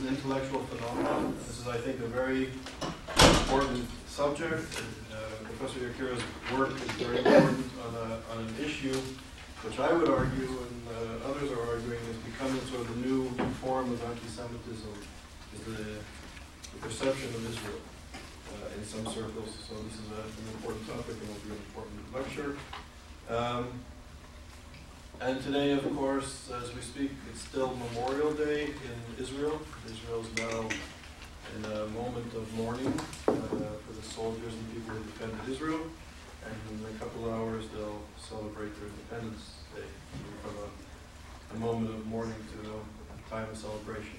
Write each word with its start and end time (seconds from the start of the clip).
an 0.00 0.08
intellectual 0.08 0.60
phenomenon. 0.60 1.36
This 1.46 1.60
is, 1.60 1.68
I 1.68 1.76
think, 1.76 2.00
a 2.00 2.06
very 2.06 2.48
important 2.80 3.86
subject. 4.08 4.64
Uh, 5.12 5.16
Professor 5.44 5.80
Yakira's 5.80 6.22
work 6.56 6.72
is 6.72 6.90
very 6.96 7.18
important 7.18 7.66
on, 7.84 7.94
a, 7.94 8.06
on 8.32 8.46
an 8.48 8.54
issue 8.64 8.96
which 9.62 9.78
I 9.78 9.92
would 9.92 10.08
argue, 10.08 10.48
and 10.48 10.80
uh, 10.88 11.28
others 11.28 11.52
are 11.52 11.60
arguing, 11.68 12.00
is 12.08 12.16
becoming 12.24 12.60
sort 12.72 12.80
of 12.80 12.88
the 12.96 13.08
new 13.08 13.28
form 13.60 13.92
of 13.92 14.02
anti-Semitism, 14.02 14.94
is 15.54 15.60
the, 15.68 16.00
the 16.72 16.78
perception 16.80 17.28
of 17.36 17.44
Israel 17.44 17.80
uh, 18.56 18.78
in 18.78 18.84
some 18.84 19.04
circles. 19.04 19.52
So 19.68 19.74
this 19.84 20.00
is 20.00 20.08
a, 20.16 20.22
an 20.24 20.48
important 20.56 20.88
topic 20.88 21.12
and 21.20 21.28
will 21.28 21.44
be 21.44 21.52
an 21.52 21.60
important 21.68 22.00
lecture. 22.16 22.56
Um, 23.28 23.68
and 25.20 25.42
today, 25.42 25.72
of 25.72 25.84
course, 25.96 26.50
as 26.62 26.74
we 26.74 26.80
speak, 26.80 27.10
it's 27.30 27.42
still 27.42 27.76
Memorial 27.76 28.32
Day 28.32 28.64
in 28.64 29.22
Israel. 29.22 29.60
Israel 29.84 30.20
is 30.20 30.38
now 30.38 30.68
in 31.56 31.64
a 31.64 31.86
moment 31.88 32.32
of 32.34 32.52
mourning 32.54 32.92
uh, 33.28 33.32
for 33.32 33.92
the 33.94 34.02
soldiers 34.02 34.54
and 34.54 34.72
people 34.72 34.94
who 34.94 35.04
defended 35.04 35.38
Israel. 35.48 35.80
And 36.46 36.80
in 36.80 36.96
a 36.96 36.98
couple 36.98 37.30
hours, 37.30 37.66
they'll 37.74 38.00
celebrate 38.18 38.72
their 38.80 38.88
Independence 38.88 39.56
Day 39.76 39.82
from 40.42 40.54
a, 40.56 41.56
a 41.56 41.58
moment 41.58 41.94
of 41.94 42.06
mourning 42.06 42.34
to 42.52 42.70
a 42.70 43.30
time 43.30 43.48
of 43.50 43.58
celebration. 43.58 44.18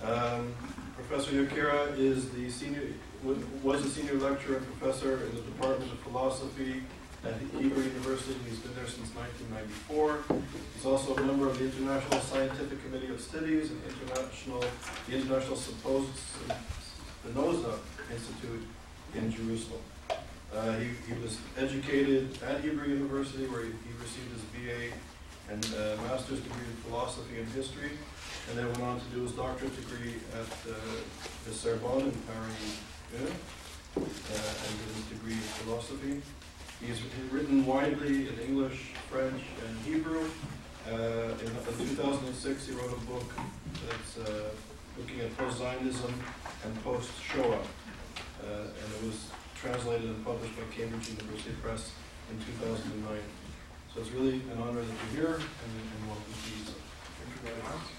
Um, 0.00 0.54
professor 0.94 1.32
Yakira 1.32 1.98
is 1.98 2.30
the 2.30 2.48
senior, 2.50 2.82
was 3.64 3.84
a 3.84 3.90
senior 3.90 4.14
lecturer 4.14 4.58
and 4.58 4.78
professor 4.78 5.24
in 5.24 5.34
the 5.34 5.42
Department 5.42 5.90
of 5.90 5.98
Philosophy 6.00 6.82
at 7.24 7.34
Hebrew 7.58 7.82
University. 7.82 8.36
He's 8.48 8.58
been 8.58 8.74
there 8.74 8.86
since 8.86 9.10
1994. 9.14 10.18
He's 10.74 10.86
also 10.86 11.14
a 11.16 11.20
member 11.22 11.48
of 11.48 11.58
the 11.58 11.64
International 11.64 12.20
Scientific 12.20 12.82
Committee 12.84 13.08
of 13.08 13.20
Studies 13.20 13.70
and 13.70 13.82
international, 13.82 14.64
the 15.08 15.16
International 15.16 15.56
Spinoza 17.26 17.78
Institute 18.12 18.66
in 19.14 19.30
Jerusalem. 19.32 19.80
Uh, 20.54 20.72
he, 20.78 20.88
he 21.06 21.14
was 21.20 21.38
educated 21.58 22.38
at 22.42 22.60
Hebrew 22.60 22.88
University 22.88 23.46
where 23.46 23.62
he, 23.62 23.68
he 23.68 23.92
received 24.00 24.32
his 24.32 24.42
BA 24.54 24.94
and 25.50 25.64
uh, 25.74 25.96
master's 26.02 26.40
degree 26.40 26.64
in 26.64 26.76
philosophy 26.88 27.38
and 27.40 27.48
history, 27.52 27.90
and 28.48 28.58
then 28.58 28.66
went 28.66 28.82
on 28.82 29.00
to 29.00 29.06
do 29.06 29.22
his 29.22 29.32
doctorate 29.32 29.74
degree 29.76 30.14
at 30.34 30.70
uh, 30.70 30.74
the 31.46 31.52
Sorbonne 31.52 32.02
in 32.02 32.12
Paris, 32.28 32.78
uh, 33.16 33.20
and 33.20 34.72
did 34.78 34.94
his 34.94 35.04
degree 35.10 35.32
in 35.32 35.48
philosophy. 35.64 36.22
He's 36.80 37.00
written 37.32 37.66
widely 37.66 38.28
in 38.28 38.38
English, 38.38 38.92
French, 39.10 39.42
and 39.66 39.78
Hebrew. 39.84 40.24
Uh, 40.86 41.34
in, 41.42 41.50
in 41.50 41.88
2006, 41.88 42.66
he 42.66 42.72
wrote 42.72 42.92
a 42.92 43.00
book 43.10 43.32
that's 43.86 44.18
uh, 44.18 44.50
looking 44.96 45.20
at 45.20 45.36
post-Zionism 45.36 46.14
and 46.64 46.84
post-Shoah, 46.84 47.44
uh, 47.44 48.46
and 48.46 48.94
it 48.94 49.02
was 49.04 49.26
translated 49.60 50.08
and 50.08 50.24
published 50.24 50.56
by 50.56 50.62
Cambridge 50.70 51.08
University 51.10 51.50
Press 51.60 51.90
in 52.30 52.38
2009. 52.60 53.18
So 53.92 54.00
it's 54.00 54.12
really 54.12 54.40
an 54.52 54.58
honor 54.60 54.80
that 54.80 54.94
you're 55.12 55.26
here, 55.26 55.34
and, 55.34 55.42
and 55.42 56.06
welcome 56.06 56.32
to 56.32 56.50
you. 56.50 56.64
Thank 57.18 57.34
you 57.34 57.40
very 57.50 57.62
much. 57.62 57.98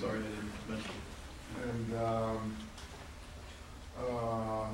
Sorry, 0.00 0.18
I 0.18 0.22
didn't 0.22 0.52
mention. 0.68 0.94
And 1.62 2.02
um, 2.02 2.56
uh, 3.98 4.66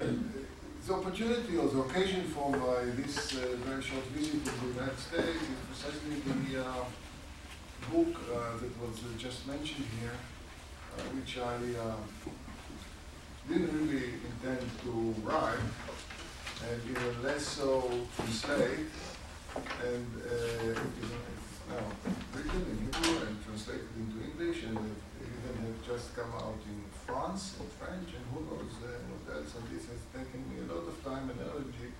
the 0.86 0.94
opportunity 0.94 1.56
or 1.56 1.68
the 1.68 1.80
occasion 1.80 2.22
for 2.24 2.50
my 2.50 2.84
this 2.96 3.34
uh, 3.36 3.56
very 3.64 3.82
short 3.82 4.04
visit 4.14 4.44
to 4.44 4.50
the 4.60 4.66
United 4.68 4.98
States 4.98 5.42
is 5.42 5.60
precisely 5.68 6.20
the 6.24 6.64
uh, 6.64 6.84
book 7.92 8.20
uh, 8.32 8.56
that 8.58 8.72
was 8.80 8.98
just 9.18 9.46
mentioned 9.46 9.86
here, 10.00 10.18
uh, 10.96 11.02
which 11.16 11.38
I 11.38 11.56
uh, 11.78 11.96
didn't 13.48 13.88
really 13.88 14.14
intend 14.30 14.70
to 14.84 15.14
write, 15.24 15.58
and 16.70 16.80
even 16.90 17.22
less 17.22 17.46
so 17.46 17.90
translate. 18.16 18.86
And 19.84 20.06
uh, 20.22 20.80
now 21.68 21.86
written 22.34 22.62
in 22.70 22.76
Hebrew 22.86 23.26
and 23.26 23.36
translated 23.44 23.90
into 23.96 24.18
English, 24.22 24.64
and 24.64 24.78
even 24.78 25.54
have 25.66 25.80
just 25.86 26.14
come 26.16 26.32
out 26.34 26.60
in 26.66 26.80
France 27.06 27.56
and 27.58 27.68
French, 27.78 28.08
and 28.14 28.24
who 28.32 28.40
knows 28.46 28.74
uh, 28.82 28.94
what 29.10 29.36
else. 29.36 29.54
And 29.56 29.66
this 29.70 29.86
has 29.90 30.02
taken 30.14 30.40
me 30.50 30.62
a 30.62 30.66
lot 30.72 30.86
of 30.86 30.96
time 31.04 31.30
and 31.30 31.40
energy 31.40 31.90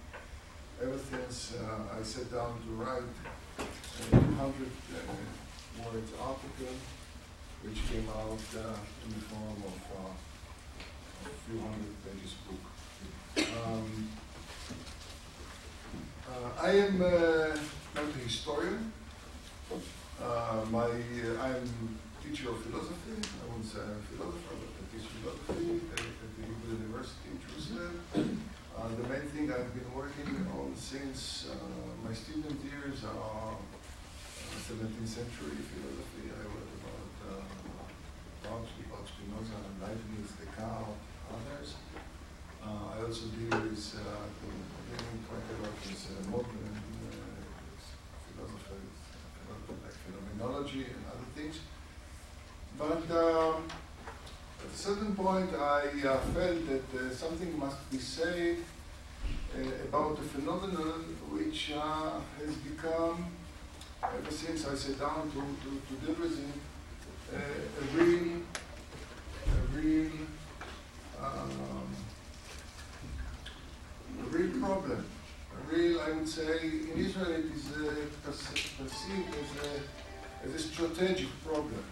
ever 0.82 0.99
since 0.99 1.55
uh, 1.56 1.99
I 1.99 2.03
sat 2.03 2.31
down 2.31 2.60
to 2.65 2.71
write 2.76 3.15
a 3.59 4.16
hundred 4.37 4.75
uh, 4.93 5.84
words 5.84 6.12
article 6.21 6.76
which 7.62 7.81
came 7.91 8.09
out 8.09 8.44
uh, 8.55 8.76
in 9.05 9.10
the 9.15 9.22
form 9.26 9.62
of 9.65 9.81
uh, 9.97 10.12
a 11.25 11.34
few 11.49 11.59
hundred 11.60 11.94
pages 12.05 12.34
book. 12.44 12.62
Um, 13.65 14.09
uh, 16.28 16.62
I 16.62 16.71
am 16.71 17.00
uh, 17.00 17.56
not 17.94 18.05
a 18.05 18.19
historian. 18.25 18.93
Uh, 19.66 20.65
my 20.71 20.87
uh, 20.87 21.43
I 21.43 21.49
am 21.59 21.99
teacher 22.22 22.50
of 22.50 22.62
philosophy. 22.62 23.19
I 23.19 23.44
wouldn't 23.50 23.66
say 23.66 23.82
I'm 23.82 23.99
a 23.99 24.06
philosopher, 24.15 24.54
but 24.62 24.71
I 24.78 24.82
teach 24.94 25.06
philosophy 25.19 25.82
at, 25.91 26.00
at 26.06 26.31
the 26.38 26.43
Hebrew 26.47 26.78
University 26.87 27.34
in 27.34 27.38
Jerusalem. 27.43 27.94
Uh, 28.15 28.88
the 28.94 29.09
main 29.10 29.26
thing 29.34 29.50
I've 29.50 29.75
been 29.75 29.91
working 29.91 30.47
on 30.55 30.71
since 30.76 31.50
uh, 31.50 31.56
my 32.06 32.15
student 32.15 32.62
years 32.62 33.03
are 33.03 33.59
17th 34.71 35.09
century 35.09 35.59
philosophy. 35.59 36.31
I 36.31 36.47
wrote 36.47 36.76
Bauch, 38.47 38.71
about 38.87 39.03
Spinoza, 39.03 39.59
Leibniz, 39.82 40.31
and 40.31 40.47
Descartes, 40.47 40.94
others. 41.34 41.75
Uh, 42.62 42.94
I 42.94 43.03
also 43.03 43.26
deal 43.34 43.50
with 43.50 43.82
uh, 43.99 44.31
quite 45.26 45.43
a 45.43 45.56
lot 45.62 45.75
with 45.82 46.03
uh, 46.06 46.31
modern 46.31 46.71
uh, 46.71 47.26
philosophers, 48.31 49.06
like 49.83 49.97
phenomenology 50.05 50.84
and 50.84 51.05
other 51.12 51.29
things. 51.34 51.61
But 52.79 53.11
um, 53.17 53.65
at 54.65 54.73
a 54.73 54.77
certain 54.77 55.15
point, 55.15 55.51
I 55.55 55.89
uh, 56.07 56.19
felt 56.34 56.67
that 56.69 56.89
uh, 56.95 57.15
something 57.15 57.59
must 57.59 57.91
be 57.91 57.99
said 57.99 58.59
uh, 59.55 59.89
about 59.89 60.19
a 60.19 60.23
phenomenon 60.23 61.17
which 61.31 61.73
uh, 61.75 62.21
has 62.39 62.55
become, 62.56 63.27
ever 64.03 64.31
since 64.31 64.67
I 64.67 64.75
sat 64.75 65.01
down 65.01 65.31
to, 65.31 65.41
to, 65.41 65.71
to 65.89 66.06
deal 66.06 66.17
with 66.20 66.38
it, 66.38 67.35
uh, 67.35 67.38
a 67.81 68.05
real, 68.05 68.43
a 69.47 69.76
real, 69.76 70.11
um, 71.23 71.97
a 74.20 74.25
real 74.29 74.61
problem. 74.61 75.05
Real, 75.71 76.01
I 76.01 76.13
would 76.13 76.29
say, 76.29 76.61
in 76.63 76.93
Israel 76.97 77.33
it 77.33 77.47
is 77.47 77.67
uh, 77.77 77.95
perceived 78.25 79.35
as 79.43 79.51
a, 79.67 80.47
as 80.47 80.55
a 80.55 80.59
strategic 80.59 81.29
problem. 81.45 81.85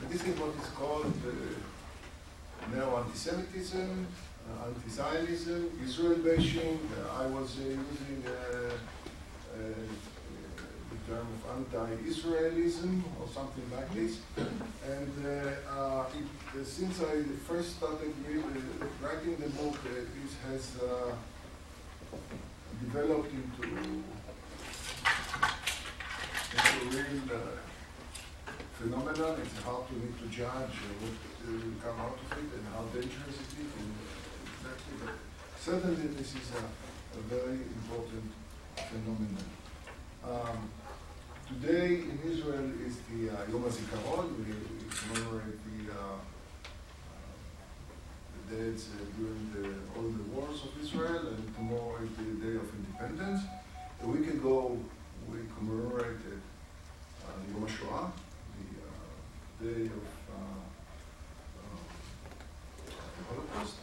And 0.00 0.10
this 0.10 0.24
is 0.24 0.38
what 0.40 0.54
is 0.56 0.68
called 0.70 1.12
uh, 1.24 2.74
neo-anti-Semitism, 2.74 4.06
uh, 4.48 4.66
anti-Zionism, 4.66 5.70
Israel 5.84 6.18
bashing. 6.18 6.80
Uh, 6.98 7.22
I 7.22 7.26
was 7.26 7.58
uh, 7.58 7.62
using 7.62 8.24
uh, 8.26 8.70
uh, 9.54 9.72
term 11.06 11.26
of 11.36 11.42
anti-Israelism 11.56 13.02
or 13.20 13.28
something 13.32 13.70
like 13.76 13.94
this. 13.94 14.18
And 14.36 15.12
it, 15.24 16.66
since 16.66 17.00
I 17.00 17.22
first 17.46 17.76
started 17.76 18.12
writing 19.00 19.36
the 19.36 19.48
book, 19.50 19.76
this 19.84 20.32
has 20.48 20.80
developed 22.80 23.32
into, 23.32 23.62
into 23.62 24.02
real 26.90 27.16
phenomenon. 28.74 29.40
It's 29.42 29.62
hard 29.62 29.88
to 29.88 29.94
need 29.94 30.16
to 30.18 30.26
judge 30.28 30.76
uh, 30.84 31.00
what 31.00 31.16
uh, 31.16 31.52
will 31.52 31.78
come 31.80 31.98
out 32.00 32.18
of 32.20 32.28
it 32.36 32.48
and 32.56 32.64
how 32.72 32.84
dangerous 32.92 33.38
it 33.40 33.52
is. 33.56 33.72
And, 33.72 33.92
uh, 33.96 34.44
exactly, 34.52 34.94
but 35.00 35.16
certainly 35.58 36.06
this 36.18 36.30
is 36.34 36.46
a, 36.54 36.64
a 37.18 37.22
very 37.32 37.58
important 37.64 38.28
phenomenon. 38.76 39.48
Um, 40.24 40.68
today 41.48 42.04
in 42.10 42.18
Israel 42.24 42.68
is 42.84 42.98
the 43.08 43.30
uh, 43.30 43.50
Yom 43.50 43.62
HaZikaron. 43.64 44.36
We, 44.38 44.76
commemorate 44.96 45.60
the, 45.68 45.92
uh, 45.92 45.96
uh, 45.96 46.18
the 46.24 46.35
dates 48.50 48.88
uh, 48.94 49.04
during 49.18 49.50
the, 49.54 49.66
all 49.96 50.08
the 50.08 50.22
wars 50.32 50.62
of 50.62 50.72
Israel, 50.82 51.28
and 51.28 51.54
tomorrow 51.56 51.98
is 52.02 52.10
the 52.16 52.46
Day 52.46 52.56
of 52.56 52.68
Independence. 52.78 53.42
A 54.02 54.06
week 54.06 54.28
ago, 54.28 54.78
we 55.28 55.38
commemorated 55.56 56.40
uh, 57.26 57.32
Yom 57.50 57.66
HaShoah, 57.66 58.10
the 58.58 58.68
uh, 58.86 59.64
day 59.64 59.82
of 59.86 60.06
uh, 60.30 60.62
uh, 61.58 61.78
the 62.86 63.22
Holocaust. 63.28 63.76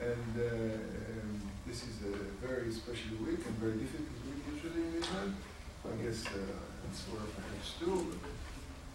And 0.00 0.32
uh, 0.36 0.44
um, 0.44 1.42
this 1.66 1.82
is 1.84 2.02
a 2.02 2.46
very 2.46 2.72
special 2.72 3.16
week 3.24 3.38
and 3.46 3.54
very 3.62 3.76
difficult 3.78 4.18
week 4.26 4.42
usually 4.52 4.82
in 4.82 4.94
Israel. 4.98 5.30
I 5.84 6.02
guess 6.02 6.26
uh, 6.26 6.88
elsewhere 6.88 7.26
perhaps 7.36 7.74
too, 7.78 8.16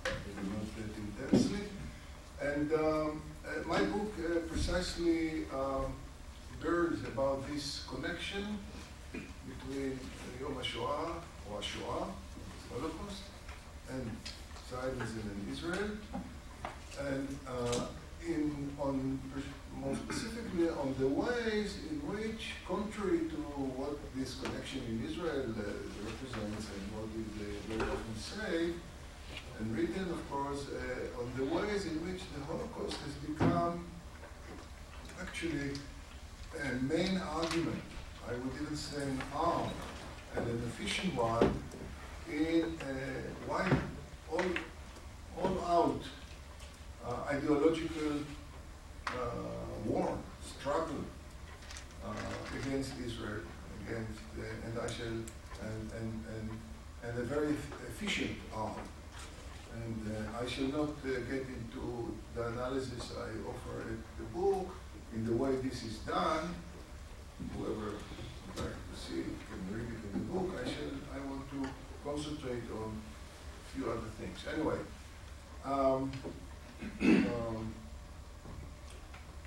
but 0.04 0.14
maybe 0.26 0.50
not 0.52 0.68
that 0.76 1.32
intensely. 1.32 1.64
And 2.42 2.72
um, 2.74 2.80
uh, 2.80 3.37
my 3.66 3.82
book 3.84 4.14
uh, 4.20 4.40
precisely 4.48 5.46
um, 5.54 5.94
bears 6.62 7.00
about 7.04 7.48
this 7.48 7.84
connection 7.90 8.60
between 9.12 10.00
Yom 10.40 10.56
HaShoah 10.56 11.14
or 11.52 11.62
Shoah, 11.62 12.08
Holocaust, 12.72 13.24
and 13.90 14.10
Zionism 14.70 15.32
in 15.34 15.54
Israel, 15.54 15.90
and 17.00 17.28
uh, 17.48 17.86
in 18.26 18.72
on 18.80 19.20
more 19.76 19.96
specifically 19.96 20.70
on 20.70 20.96
the 21.00 21.08
ways 21.08 21.78
in 21.90 21.98
which, 22.08 22.54
contrary 22.68 23.20
to 23.30 23.36
what 23.78 23.98
this 24.16 24.40
connection 24.42 24.82
in 24.90 25.08
Israel 25.08 25.46
uh, 25.52 25.64
represents 26.04 26.68
and 26.74 26.84
what 26.96 27.08
uh, 27.14 27.46
very 27.68 27.92
often 27.92 28.16
say 28.18 28.74
and 29.60 29.76
written, 29.76 30.04
of 30.12 30.30
course, 30.30 30.68
uh, 30.70 31.20
on 31.20 31.32
the 31.38 31.46
ways 31.56 31.86
in 31.86 31.96
which 32.06 32.22
the 32.34 32.44
Holocaust 32.46 32.98
has 32.98 33.14
become 33.16 33.86
actually 35.20 35.72
a 36.64 36.76
main 36.84 37.18
argument. 37.18 37.82
I 38.28 38.34
would 38.34 38.54
even 38.62 38.76
say 38.76 39.02
an 39.02 39.22
arm 39.34 39.70
and 40.36 40.46
an 40.48 40.62
efficient 40.68 41.16
one 41.16 41.54
in 42.30 42.78
a 42.82 43.50
wide, 43.50 43.78
all, 44.32 44.42
all 45.42 45.66
out 45.66 46.02
uh, 47.06 47.34
ideological 47.34 48.20
uh, 49.08 49.12
war, 49.86 50.18
struggle 50.42 51.04
uh, 52.06 52.10
against 52.60 52.92
Israel, 53.04 53.42
against, 53.82 54.20
uh, 54.38 54.66
and 54.66 54.78
I 54.78 54.92
shall, 54.92 55.08
and, 55.08 55.92
and, 56.00 56.24
and, 56.36 56.50
and 57.04 57.20
a 57.20 57.24
very 57.24 57.56
efficient 57.90 58.32
arm. 58.54 58.76
And 59.84 60.02
uh, 60.16 60.44
I 60.44 60.48
shall 60.48 60.68
not 60.68 60.90
uh, 61.06 61.20
get 61.30 61.46
into 61.58 62.16
the 62.36 62.48
analysis 62.48 63.14
I 63.18 63.30
offer 63.50 63.82
in 63.90 64.04
the 64.18 64.26
book, 64.36 64.68
in 65.14 65.26
the 65.26 65.34
way 65.34 65.56
this 65.58 65.84
is 65.84 65.98
done. 66.00 66.56
Whoever 67.56 67.92
would 67.92 68.58
like 68.58 68.78
to 68.92 68.96
see 69.00 69.20
it 69.20 69.36
can 69.48 69.62
read 69.78 69.88
it 69.88 70.02
in 70.08 70.14
the 70.14 70.26
book. 70.34 70.50
I 70.60 70.66
shall, 70.66 70.94
I 71.16 71.20
want 71.30 71.50
to 71.52 71.70
concentrate 72.04 72.64
on 72.72 72.90
a 72.96 73.76
few 73.76 73.90
other 73.90 74.10
things. 74.20 74.40
Anyway, 74.54 74.78
um, 75.64 76.12
um, 77.02 77.74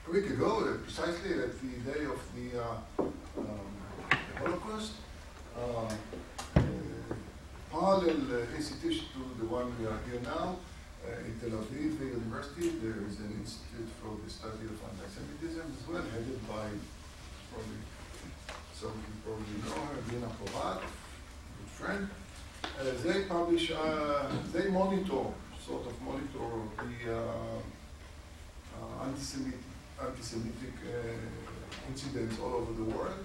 a 0.07 0.13
week 0.13 0.31
ago, 0.31 0.61
uh, 0.61 0.77
precisely 0.85 1.33
at 1.43 1.61
the 1.61 1.93
day 1.93 2.05
of 2.05 2.21
the, 2.35 2.61
uh, 2.63 3.03
um, 3.39 3.71
the 4.11 4.39
Holocaust, 4.39 4.93
uh, 5.59 5.93
parallel 7.71 8.27
uh, 8.35 8.57
institution 8.57 9.07
to 9.15 9.23
the 9.39 9.47
one 9.47 9.73
we 9.79 9.87
are 9.87 9.99
here 10.11 10.21
now, 10.25 10.59
uh, 11.07 11.25
in 11.25 11.39
Tel 11.39 11.57
Aviv 11.59 11.99
University, 12.01 12.69
there 12.83 12.99
is 13.07 13.21
an 13.21 13.31
institute 13.41 13.89
for 14.03 14.19
the 14.23 14.31
study 14.31 14.67
of 14.67 14.77
anti-Semitism 14.91 15.65
as 15.71 15.89
well, 15.89 16.03
headed 16.03 16.41
by 16.49 16.67
probably 17.55 17.81
some 18.75 18.91
of 18.91 18.97
you 19.07 19.17
probably 19.25 19.57
know 19.63 19.81
her, 19.87 20.03
Dina 20.11 20.31
Porat, 20.39 20.81
good 20.81 21.71
friend. 21.71 22.09
Uh, 22.65 22.91
they 23.05 23.23
publish, 23.25 23.71
uh, 23.71 24.27
they 24.53 24.69
monitor, 24.69 25.31
sort 25.65 25.87
of 25.87 25.95
monitor 26.03 26.51
the 26.77 27.15
uh, 27.15 27.61
uh, 28.77 29.05
anti-Semitic, 29.07 29.61
anti-Semitic 30.01 30.75
incidents 31.89 32.37
all 32.43 32.55
over 32.55 32.73
the 32.73 32.85
world. 32.85 33.25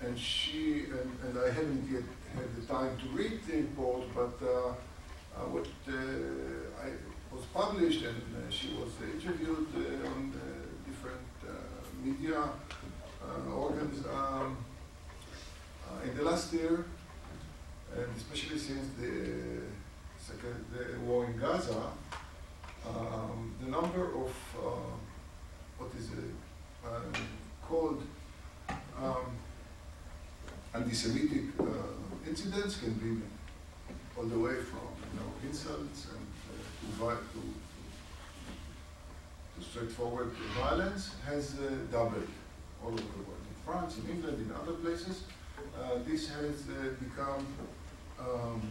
And 0.00 0.18
she, 0.18 0.84
and, 0.84 1.10
and 1.24 1.38
I 1.38 1.50
haven't 1.50 1.88
yet 1.90 2.04
had 2.36 2.54
the 2.54 2.66
time 2.66 2.96
to 2.98 3.06
read 3.16 3.40
the 3.46 3.56
report, 3.62 4.04
but 4.14 4.36
uh, 4.42 4.48
uh, 4.48 5.46
what 5.54 5.66
uh, 5.88 6.86
I 6.86 6.88
was 7.34 7.44
published 7.52 8.02
and 8.04 8.22
uh, 8.36 8.50
she 8.50 8.68
was 8.80 8.92
interviewed 9.14 9.68
on 10.04 10.32
different 10.86 11.28
media 12.04 12.40
organs 13.54 14.04
um, 14.06 14.56
in 16.04 16.16
the 16.16 16.22
last 16.22 16.52
year, 16.52 16.84
and 17.96 18.08
especially 18.16 18.58
since 18.58 18.86
the 19.00 19.14
second 20.18 20.64
the 20.74 21.00
war 21.00 21.24
in 21.24 21.38
Gaza, 21.38 21.90
um, 22.86 23.54
the 23.60 23.70
number 23.70 24.04
of 24.22 24.32
what 25.78 25.90
is 25.98 26.10
it 26.12 26.34
called 27.66 28.02
um, 29.02 29.26
anti-Semitic 30.74 31.44
uh, 31.60 31.64
incidents 32.28 32.76
can 32.78 32.92
be 32.94 33.22
on 34.18 34.28
the 34.30 34.38
way 34.38 34.54
from 34.54 34.88
you 35.12 35.20
know 35.20 35.30
insults 35.46 36.06
and 36.12 36.26
uh, 37.00 37.10
to, 37.10 37.16
to, 37.32 37.40
to 39.54 39.66
straightforward 39.66 40.30
violence 40.58 41.14
has 41.26 41.54
uh, 41.58 41.70
doubled 41.90 42.28
all 42.82 42.88
over 42.88 42.96
the 42.96 43.24
world. 43.28 43.44
In 43.48 43.56
France, 43.64 43.98
in 43.98 44.10
England, 44.10 44.38
in 44.40 44.52
other 44.54 44.72
places, 44.72 45.22
uh, 45.58 45.98
this 46.06 46.28
has 46.28 46.64
uh, 46.68 46.94
become 46.98 47.46
um, 48.18 48.62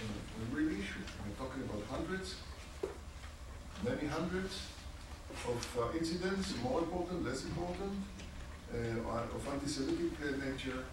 a 0.00 0.54
real 0.54 0.68
issue. 0.68 1.02
We're 1.24 1.46
talking 1.46 1.62
about 1.62 1.82
hundreds, 1.90 2.36
many 3.84 4.06
hundreds 4.06 4.62
of 5.46 5.78
uh, 5.78 5.98
incidents, 5.98 6.54
more 6.62 6.80
important, 6.80 7.24
less 7.24 7.44
important, 7.44 7.92
uh, 8.72 9.36
of 9.36 9.48
anti-Semitic 9.52 10.12
nature 10.44 10.84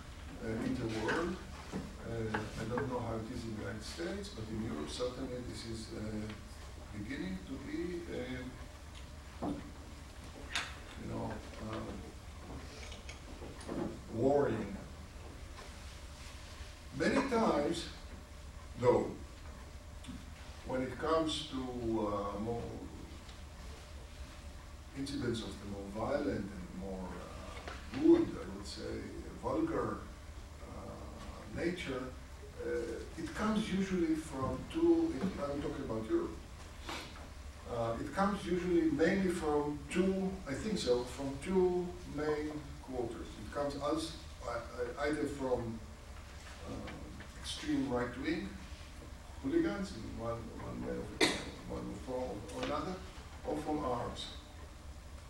uh, 0.43 0.65
in 0.65 0.75
the 0.75 0.87
world. 1.05 1.35
Uh, 1.73 2.37
I 2.61 2.63
don't 2.69 2.87
know 2.91 2.99
how 2.99 3.15
it 3.15 3.35
is 3.35 3.43
in 3.43 3.55
the 3.55 3.61
United 3.61 3.83
States, 3.83 4.29
but 4.29 4.45
in 4.51 4.63
Europe 4.63 4.89
certainly 4.89 5.37
this 5.49 5.65
is 5.65 5.87
uh, 5.97 6.01
beginning 6.97 7.37
to 7.47 7.53
be, 7.67 8.01
uh, 8.13 9.47
you 11.01 11.07
know, 11.11 11.31
um, 11.71 11.95
worrying. 14.13 14.77
Many 16.97 17.29
times, 17.29 17.85
though, 18.79 19.11
when 20.67 20.81
it 20.83 20.97
comes 20.99 21.47
to 21.51 21.57
uh, 21.57 22.39
more 22.39 22.61
incidents 24.97 25.41
of 25.41 25.49
the 25.61 25.67
more 25.71 26.07
violent 26.07 26.27
and 26.27 26.67
more 26.79 27.07
uh, 27.09 28.01
rude, 28.01 28.29
I 28.29 28.57
would 28.57 28.65
say, 28.65 29.01
vulgar 29.43 29.89
uh, 29.91 30.04
nature, 31.55 32.01
uh, 32.65 32.69
it 33.21 33.33
comes 33.35 33.71
usually 33.71 34.15
from 34.15 34.57
two, 34.73 35.13
I'm 35.21 35.61
talking 35.61 35.85
about 35.85 36.03
Europe, 36.09 36.35
uh, 37.71 37.93
it 37.99 38.13
comes 38.15 38.45
usually 38.45 38.91
mainly 38.91 39.29
from 39.29 39.79
two, 39.89 40.31
I 40.47 40.53
think 40.53 40.77
so, 40.77 41.03
from 41.03 41.31
two 41.43 41.87
main 42.15 42.51
quarters. 42.83 43.27
It 43.43 43.53
comes 43.53 43.75
as, 43.75 44.11
uh, 44.47 45.03
either 45.03 45.23
from 45.25 45.79
uh, 46.67 46.71
extreme 47.41 47.89
right 47.89 48.15
wing 48.21 48.49
hooligans 49.43 49.93
in 49.97 50.23
one, 50.23 50.37
one 50.61 50.77
way 50.85 50.97
of 50.97 51.29
one 51.69 51.93
form 52.05 52.37
or 52.55 52.63
another, 52.63 52.95
or 53.47 53.57
from 53.57 53.77
Arabs, 53.83 54.25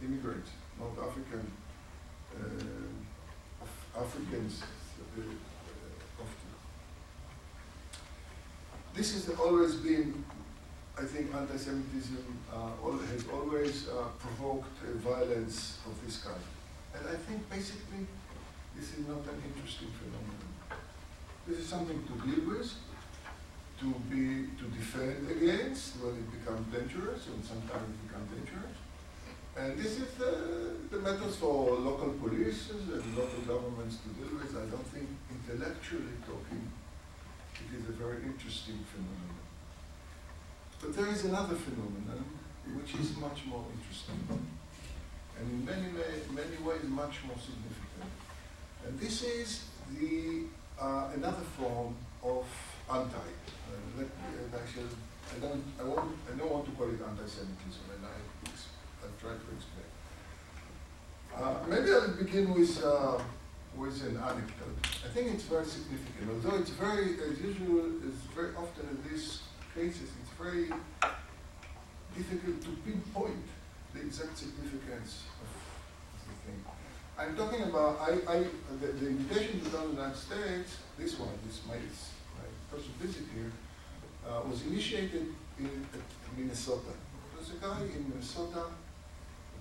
immigrants, 0.02 0.50
North 0.80 0.98
African, 1.00 1.52
uh, 2.36 3.64
Af- 3.64 4.04
Africans 4.06 4.62
uh, 4.64 5.22
uh, 5.22 6.22
often. 6.22 6.52
This 8.96 9.14
has 9.14 9.38
always 9.38 9.76
been, 9.76 10.24
I 10.98 11.04
think, 11.04 11.36
anti-Semitism 11.36 12.40
uh, 12.50 12.70
has 13.12 13.26
always 13.28 13.90
uh, 13.90 14.08
provoked 14.18 14.72
uh, 14.88 14.98
violence 15.00 15.80
of 15.86 15.94
this 16.06 16.24
kind. 16.24 16.40
And 16.96 17.04
I 17.10 17.16
think 17.28 17.50
basically 17.50 18.08
this 18.74 18.94
is 18.96 19.06
not 19.06 19.20
an 19.28 19.44
interesting 19.52 19.90
phenomenon. 20.00 20.48
This 21.46 21.60
is 21.60 21.68
something 21.68 22.02
to 22.08 22.14
deal 22.26 22.48
with, 22.48 22.72
to 23.82 23.88
be 24.10 24.48
to 24.56 24.66
defend 24.72 25.30
against 25.30 26.00
when 26.00 26.16
it 26.16 26.32
becomes 26.32 26.64
dangerous, 26.72 27.28
and 27.28 27.44
sometimes 27.44 27.84
it 27.84 28.08
becomes 28.08 28.32
dangerous. 28.32 28.76
And 29.58 29.78
this 29.78 30.00
is 30.00 30.08
the, 30.16 30.80
the 30.90 31.00
methods 31.00 31.36
for 31.36 31.76
local 31.76 32.12
police 32.24 32.72
and 32.72 32.88
local 33.16 33.42
governments 33.44 33.98
to 34.04 34.10
deal 34.16 34.40
with. 34.40 34.56
I 34.56 34.66
don't 34.72 34.88
think 34.88 35.08
intellectually 35.28 36.16
talking, 36.26 36.64
it 37.66 37.80
is 37.80 37.90
a 37.90 37.94
very 37.94 38.18
interesting 38.24 38.80
phenomenon. 38.92 39.40
But 40.82 40.96
there 40.96 41.08
is 41.08 41.26
another 41.26 41.56
phenomenon 41.56 42.26
which 42.74 42.96
is 42.96 43.16
much 43.18 43.46
more 43.46 43.64
interesting, 43.74 44.20
and 45.38 45.52
in 45.52 45.66
many, 45.66 45.88
many, 46.32 46.58
ways 46.64 46.84
much 46.84 47.24
more 47.28 47.38
significant. 47.38 48.12
And 48.86 49.00
this 49.00 49.24
is 49.24 49.66
the 50.00 50.46
uh, 50.80 51.10
another 51.16 51.46
form 51.58 51.96
of 52.24 52.46
anti. 52.92 53.16
Uh, 53.16 53.98
let 53.98 54.08
me, 54.08 54.30
and 54.44 54.54
I 54.54 54.66
I 55.34 55.40
don't, 55.40 55.64
I 55.80 55.84
won't, 55.84 56.18
I 56.32 56.38
don't 56.38 56.52
want 56.52 56.66
to 56.66 56.72
call 56.72 56.88
it 56.88 57.02
anti-Semitism, 57.02 57.86
and 57.94 58.06
I, 58.06 58.18
I've 59.04 59.20
tried 59.20 59.40
to 59.42 59.50
explain. 59.56 59.90
Uh, 61.36 61.56
maybe 61.68 61.92
I'll 61.92 62.16
begin 62.16 62.54
with, 62.54 62.84
uh, 62.84 63.18
with 63.78 64.02
an 64.04 64.18
anecdote. 64.18 64.80
I 65.06 65.10
think 65.10 65.34
it's 65.34 65.44
very 65.44 65.66
significant, 65.66 66.30
although 66.32 66.58
it's 66.58 66.72
very, 66.72 67.20
as 67.20 67.40
usual, 67.42 67.92
it's 68.08 68.24
very 68.34 68.56
often 68.56 68.88
in 68.90 68.98
these 69.10 69.42
cases, 69.74 70.10
it's 70.22 70.34
very 70.40 70.72
difficult 72.16 72.62
to 72.62 72.70
pinpoint 72.86 73.44
the 73.94 74.02
exact 74.02 74.38
significance 74.38 75.24
of, 75.42 75.48
the 76.28 76.34
thing. 76.48 76.64
I'm 77.18 77.36
talking 77.36 77.64
about, 77.64 78.00
I, 78.00 78.12
I, 78.32 78.38
the, 78.80 78.88
the 78.94 79.08
invitation 79.08 79.60
to 79.62 79.70
the 79.70 79.82
United 79.88 80.16
States, 80.16 80.78
this 80.98 81.20
one, 81.20 81.30
this 81.46 81.62
my, 81.68 81.76
my 81.76 82.48
first 82.72 82.88
visit 83.00 83.24
here, 83.34 83.52
uh, 84.28 84.42
was 84.50 84.66
initiated 84.66 85.28
in 85.60 85.86
Minnesota. 86.38 86.92
There's 87.36 87.52
a 87.52 87.62
guy 87.62 87.82
in 87.82 88.10
Minnesota, 88.10 88.66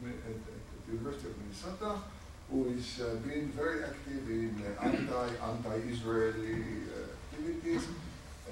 at, 0.03 0.09
at 0.09 0.87
the 0.87 0.93
University 0.93 1.29
of 1.29 1.39
Minnesota, 1.39 1.99
who 2.55 2.69
is 2.69 3.01
uh, 3.01 3.17
being 3.27 3.49
very 3.49 3.83
active 3.83 4.31
in 4.31 4.55
uh, 4.63 4.85
anti, 4.87 5.29
anti-Israeli 5.51 6.55
uh, 6.55 7.35
activities, 7.35 7.89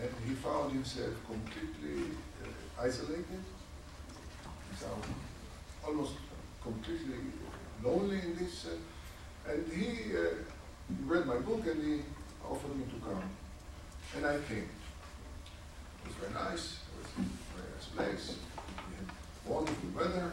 and 0.00 0.10
he 0.26 0.34
found 0.34 0.72
himself 0.72 1.14
completely 1.30 2.10
uh, 2.42 2.82
isolated, 2.82 3.42
so 4.76 4.88
almost 5.86 6.14
completely 6.60 7.22
lonely 7.84 8.18
in 8.18 8.36
this. 8.36 8.66
Uh, 8.66 9.50
and 9.52 9.72
he 9.72 10.16
uh, 10.16 10.34
read 11.06 11.24
my 11.26 11.36
book 11.36 11.64
and 11.66 11.80
he 11.82 12.02
offered 12.44 12.76
me 12.76 12.84
to 12.84 13.06
come. 13.06 13.22
And 14.16 14.26
I 14.26 14.36
came. 14.48 14.68
It 15.98 16.06
was 16.06 16.16
very 16.16 16.32
nice. 16.32 16.78
It 16.88 16.94
was 16.98 17.08
a 17.18 17.54
very 17.54 17.70
nice 17.74 17.86
place. 17.96 18.36
We 18.88 18.96
had 18.98 19.54
wonderful 19.54 19.88
weather 19.96 20.32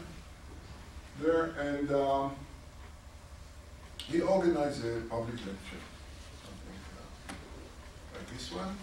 there. 1.22 1.46
And 1.60 1.92
um, 1.92 2.36
he 4.10 4.22
organized 4.22 4.82
a 4.86 5.02
public 5.06 5.38
lecture, 5.46 5.84
something 6.42 6.82
uh, 6.98 7.34
like 8.18 8.26
this 8.34 8.50
one, 8.52 8.74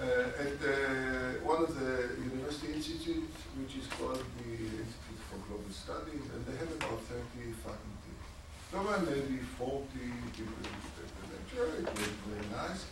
uh, 0.00 0.40
at 0.40 0.56
uh, 0.64 1.44
one 1.44 1.60
of 1.68 1.76
the 1.76 2.16
university 2.16 2.72
institutes, 2.72 3.36
which 3.60 3.76
is 3.76 3.84
called 3.92 4.24
the 4.40 4.56
Institute 4.56 5.20
for 5.28 5.36
Global 5.44 5.68
Studies, 5.68 6.24
and 6.32 6.40
they 6.48 6.56
have 6.56 6.72
about 6.80 6.96
30 7.12 7.20
faculty. 7.60 8.14
There 8.72 8.80
were 8.80 9.00
maybe 9.04 9.36
40 9.60 9.84
people 10.32 10.64
at 10.64 11.12
the 11.12 11.24
lecture, 11.28 11.68
it 11.84 11.88
was 11.92 12.08
very 12.24 12.48
nice, 12.48 12.88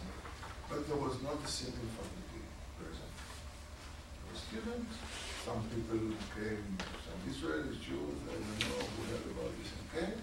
but 0.69 0.85
there 0.85 1.01
was 1.01 1.17
not 1.25 1.41
a 1.41 1.49
single 1.49 1.89
faculty 1.97 2.45
present. 2.77 3.17
There 3.17 4.29
were 4.29 4.41
students, 4.45 4.93
some 5.41 5.65
people 5.73 6.05
came, 6.37 6.69
some 7.01 7.21
Israelis, 7.25 7.81
Jews, 7.81 8.17
I 8.29 8.37
don't 8.45 8.61
know 8.61 8.85
who 8.93 9.01
heard 9.09 9.25
about 9.33 9.57
this 9.57 9.73
and 9.73 9.89
came, 9.97 10.21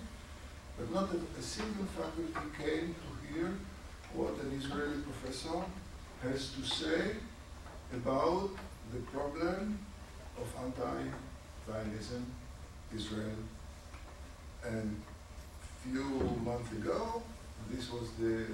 but 0.77 0.91
not 0.93 1.09
a, 1.13 1.39
a 1.39 1.41
single 1.41 1.85
faculty 1.85 2.33
came 2.57 2.95
to 2.95 3.33
hear 3.33 3.53
what 4.13 4.33
an 4.43 4.51
Israeli 4.57 5.01
professor 5.01 5.61
has 6.21 6.51
to 6.53 6.63
say 6.63 7.15
about 7.93 8.49
the 8.93 8.99
problem 9.11 9.79
of 10.39 10.47
anti-Zionism, 10.65 12.25
Israel, 12.95 13.35
and 14.65 15.01
a 15.61 15.87
few 15.87 16.03
months 16.43 16.71
ago, 16.71 17.21
this 17.69 17.91
was 17.91 18.09
the 18.19 18.45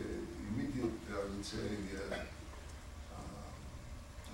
immediate, 0.50 0.92
I 1.12 1.14
would 1.30 1.46
say, 1.46 1.58
uh, 1.58 2.16
uh, 2.16 2.20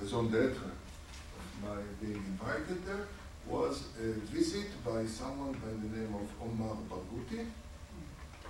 raison 0.01 0.31
d'être 0.31 0.57
of 0.57 1.63
my 1.63 1.81
being 2.01 2.15
invited 2.15 2.85
there, 2.85 3.07
was 3.47 3.83
a 3.99 4.13
visit 4.33 4.65
by 4.83 5.05
someone 5.05 5.53
by 5.53 5.69
the 5.69 5.97
name 5.97 6.13
of 6.15 6.27
Omar 6.41 6.77
Barghouti. 6.89 7.45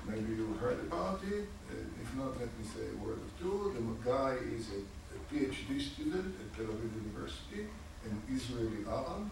Maybe 0.08 0.34
you 0.34 0.54
heard 0.60 0.80
about 0.82 1.20
it. 1.28 1.48
Uh, 1.70 2.02
if 2.02 2.16
not, 2.16 2.40
let 2.40 2.50
me 2.60 2.64
say 2.64 2.86
a 2.94 3.04
word 3.04 3.18
or 3.18 3.42
two. 3.42 3.74
The 3.76 4.10
guy 4.10 4.36
is 4.56 4.70
a, 4.70 4.82
a 5.16 5.20
PhD 5.30 5.82
student 5.82 6.36
at 6.40 6.56
Tel 6.56 6.66
Aviv 6.66 6.94
University, 7.04 7.68
an 8.06 8.22
Israeli 8.30 8.86
Arab, 8.88 9.30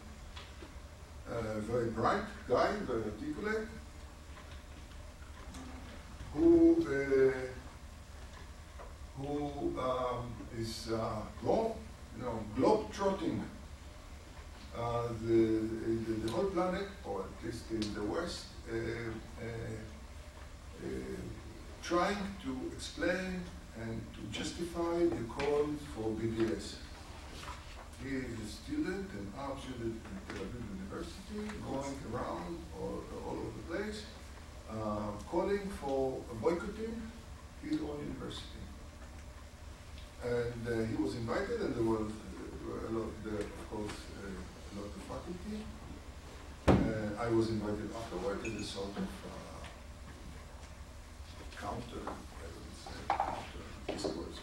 a 1.30 1.62
very 1.62 1.90
bright 1.90 2.24
guy, 2.50 2.72
very 2.88 3.04
articulate, 3.04 3.68
who 6.34 6.78
uh, 6.82 7.32
who 9.22 9.80
um, 9.80 10.34
is 10.58 10.90
uh, 10.92 11.22
you 11.44 12.24
know, 12.24 12.40
globe 12.56 12.92
trotting 12.92 13.44
uh, 14.76 15.08
the, 15.26 15.60
the 16.06 16.14
the 16.26 16.32
whole 16.32 16.46
planet, 16.46 16.88
or 17.06 17.22
at 17.22 17.46
least 17.46 17.70
in 17.72 17.94
the 17.94 18.04
West, 18.04 18.46
uh, 18.72 18.76
uh, 18.76 18.80
uh, 18.80 19.93
trying 21.82 22.24
to 22.44 22.72
explain 22.76 23.42
and 23.80 24.02
to 24.16 24.22
justify 24.38 25.00
the 25.00 25.24
call 25.28 25.68
for 25.96 26.10
BDS. 26.12 26.76
He 28.02 28.10
is 28.18 28.40
a 28.40 28.48
student, 28.48 29.10
an 29.12 29.32
art 29.38 29.58
student 29.62 30.00
at 30.16 30.36
Tel 30.36 30.46
Aviv 30.46 30.64
University, 30.76 31.42
going 31.66 31.96
around 32.12 32.58
all, 32.80 33.04
all 33.26 33.38
over 33.38 33.52
the 33.58 33.76
place, 33.76 34.04
uh, 34.70 35.12
calling 35.30 35.70
for 35.82 36.20
boycotting 36.42 37.02
his 37.64 37.80
own 37.80 38.00
university. 38.04 38.64
And 40.24 40.68
uh, 40.68 40.86
he 40.86 41.02
was 41.02 41.16
invited, 41.16 41.62
and 41.62 41.76
there 41.76 41.84
was 41.84 42.12
were 42.68 42.88
a 42.88 42.92
lot, 42.92 43.12
there, 43.24 43.40
of 43.40 43.70
course, 43.70 43.98
uh, 44.24 44.28
a 44.28 44.74
lot 44.80 44.92
of 44.98 45.02
faculty. 45.12 45.58
Uh, 46.68 47.22
I 47.22 47.28
was 47.30 47.50
invited 47.50 47.90
afterward 47.96 48.40
as 48.46 48.54
a 48.54 48.64
sort 48.64 48.96
of 48.98 49.04
uh, 49.04 49.33
counter, 51.74 52.06
I 53.10 53.14
would 53.16 53.20
counter 53.20 53.64
discourse. 53.88 54.40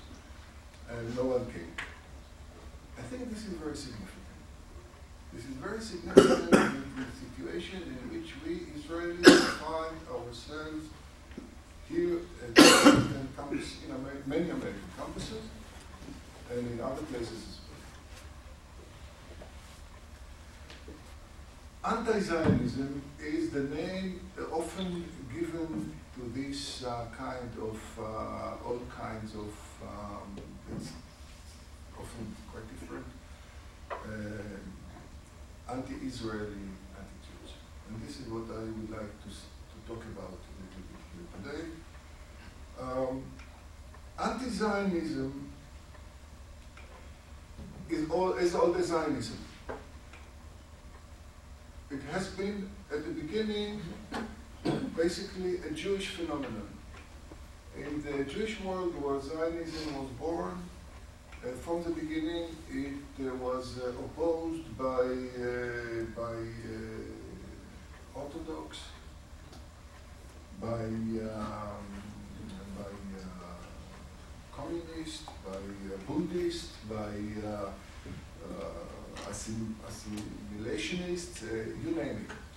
And 0.90 1.16
no 1.16 1.24
one 1.24 1.46
came. 1.46 1.72
I 2.98 3.02
think 3.02 3.30
this 3.30 3.46
is 3.46 3.54
very 3.54 3.76
significant. 3.76 4.16
This 5.32 5.44
is 5.44 5.54
very 5.62 5.80
significant 5.80 6.52
in 6.52 6.84
the 6.96 7.06
situation 7.14 7.82
in 7.82 8.10
which 8.10 8.34
we 8.44 8.66
Israelis 8.74 9.40
find 9.62 9.96
ourselves 10.10 10.86
here 11.88 12.18
at 12.42 12.58
American 12.58 13.28
campus, 13.36 13.76
in 13.86 13.94
Amer- 13.94 14.22
many 14.26 14.50
American 14.50 14.90
campuses 14.98 15.46
and 16.50 16.72
in 16.72 16.80
other 16.80 17.02
places 17.02 17.30
as 17.30 17.58
well. 21.82 21.98
Anti-Zionism 21.98 23.02
is 23.20 23.50
the 23.50 23.62
name 23.62 24.20
often 24.52 25.04
given 25.32 25.92
to 26.20 26.28
this 26.38 26.84
uh, 26.84 27.06
kind 27.16 27.50
of, 27.62 27.80
uh, 27.98 28.66
all 28.66 28.80
kinds 28.94 29.34
of, 29.34 29.54
um, 29.82 30.36
it's 30.76 30.90
often 31.98 32.36
quite 32.52 32.68
different, 32.68 33.06
uh, 33.90 35.72
anti-Israeli 35.72 36.66
attitudes. 36.92 37.52
And 37.88 38.02
this 38.06 38.20
is 38.20 38.28
what 38.28 38.44
I 38.54 38.60
would 38.60 38.90
like 38.90 39.22
to, 39.22 39.28
to 39.30 39.76
talk 39.88 40.04
about 40.12 40.36
a 40.36 40.52
little 40.60 40.84
bit 40.90 41.00
here 41.14 41.26
today. 41.36 41.62
Um, 42.78 43.24
anti-Zionism 44.18 45.52
is 47.88 48.10
all, 48.10 48.32
is 48.34 48.54
all 48.54 48.72
the 48.72 48.82
Zionism. 48.82 49.38
It 51.90 52.02
has 52.12 52.28
been 52.28 52.68
at 52.92 53.04
the 53.04 53.10
beginning 53.10 53.80
basically 54.96 55.56
a 55.68 55.70
Jewish 55.72 56.08
phenomenon. 56.08 56.68
In 57.76 58.02
the 58.02 58.24
Jewish 58.24 58.60
world 58.60 58.92
where 59.00 59.20
Zionism 59.20 59.96
was 59.96 60.10
born, 60.18 60.62
uh, 61.42 61.48
from 61.64 61.82
the 61.82 61.90
beginning 61.90 62.48
it 62.70 63.26
uh, 63.26 63.34
was 63.36 63.78
uh, 63.78 63.88
opposed 63.88 64.76
by, 64.76 64.84
uh, 64.84 66.04
by 66.14 66.36
uh, 66.36 68.20
Orthodox, 68.20 68.78
by, 70.60 70.66
um, 70.66 71.86
by 72.76 72.92
uh, 73.16 73.60
communist, 74.54 75.24
by 75.46 75.60
Bundist, 76.06 76.68
by 76.88 77.14
assim- 79.30 79.74
assimilationist, 79.88 81.42
you 81.82 81.92
name 81.96 82.26
it. 82.28 82.49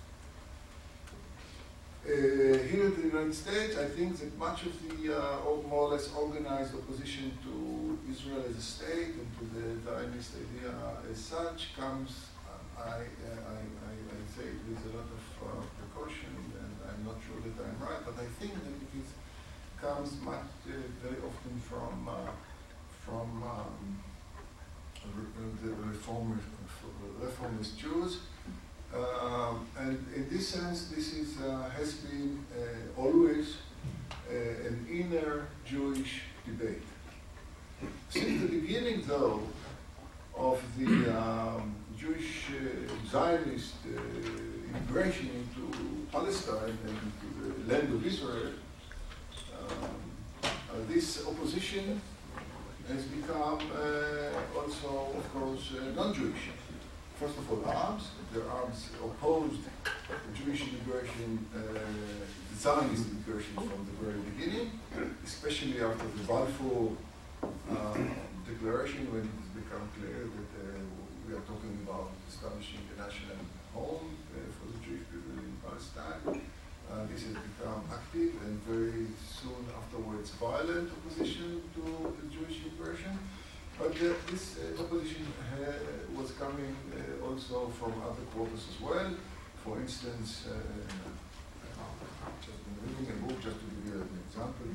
Uh, 2.06 2.12
here 2.68 2.92
in 2.92 2.96
the 3.00 3.08
United 3.16 3.34
States, 3.34 3.78
I 3.78 3.86
think 3.86 4.20
that 4.20 4.38
much 4.38 4.66
of 4.66 4.76
the 4.84 5.16
uh, 5.16 5.40
more 5.70 5.88
or 5.88 5.92
less 5.92 6.12
organized 6.14 6.76
opposition 6.76 7.32
to 7.48 7.98
Israel 8.12 8.44
as 8.44 8.58
a 8.58 8.62
state 8.62 9.16
and 9.16 9.30
to 9.40 9.44
the 9.56 9.80
Zionist 9.88 10.36
idea 10.36 10.76
as 11.10 11.18
such 11.18 11.74
comes, 11.80 12.28
uh, 12.44 12.84
I, 12.84 13.08
I, 13.08 13.56
I, 13.56 13.94
I 14.04 14.20
say 14.36 14.52
it 14.52 14.60
with 14.68 14.84
a 14.84 14.98
lot 14.98 15.08
of 15.16 15.64
precaution, 15.80 16.36
and 16.60 16.76
I'm 16.84 17.06
not 17.06 17.24
sure 17.24 17.40
that 17.40 17.56
I'm 17.64 17.80
right, 17.80 18.04
but 18.04 18.16
I 18.20 18.28
think 18.36 18.52
that 18.52 18.76
it 18.84 18.92
is, 19.00 19.08
comes 19.80 20.20
much, 20.20 20.44
very 21.02 21.24
often 21.24 21.56
from, 21.64 22.10
from 23.06 23.44
um, 23.44 24.04
the 25.64 25.72
reformist, 25.88 26.48
reformist 27.22 27.80
Jews. 27.80 28.18
Um, 28.94 29.66
and 29.80 30.06
in 30.16 30.30
this 30.30 30.50
sense, 30.50 30.90
this 30.90 31.14
is, 31.14 31.42
uh, 31.42 31.68
has 31.76 31.94
been 31.94 32.46
uh, 32.56 33.02
always 33.02 33.58
uh, 34.30 34.68
an 34.68 34.86
inner 34.92 35.48
Jewish 35.66 36.22
debate. 36.46 36.84
Since 38.10 38.42
the 38.42 38.60
beginning, 38.60 39.04
though, 39.08 39.42
of 40.38 40.62
the 40.78 41.20
um, 41.20 41.76
Jewish 41.98 42.46
uh, 42.50 43.10
Zionist 43.10 43.76
uh, 43.86 44.00
immigration 44.70 45.30
into 45.40 45.76
Palestine 46.12 46.78
and 46.86 46.98
into 47.08 47.64
the 47.66 47.74
land 47.74 47.94
of 47.94 48.06
Israel, 48.06 48.52
um, 49.58 49.90
uh, 50.44 50.48
this 50.88 51.26
opposition 51.26 52.00
has 52.88 53.04
become 53.06 53.60
also, 54.56 55.08
of 55.18 55.34
course, 55.34 55.72
non-Jewish. 55.96 56.52
First 57.18 57.38
of 57.38 57.52
all, 57.52 57.72
Arabs. 57.72 58.06
The 58.34 58.42
Arabs 58.50 58.90
opposed 58.98 59.62
the 59.62 60.34
Jewish 60.34 60.66
immigration, 60.66 61.46
uh, 61.54 61.60
the 61.62 62.58
Zionist 62.58 63.06
immigration 63.12 63.54
from 63.54 63.86
the 63.86 63.94
very 64.02 64.18
beginning, 64.34 64.72
especially 65.24 65.80
after 65.80 66.08
the 66.18 66.24
Balfour 66.26 66.98
uh, 67.44 67.94
Declaration, 68.42 69.06
when 69.14 69.30
it 69.30 69.38
has 69.38 69.52
become 69.54 69.86
clear 69.94 70.26
that 70.34 70.50
uh, 70.66 70.82
we 71.30 71.38
are 71.38 71.46
talking 71.46 71.78
about 71.86 72.10
establishing 72.28 72.82
a 72.98 73.06
national 73.06 73.38
home 73.70 74.18
uh, 74.34 74.42
for 74.58 74.66
the 74.66 74.82
Jewish 74.82 75.06
people 75.14 75.38
in 75.38 75.54
Palestine. 75.62 76.42
Uh, 76.90 77.06
this 77.14 77.30
has 77.30 77.38
become 77.38 77.86
active 77.94 78.34
and 78.50 78.58
very 78.66 79.14
soon 79.30 79.62
afterwards 79.78 80.32
violent 80.42 80.90
opposition 80.90 81.62
to 81.78 81.86
the 82.18 82.26
Jewish 82.34 82.66
immigration. 82.66 83.14
But 83.80 83.92
uh, 83.92 84.14
this 84.30 84.58
uh, 84.60 84.82
opposition 84.82 85.26
uh, 85.54 86.20
was 86.20 86.32
coming 86.32 86.76
uh, 86.94 87.26
also 87.26 87.68
from 87.68 87.94
other 88.02 88.26
quarters 88.34 88.66
as 88.70 88.82
well. 88.82 89.12
For 89.64 89.80
instance, 89.80 90.46
uh, 90.48 90.54
I've 92.26 92.40
just 92.46 92.60
been 92.66 92.78
reading 92.86 93.14
a 93.14 93.28
book, 93.28 93.42
just 93.42 93.58
to 93.60 93.66
give 93.66 93.94
you 93.94 94.02
an 94.02 94.20
example, 94.28 94.68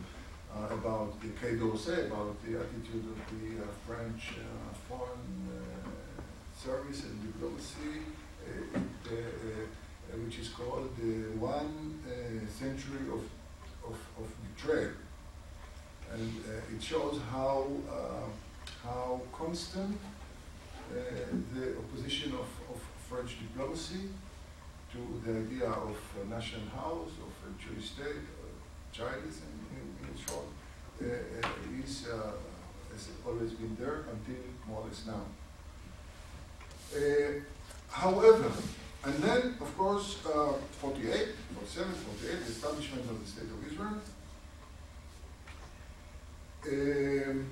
uh, 0.55 0.75
about 0.75 1.21
the 1.21 1.29
Quai 1.39 1.55
d'Orsay, 1.57 2.07
about 2.07 2.37
the 2.45 2.57
attitude 2.59 3.05
of 3.15 3.19
the 3.33 3.63
uh, 3.63 3.67
French 3.87 4.35
uh, 4.39 4.75
foreign 4.89 5.49
uh, 5.49 6.21
service 6.57 7.05
and 7.05 7.23
diplomacy, 7.23 8.03
uh, 8.45 8.79
it, 8.79 9.13
uh, 9.13 9.15
uh, 9.15 10.17
which 10.25 10.39
is 10.39 10.49
called 10.49 10.91
the 10.97 11.39
one 11.39 12.01
uh, 12.05 12.47
century 12.51 13.07
of, 13.13 13.23
of, 13.87 13.97
of 14.19 14.29
betrayal. 14.57 14.93
And 16.13 16.33
uh, 16.49 16.75
it 16.75 16.83
shows 16.83 17.21
how, 17.31 17.67
uh, 17.91 18.29
how 18.89 19.21
constant 19.33 19.97
uh, 20.91 20.95
the 21.55 21.77
opposition 21.79 22.33
of, 22.33 22.49
of 22.73 22.81
French 23.09 23.37
diplomacy 23.41 24.09
to 24.93 24.99
the 25.25 25.39
idea 25.45 25.69
of 25.69 25.97
a 26.23 26.25
national 26.29 26.67
house, 26.75 27.13
of 27.27 27.33
a 27.47 27.51
Jewish 27.63 27.91
state, 27.91 28.25
uh, 28.41 28.97
Zionism 28.97 29.53
in, 29.77 30.09
in 30.09 30.15
short, 30.17 30.49
uh, 31.03 31.85
is, 31.85 32.09
uh, 32.09 32.33
has 32.93 33.09
always 33.27 33.53
been 33.53 33.77
there 33.79 34.05
until 34.15 34.43
more 34.67 34.81
or 34.81 34.87
less 34.89 35.05
now. 35.07 35.25
Uh, 36.97 37.41
however, 37.91 38.51
and 39.05 39.15
then, 39.23 39.55
of 39.61 39.79
course, 39.79 40.19
uh, 40.27 40.55
48, 40.81 41.29
47, 41.55 41.93
48, 41.93 42.39
the 42.41 42.51
establishment 42.51 43.03
of 43.11 43.21
the 43.21 43.31
State 43.31 43.45
of 43.45 43.71
Israel. 43.71 44.01
Um, 46.67 47.47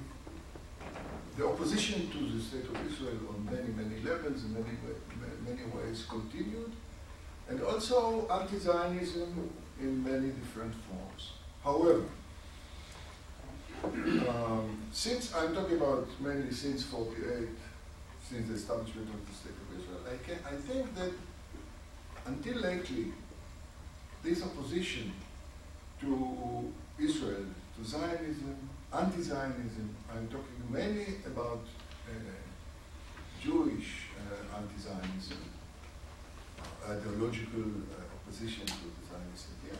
the 1.36 1.46
opposition 1.46 2.10
to 2.10 2.18
the 2.18 2.42
State 2.42 2.64
of 2.64 2.90
Israel 2.90 3.18
on 3.28 3.44
many, 3.44 3.68
many 3.76 4.00
levels, 4.02 4.44
in 4.44 4.54
many, 4.54 4.76
many 5.46 5.62
ways 5.70 6.06
continued, 6.08 6.72
and 7.48 7.62
also 7.62 8.26
anti-Zionism 8.30 9.50
in 9.80 10.02
many 10.02 10.30
different 10.30 10.74
forms. 10.88 11.32
However, 11.62 12.04
um, 14.28 14.78
since 14.92 15.34
I'm 15.34 15.54
talking 15.54 15.76
about 15.76 16.08
mainly 16.20 16.52
since 16.52 16.84
48, 16.84 17.48
since 18.22 18.48
the 18.48 18.54
establishment 18.54 19.08
of 19.08 19.28
the 19.28 19.34
State 19.34 19.52
of 19.52 19.78
Israel, 19.78 20.00
I, 20.06 20.16
can, 20.26 20.38
I 20.46 20.56
think 20.60 20.94
that 20.94 21.12
until 22.24 22.56
lately, 22.60 23.12
this 24.22 24.42
opposition 24.42 25.12
to 26.00 26.72
Israel, 26.98 27.44
to 27.76 27.84
Zionism, 27.84 28.56
anti-Zionism, 28.96 29.94
I'm 30.10 30.26
talking 30.28 30.62
mainly 30.70 31.16
about 31.26 31.64
uh, 32.08 32.12
Jewish 33.42 34.08
uh, 34.16 34.56
anti-Zionism, 34.56 35.38
uh, 36.58 36.92
ideological 36.92 37.60
uh, 37.60 38.16
opposition 38.16 38.64
to 38.66 38.86
the 38.96 39.02
Zionist 39.10 39.48
idea, 39.56 39.78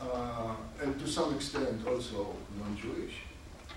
uh, 0.00 0.56
and 0.82 0.98
to 0.98 1.06
some 1.06 1.34
extent 1.34 1.86
also 1.86 2.34
non-Jewish. 2.58 3.22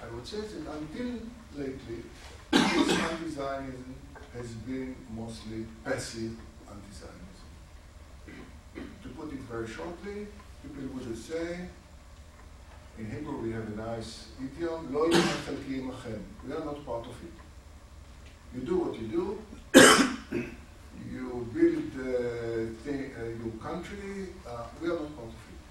I 0.04 0.14
would 0.14 0.26
say 0.26 0.42
that 0.42 0.74
until 0.74 1.20
lately, 1.56 2.04
anti-Zionism 2.52 3.96
has 4.34 4.48
been 4.68 4.96
mostly 5.16 5.66
passive 5.84 6.36
anti-Zionism. 6.68 7.22
To 9.04 9.10
put 9.10 9.32
it 9.32 9.40
very 9.42 9.68
shortly, 9.68 10.28
people 10.64 10.96
would 10.96 11.18
say, 11.18 11.68
in 12.99 13.11
Hebrew 13.11 13.39
we 13.39 13.53
have 13.53 13.67
a 13.67 13.77
nice 13.77 14.27
idiom, 14.41 14.93
לא 14.93 15.11
יהיה 15.11 15.37
חלקי 15.47 15.81
עמכם. 15.81 16.19
We 16.49 16.53
are 16.53 16.65
not 16.65 16.85
part 16.87 17.07
of 17.07 17.17
it. 17.27 17.37
You 18.55 18.63
do 18.63 18.77
what 18.79 18.95
you 19.01 19.07
do, 19.19 19.27
you 21.15 21.49
build 21.55 21.93
uh, 22.01 22.07
thing, 22.85 23.13
uh, 23.17 23.25
your 23.43 23.55
country, 23.63 24.35
uh, 24.47 24.65
we 24.81 24.89
are 24.89 24.99
not 25.03 25.17
part 25.17 25.29
of 25.29 25.43
it. 25.55 25.63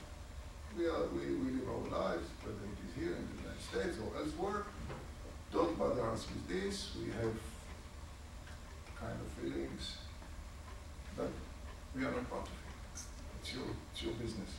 We, 0.78 0.88
are, 0.88 1.06
we, 1.16 1.24
we 1.42 1.48
live 1.58 1.68
our 1.76 1.86
lives, 2.02 2.28
whether 2.44 2.64
it 2.74 2.80
is 2.86 2.92
here 3.00 3.16
in 3.20 3.24
the 3.30 3.38
United 3.44 3.64
States 3.70 3.98
or 4.04 4.10
elsewhere. 4.22 4.64
Don't 5.52 5.78
bother 5.78 6.06
us 6.10 6.26
with 6.32 6.48
this. 6.48 6.96
We 7.02 7.08
have 7.22 7.36
kind 8.98 9.18
of 9.26 9.28
feelings, 9.40 9.98
but 11.18 11.32
we 11.96 12.06
are 12.06 12.12
not 12.12 12.30
part 12.30 12.44
of 12.44 12.54
it. 12.54 13.02
It's 13.42 13.54
your, 13.56 13.66
it's 13.92 14.04
your 14.04 14.14
business. 14.14 14.52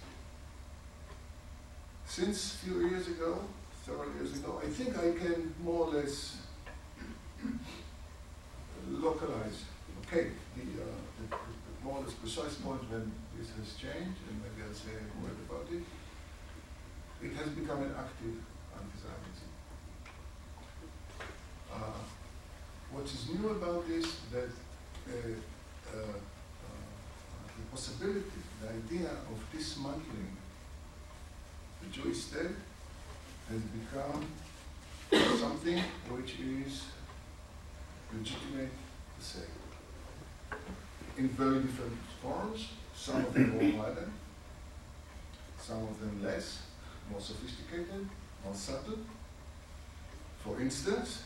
Since 2.16 2.54
a 2.54 2.58
few 2.66 2.88
years 2.88 3.10
ago, 3.10 3.40
several 3.86 4.10
years 4.14 4.32
ago, 4.40 4.62
I 4.64 4.70
think 4.70 4.98
I 4.98 5.12
can 5.20 5.54
more 5.62 5.88
or 5.88 5.96
less 5.96 6.38
localize, 8.90 9.66
okay, 10.00 10.32
the, 10.56 10.64
uh, 10.80 10.86
the, 11.20 11.36
the 11.36 11.84
more 11.84 11.98
or 11.98 12.04
less 12.04 12.14
precise 12.14 12.56
point 12.64 12.90
when 12.90 13.12
this 13.38 13.50
has 13.60 13.76
changed, 13.76 14.16
and 14.32 14.40
maybe 14.40 14.64
I'll 14.64 14.74
say 14.74 14.96
a 14.96 15.12
word 15.20 15.36
about 15.44 15.68
it. 15.76 15.84
It 17.22 17.36
has 17.36 17.50
become 17.50 17.84
an 17.84 17.92
active 18.00 18.40
anti-Zionism. 18.80 19.52
Uh, 21.68 22.00
what 22.94 23.04
is 23.04 23.28
new 23.28 23.50
about 23.50 23.86
this 23.90 24.08
that 24.32 24.56
uh, 25.12 25.36
uh, 25.92 26.00
uh, 26.00 26.16
the 27.60 27.64
possibility, 27.70 28.40
the 28.62 28.70
idea 28.70 29.10
of 29.12 29.38
dismantling 29.52 30.38
the 31.86 32.02
Jewish 32.02 32.18
state 32.18 32.56
has 33.50 33.62
become 33.62 34.26
something 35.40 35.82
which 36.10 36.36
is 36.40 36.84
legitimate 38.14 38.72
to 39.20 39.26
say. 39.26 39.46
In 41.18 41.30
very 41.30 41.60
different 41.60 41.98
forms, 42.22 42.70
some 42.94 43.26
of 43.26 43.34
them 43.34 43.52
more 43.52 43.86
modern, 43.86 44.12
some 45.60 45.84
of 45.84 46.00
them 46.00 46.24
less, 46.24 46.64
more 47.12 47.22
sophisticated, 47.22 48.08
more 48.44 48.54
subtle. 48.54 49.00
For 50.40 50.60
instance, 50.60 51.24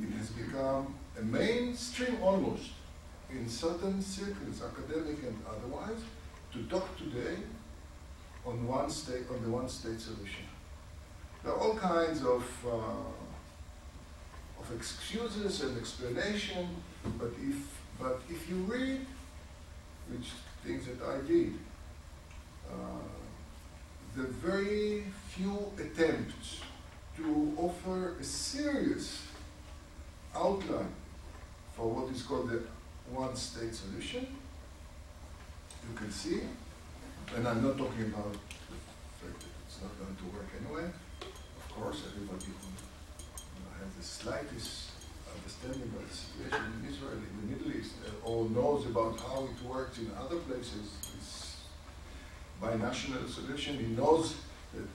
it 0.00 0.10
has 0.16 0.30
become 0.30 0.94
a 1.18 1.22
mainstream 1.22 2.18
almost 2.22 2.70
in 3.30 3.48
certain 3.48 4.02
circles, 4.02 4.62
academic 4.62 5.22
and 5.22 5.38
otherwise, 5.48 6.00
to 6.52 6.62
talk 6.64 6.96
today 6.98 7.36
on 8.46 8.66
one 8.66 8.90
state 8.90 9.28
on 9.30 9.42
the 9.42 9.50
one 9.50 9.68
state 9.68 10.00
solution. 10.00 10.44
There 11.42 11.52
are 11.52 11.58
all 11.58 11.74
kinds 11.74 12.22
of, 12.22 12.44
uh, 12.66 13.10
of 14.60 14.76
excuses 14.76 15.62
and 15.62 15.78
explanation, 15.78 16.68
but 17.18 17.30
if, 17.40 17.80
but 17.98 18.20
if 18.28 18.48
you 18.48 18.56
read, 18.56 19.06
which 20.10 20.32
things 20.64 20.86
that 20.86 21.02
I 21.02 21.26
did, 21.26 21.54
uh, 22.70 22.74
the 24.16 24.24
very 24.24 25.04
few 25.28 25.72
attempts 25.78 26.60
to 27.16 27.54
offer 27.56 28.16
a 28.18 28.24
serious 28.24 29.22
outline 30.34 30.92
for 31.74 31.88
what 31.88 32.14
is 32.14 32.22
called 32.22 32.50
the 32.50 32.62
one-state 33.10 33.74
solution, 33.74 34.26
you 35.88 35.96
can 35.96 36.10
see, 36.10 36.40
and 37.36 37.46
I'm 37.46 37.62
not 37.62 37.78
talking 37.78 38.06
about 38.06 38.34
it's 39.22 39.80
not 39.82 39.92
going 39.98 40.16
to 40.16 40.36
work 40.36 40.48
anyway. 40.58 40.90
Of 41.22 41.74
course, 41.74 42.02
everybody 42.12 42.46
who 42.46 42.52
you 42.52 43.60
know, 43.62 43.70
has 43.78 43.94
the 43.94 44.02
slightest 44.02 44.90
understanding 45.36 45.92
of 45.96 46.08
the 46.08 46.14
situation 46.14 46.72
in 46.82 46.92
Israel, 46.92 47.12
in 47.12 47.48
the 47.48 47.56
Middle 47.56 47.80
East, 47.80 47.94
uh, 48.04 48.28
or 48.28 48.48
knows 48.50 48.86
about 48.86 49.18
how 49.20 49.44
it 49.44 49.66
works 49.66 49.98
in 49.98 50.10
other 50.18 50.36
places, 50.36 50.90
is 51.18 51.56
binational 52.60 53.28
solution. 53.28 53.78
He 53.78 53.86
knows 53.86 54.36
that, 54.74 54.88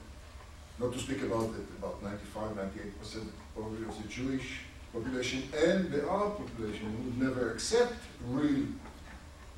not 0.78 0.92
to 0.92 0.98
speak 0.98 1.22
about 1.22 1.52
that, 1.52 1.66
about 1.78 2.02
95, 2.02 2.56
98 2.56 2.98
percent 2.98 3.32
probably 3.54 3.82
of 3.88 4.02
the 4.02 4.08
Jewish 4.08 4.60
population 4.92 5.42
and 5.56 5.90
the 5.90 6.02
Arab 6.08 6.36
population 6.36 6.92
would 7.04 7.18
never 7.18 7.52
accept 7.52 7.94
real 8.28 8.66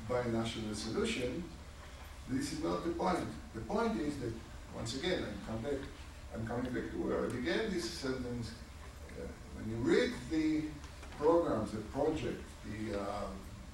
binational 0.09 0.73
solution. 0.73 1.43
This 2.29 2.53
is 2.53 2.63
not 2.63 2.83
the 2.83 2.91
point. 2.91 3.27
The 3.55 3.61
point 3.61 3.99
is 4.01 4.17
that, 4.17 4.31
once 4.75 4.95
again, 4.95 5.23
I'm 5.25 5.47
coming 5.47 5.71
back, 5.71 5.87
I'm 6.33 6.45
coming 6.45 6.71
back 6.71 6.91
to 6.91 6.97
where 6.97 7.25
I 7.25 7.29
began 7.29 7.73
this 7.73 7.89
sentence. 7.89 8.51
Uh, 9.09 9.25
when 9.55 9.69
you 9.69 9.77
read 9.77 10.11
the 10.29 10.65
programs, 11.17 11.71
the 11.71 11.79
project, 11.97 12.41
the, 12.65 12.99
uh, 12.99 13.25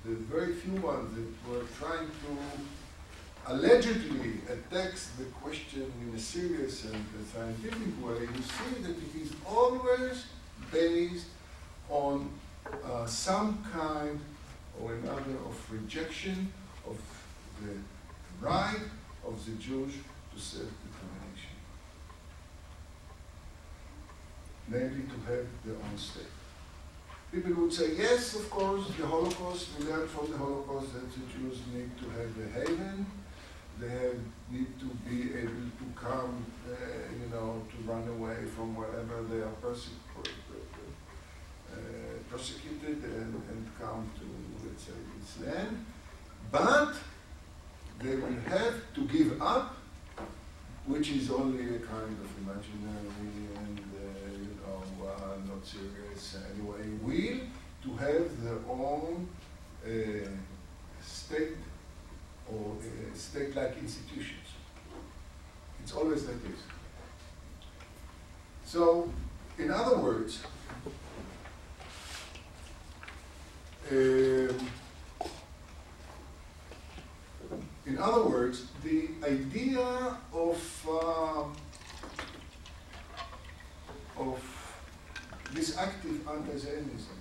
the 0.05 0.15
very 0.15 0.53
few 0.53 0.79
ones 0.81 1.13
that 1.15 1.51
were 1.51 1.65
trying 1.77 2.07
to 2.07 3.51
allegedly 3.51 4.39
attacks 4.49 5.11
the 5.17 5.25
question 5.25 5.91
in 6.01 6.15
a 6.15 6.19
serious 6.19 6.85
and 6.85 6.95
a 6.95 7.25
scientific 7.35 8.05
way, 8.05 8.21
you 8.21 8.41
see 8.41 8.81
that 8.81 8.91
it 8.91 9.21
is 9.21 9.33
always 9.45 10.25
based 10.71 11.27
on 11.89 12.29
uh, 12.85 13.05
some 13.05 13.63
kind 13.71 14.19
or 14.81 14.93
another 14.93 15.37
of 15.45 15.71
rejection 15.71 16.51
of 16.87 16.97
the 17.61 17.75
right 18.41 18.79
of 19.25 19.45
the 19.45 19.51
Jews 19.53 19.93
to 20.33 20.39
self-determination, 20.39 21.55
namely 24.67 25.03
to 25.03 25.31
have 25.31 25.45
their 25.63 25.75
own 25.75 25.97
state. 25.97 26.23
People 27.31 27.53
would 27.63 27.73
say, 27.73 27.95
yes, 27.95 28.35
of 28.35 28.49
course, 28.49 28.87
the 28.97 29.05
Holocaust, 29.05 29.67
we 29.77 29.85
learned 29.87 30.09
from 30.09 30.31
the 30.31 30.37
Holocaust 30.37 30.93
that 30.93 31.11
the 31.11 31.19
Jews 31.33 31.59
need 31.73 31.91
to 31.97 32.05
have 32.11 32.31
a 32.39 32.49
haven, 32.59 33.05
they 33.79 33.89
have, 33.89 34.19
need 34.49 34.79
to 34.79 34.85
be 35.09 35.33
able 35.33 35.67
to 35.81 35.85
come, 35.95 36.45
uh, 36.69 36.75
you 37.11 37.27
know, 37.29 37.61
to 37.69 37.91
run 37.91 38.07
away 38.07 38.45
from 38.55 38.73
wherever 38.75 39.21
they 39.23 39.41
are 39.41 39.55
persecuted, 39.61 40.31
uh, 41.73 41.75
persecuted 42.31 43.03
and, 43.03 43.35
and 43.49 43.71
come 43.77 44.09
to, 44.17 44.65
let's 44.65 44.83
say, 44.83 44.93
this 45.19 45.45
land. 45.45 45.85
But 46.51 46.93
they 48.01 48.15
will 48.15 48.39
have 48.47 48.75
to 48.93 49.01
give 49.05 49.41
up, 49.41 49.75
which 50.85 51.09
is 51.11 51.31
only 51.31 51.75
a 51.75 51.79
kind 51.79 52.17
of 52.23 52.29
imaginary 52.41 53.09
and, 53.55 53.79
uh, 53.79 54.31
you 54.31 54.57
know, 54.61 55.07
uh, 55.07 55.37
not 55.47 55.65
serious 55.65 56.37
anyway, 56.53 56.83
will 57.01 57.39
to 57.83 57.95
have 57.97 58.43
their 58.43 58.59
own 58.69 59.27
uh, 59.85 59.89
state 61.01 61.57
or 62.51 62.73
uh, 62.79 63.15
state-like 63.17 63.77
institutions. 63.77 64.47
It's 65.81 65.93
always 65.93 66.25
like 66.25 66.41
this. 66.43 66.59
So, 68.65 69.11
in 69.57 69.71
other 69.71 69.97
words, 69.97 70.41
um, 73.91 74.69
in 77.85 77.97
other 77.99 78.23
words, 78.23 78.65
the 78.83 79.09
idea 79.23 80.17
of 80.33 80.87
uh, 80.89 81.43
of 84.17 84.39
this 85.53 85.77
active 85.77 86.27
anti-Zionism. 86.27 87.17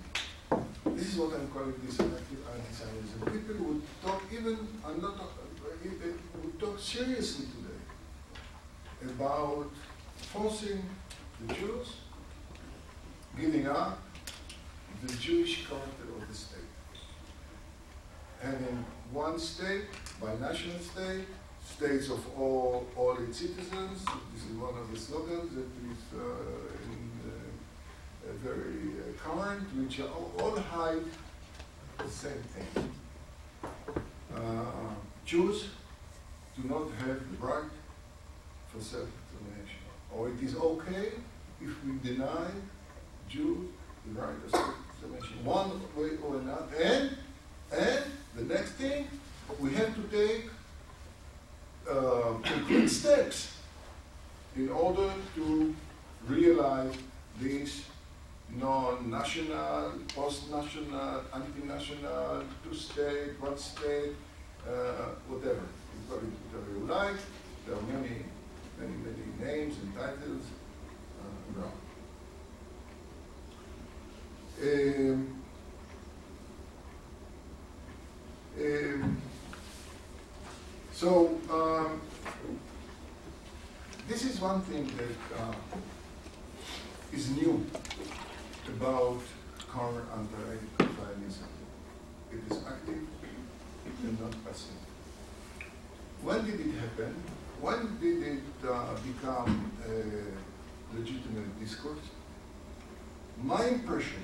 This 0.85 1.13
is 1.13 1.17
what 1.17 1.33
I'm 1.33 1.47
calling 1.49 1.73
this 1.85 1.99
active 1.99 2.41
anti-Zionism. 2.53 3.19
People 3.25 3.65
would 3.65 3.81
talk 4.03 4.23
even, 4.31 4.57
I'm 4.85 5.01
not, 5.01 5.15
uh, 5.15 5.45
would 6.43 6.59
talk 6.59 6.79
seriously 6.79 7.45
today 7.45 9.13
about 9.13 9.69
forcing 10.33 10.83
the 11.41 11.53
Jews 11.53 11.95
giving 13.39 13.67
up 13.67 13.99
the 15.03 15.13
Jewish 15.15 15.67
character 15.67 16.03
of 16.15 16.27
the 16.27 16.33
state. 16.33 16.59
Having 18.41 18.85
one 19.11 19.39
state, 19.39 19.85
binational 20.21 20.81
state, 20.81 21.25
states 21.65 22.09
of 22.09 22.21
all, 22.39 22.87
all 22.95 23.17
its 23.17 23.39
citizens. 23.39 24.05
This 24.33 24.43
is 24.49 24.57
one 24.57 24.75
of 24.77 24.91
the 24.91 24.97
slogans 24.97 25.55
that 25.55 25.61
is 25.61 26.03
uh, 26.13 26.23
in, 26.91 27.11
uh, 27.25 28.33
very 28.43 28.93
uh, 28.99 29.17
current, 29.21 29.63
which 29.75 29.99
all 30.39 30.55
hide 30.55 31.03
the 31.97 32.09
same 32.09 32.43
thing. 32.53 32.91
Uh, 34.35 34.39
Jews 35.25 35.69
do 36.55 36.67
not 36.67 36.87
have 36.99 37.19
the 37.31 37.37
right 37.45 37.71
for 38.67 38.79
self-determination. 38.79 39.79
Or 40.15 40.29
it 40.29 40.41
is 40.41 40.55
okay 40.55 41.13
if 41.61 41.83
we 41.83 41.97
deny 42.03 42.47
Jews 43.29 43.69
the 44.05 44.21
right 44.21 44.35
of 44.45 44.51
self-determination, 44.51 45.43
one 45.43 45.81
way 45.95 46.11
or 46.23 46.37
another. 46.37 46.75
And, 46.81 47.17
and 47.71 48.03
the 48.35 48.43
next 48.43 48.71
thing, 48.71 49.07
we 49.59 49.73
have 49.73 49.95
to 49.95 50.01
take 50.03 50.45
uh, 51.89 52.33
concrete 52.43 52.87
steps 52.89 53.57
in 54.55 54.69
order 54.69 55.11
to 55.35 55.75
realize 56.27 56.93
this 57.39 57.85
non-national, 58.49 59.93
post-national, 60.15 61.21
anti-national, 61.33 62.43
two-state, 62.63 63.39
one-state, 63.39 64.15
uh, 64.67 64.71
whatever. 65.27 65.61
Whatever 66.07 66.71
you 66.71 66.85
like. 66.85 67.19
There 67.65 67.75
are 67.75 67.81
many, 67.81 68.15
many, 68.79 68.93
many 69.03 69.25
names 69.39 69.75
and 69.81 69.93
titles 69.95 70.45
uh, 71.19 71.59
around. 71.59 71.79
Um, 74.61 75.44
um, 78.57 79.21
so, 80.91 81.37
um, 81.51 82.01
this 84.07 84.23
is 84.23 84.39
one 84.39 84.61
thing 84.61 84.89
that 84.97 85.39
uh, 85.41 85.53
is 87.13 87.31
new 87.31 87.65
about 88.67 89.19
current 89.69 90.07
anti-Zionism. 90.15 91.47
It 92.31 92.39
is 92.49 92.63
active 92.65 93.03
and 94.03 94.21
not 94.21 94.31
passive. 94.45 94.75
When 96.21 96.45
did 96.45 96.59
it 96.59 96.79
happen? 96.79 97.15
When 97.59 97.97
did 97.99 98.23
it 98.23 98.69
uh, 98.69 98.95
become 99.03 99.71
a 99.87 100.95
legitimate 100.97 101.59
discourse? 101.59 102.05
My 103.43 103.65
impression 103.65 104.23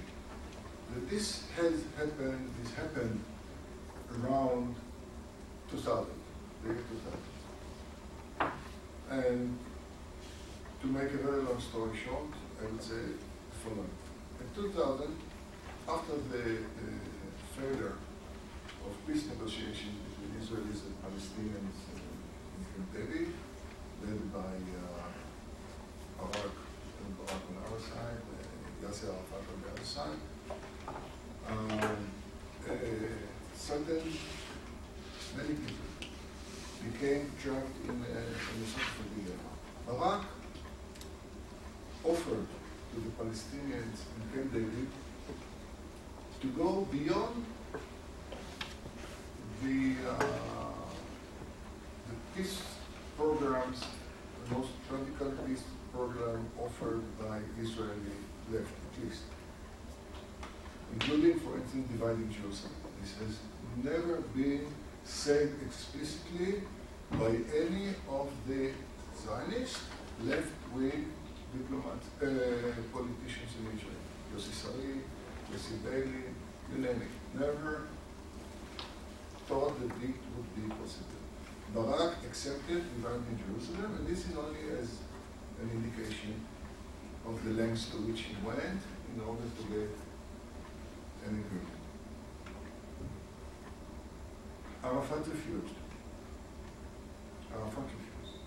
that 0.94 1.10
this 1.10 1.44
has 1.58 1.74
happened, 1.98 2.50
this 2.62 2.74
happened 2.76 3.20
around 4.20 4.76
2000, 5.72 6.06
the 6.64 6.70
year 6.70 6.84
2000. 8.40 8.52
And 9.10 9.58
to 10.82 10.88
make 10.88 11.12
a 11.14 11.18
very 11.18 11.42
long 11.44 11.60
story 11.60 11.98
short, 11.98 12.32
I 12.62 12.66
would 12.72 12.82
say 12.82 12.96
the 12.96 13.58
following. 13.64 13.90
In 14.40 14.48
2000, 14.56 15.16
after 15.88 16.16
the, 16.32 16.44
the 16.80 16.92
failure 17.56 17.96
of 18.86 18.92
peace 19.08 19.28
negotiations 19.28 19.98
between 20.08 20.32
Israelis 20.42 20.82
and 20.88 20.96
Palestinians 21.04 21.78
in 21.88 22.86
Camp 22.94 23.36
led 24.04 24.34
by 24.34 24.40
uh, 24.40 25.12
Barak, 26.18 26.58
Barak 27.18 27.44
on 27.50 27.56
our 27.62 27.80
side, 27.80 28.22
uh, 28.26 28.88
Yasser 28.88 29.10
Arafat 29.14 29.44
on 29.54 29.58
the 29.62 29.70
other 29.72 29.86
side, 29.86 30.20
um, 31.48 31.70
uh, 32.68 33.31
suddenly 33.62 34.02
many 35.38 35.54
people 35.54 35.92
became 36.84 37.32
trapped 37.40 37.78
in, 37.88 38.02
the 38.02 38.08
South 38.66 38.98
of 38.98 39.16
the 39.16 39.22
Soviet 39.22 39.40
Barak 39.86 40.26
offered 42.04 42.48
to 42.92 43.00
the 43.00 43.12
Palestinians 43.22 44.00
in 44.18 44.22
Camp 44.34 44.52
David 44.52 44.88
to 46.42 46.48
go 46.48 46.88
beyond 46.92 47.46
the, 49.62 49.94
uh, 50.10 50.24
the 52.10 52.16
peace 52.36 52.64
programs, 53.16 53.82
the 54.50 54.56
most 54.56 54.70
radical 54.90 55.32
peace 55.46 55.64
program 55.94 56.48
offered 56.60 57.04
by 57.20 57.38
Israeli 57.62 58.18
left, 58.52 58.74
at 58.88 59.04
least, 59.04 59.22
including, 60.94 61.40
for 61.42 61.58
instance, 61.58 61.88
dividing 61.92 62.32
Jerusalem. 62.32 62.81
This 63.02 63.14
has 63.20 63.40
never 63.84 64.22
been 64.36 64.68
said 65.04 65.50
explicitly 65.66 66.62
by 67.12 67.32
any 67.62 67.90
of 68.10 68.30
the 68.48 68.72
Zionist 69.18 69.80
left-wing 70.24 71.12
diplomats, 71.52 72.08
uh, 72.22 72.28
politicians 72.94 73.52
in 73.60 73.66
Israel. 73.76 74.02
Yossi 74.34 74.54
Sarid, 74.62 75.02
Yossi 75.52 75.78
Beilin, 75.84 76.34
you 76.72 76.78
name 76.78 77.02
it. 77.02 77.40
Never 77.40 77.88
thought 79.48 79.80
that 79.80 79.92
it 80.04 80.16
would 80.36 80.56
be 80.56 80.70
possible. 80.76 81.22
Barak 81.74 82.16
accepted 82.26 82.84
dividing 82.96 83.40
Jerusalem, 83.48 83.96
and 83.98 84.08
this 84.08 84.30
is 84.30 84.38
only 84.38 84.60
as 84.80 85.00
an 85.62 85.70
indication 85.74 86.36
of 87.26 87.44
the 87.44 87.52
lengths 87.52 87.90
to 87.90 87.98
which 87.98 88.22
he 88.22 88.36
went 88.46 88.82
in 89.16 89.22
order 89.28 89.44
to 89.44 89.64
get 89.74 89.90
an 91.26 91.44
agreement. 91.44 91.81
Arafat 94.84 95.20
refused. 95.28 95.76
Arafat 97.54 97.84
refused. 97.84 98.38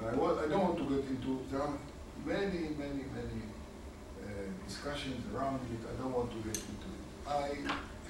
Now, 0.00 0.08
I, 0.08 0.14
wa- 0.14 0.40
I 0.42 0.48
don't 0.48 0.62
want 0.62 0.78
to 0.78 0.84
get 0.96 1.08
into, 1.08 1.44
there 1.50 1.62
are 1.62 1.74
many, 2.26 2.70
many, 2.78 3.04
many 3.14 3.40
uh, 4.22 4.26
discussions 4.66 5.22
around 5.34 5.60
it. 5.72 5.82
I 5.88 6.02
don't 6.02 6.12
want 6.12 6.30
to 6.32 6.38
get 6.38 6.56
into 6.56 6.88
it. 6.96 7.04
I 7.28 7.50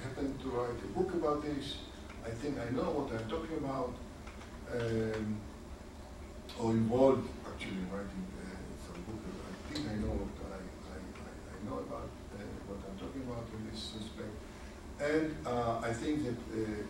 happen 0.03 0.37
to 0.41 0.47
write 0.49 0.79
a 0.83 0.87
book 0.97 1.13
about 1.13 1.43
this. 1.43 1.77
I 2.25 2.29
think 2.29 2.57
I 2.59 2.69
know 2.75 2.89
what 2.91 3.11
I'm 3.13 3.29
talking 3.29 3.57
about. 3.57 3.93
Um, 4.73 5.37
or 6.59 6.71
involved 6.71 7.27
actually 7.47 7.77
in 7.81 7.89
writing 7.89 8.25
uh, 8.37 8.53
some 8.85 9.01
book. 9.05 9.21
I 9.25 9.73
think 9.73 9.85
I 9.89 9.95
know 10.01 10.13
what 10.13 10.33
I, 10.45 10.61
I, 10.93 10.97
I, 11.25 11.31
I 11.53 11.57
know 11.65 11.79
about 11.85 12.09
uh, 12.37 12.41
what 12.67 12.79
I'm 12.85 12.97
talking 12.97 13.21
about 13.25 13.45
in 13.53 13.69
this 13.69 13.93
respect. 13.97 14.33
And 15.01 15.35
uh, 15.45 15.79
I 15.81 15.93
think 15.93 16.23
that 16.25 16.37
uh, 16.53 16.83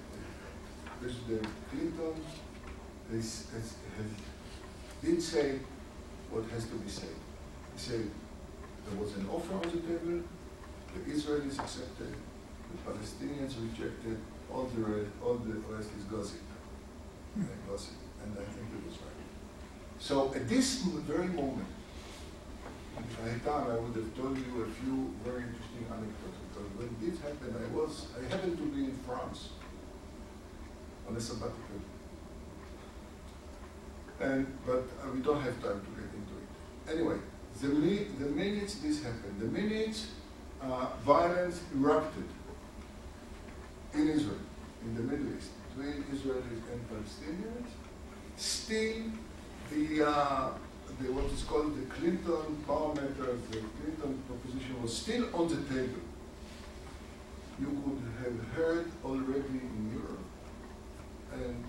President 1.02 1.48
Clinton 1.72 2.14
is, 3.14 3.48
has, 3.54 3.76
has, 3.96 4.12
did 5.02 5.22
say 5.22 5.60
what 6.30 6.44
has 6.52 6.66
to 6.66 6.76
be 6.76 6.90
said. 6.90 7.16
He 7.74 7.80
said 7.80 8.12
there 8.86 9.00
was 9.00 9.16
an 9.16 9.28
offer 9.32 9.54
on 9.54 9.62
the 9.62 9.80
table, 9.80 10.22
the 10.94 11.12
Israelis 11.12 11.58
accepted, 11.58 12.14
the 12.72 12.78
Palestinians 12.92 13.56
rejected, 13.62 14.18
all 14.52 14.70
the, 14.76 15.06
all 15.24 15.36
the 15.36 15.54
rest 15.74 15.90
is 15.98 16.04
gossip. 16.06 16.42
Uh, 17.40 17.44
gossip. 17.70 17.94
And 18.24 18.34
I 18.34 18.44
think 18.44 18.68
it 18.76 18.86
was 18.86 18.98
right. 18.98 19.20
So 20.00 20.34
at 20.34 20.50
this 20.50 20.82
very 21.08 21.28
moment, 21.28 21.68
if 22.98 23.26
I 23.26 23.30
had 23.30 23.46
time, 23.46 23.72
I 23.72 23.76
would 23.76 23.96
have 23.96 24.16
told 24.18 24.38
you 24.38 24.64
a 24.64 24.84
few 24.84 25.14
very 25.24 25.44
interesting 25.44 25.86
anecdotes. 25.88 26.40
Because 26.52 26.70
when 26.76 26.92
this 27.00 27.20
happened, 27.22 27.56
I 27.56 27.74
was, 27.74 28.08
I 28.20 28.30
happened 28.30 28.58
to 28.58 28.66
be 28.76 28.86
in 28.86 28.98
France 29.08 29.50
on 31.10 31.16
a 31.16 31.20
sabbatical. 31.20 31.80
And, 34.20 34.46
but 34.66 34.84
uh, 35.02 35.12
we 35.14 35.22
don't 35.22 35.42
have 35.42 35.56
time 35.64 35.82
to 35.82 35.92
get 36.00 36.10
into 36.14 36.36
it. 36.38 36.94
Anyway, 36.94 37.18
the, 37.62 38.24
the 38.24 38.30
minutes 38.32 38.76
this 38.76 39.04
happened, 39.04 39.40
the 39.40 39.46
minutes 39.46 40.08
uh, 40.62 40.88
violence 41.04 41.62
erupted 41.76 42.26
in 43.94 44.10
Israel, 44.10 44.38
in 44.84 44.96
the 44.96 45.02
Middle 45.02 45.36
East, 45.38 45.52
between 45.70 46.04
Israelis 46.14 46.62
and 46.72 46.80
Palestinians, 46.90 47.70
still 48.36 49.04
the, 49.72 50.08
uh, 50.08 50.52
the 51.02 51.12
what 51.14 51.32
is 51.32 51.44
called 51.44 51.76
the 51.80 51.86
Clinton 51.86 52.64
power 52.68 52.94
parameters, 52.94 53.40
the 53.52 53.62
Clinton 53.82 54.22
proposition 54.28 54.82
was 54.82 54.96
still 54.96 55.26
on 55.34 55.48
the 55.48 55.62
table. 55.74 56.04
You 57.60 57.68
could 57.84 58.02
have 58.24 58.48
heard 58.56 58.86
already 59.04 59.60
in 59.60 59.92
Europe 59.94 60.29
and 61.34 61.64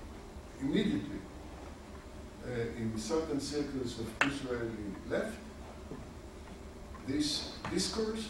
immediately 0.61 1.19
uh, 2.47 2.51
in 2.79 2.93
certain 2.99 3.41
circles 3.41 3.99
of 4.01 4.09
Israeli 4.31 4.71
left, 5.09 5.37
this 7.07 7.53
discourse, 7.73 8.29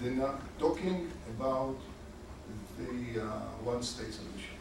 they're 0.00 0.12
not 0.12 0.40
talking 0.58 1.10
about 1.36 1.76
the 2.78 3.22
uh, 3.22 3.26
one-state 3.62 4.12
solution, 4.12 4.56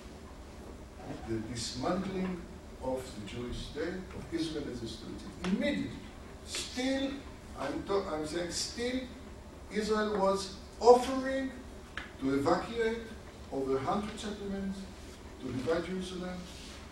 the 1.27 1.35
dismantling 1.53 2.39
of 2.83 3.03
the 3.15 3.35
Jewish 3.35 3.57
state, 3.57 3.99
of 4.17 4.23
Israel 4.33 4.65
as 4.71 4.83
a 4.83 4.87
state. 4.87 5.09
Immediately, 5.45 5.89
still, 6.45 7.11
I'm, 7.59 7.83
to- 7.83 8.05
I'm 8.11 8.25
saying, 8.27 8.51
still, 8.51 8.99
Israel 9.71 10.19
was 10.19 10.55
offering 10.79 11.51
to 12.19 12.33
evacuate 12.35 12.99
over 13.51 13.75
100 13.75 14.19
settlements, 14.19 14.79
to 15.43 15.51
divide 15.51 15.85
Jerusalem, 15.85 16.37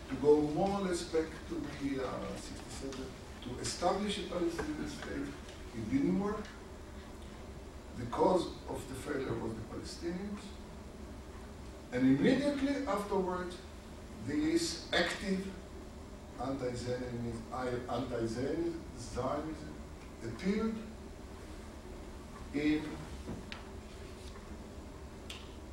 to 0.10 0.16
go 0.16 0.42
more 0.42 0.80
or 0.80 0.82
less 0.82 1.04
back 1.04 1.28
to 1.48 1.56
the 1.56 2.04
uh, 2.04 2.10
67, 2.36 3.06
to 3.44 3.62
establish 3.62 4.18
a 4.20 4.24
Palestinian 4.24 4.90
state. 4.90 5.28
It 5.76 5.92
didn't 5.92 6.20
work. 6.20 6.44
The 7.98 8.06
cause 8.08 8.48
of 8.70 8.82
the 8.90 8.96
failure 8.96 9.34
was 9.34 9.54
the 9.54 9.66
Palestinians. 9.74 10.42
And 11.94 12.18
immediately 12.18 12.86
afterwards, 12.88 13.56
this 14.28 14.86
active 14.94 15.48
anti-Zionism, 16.42 17.44
anti-Zionism 17.90 18.76
appeared 20.24 20.76
in 22.54 22.82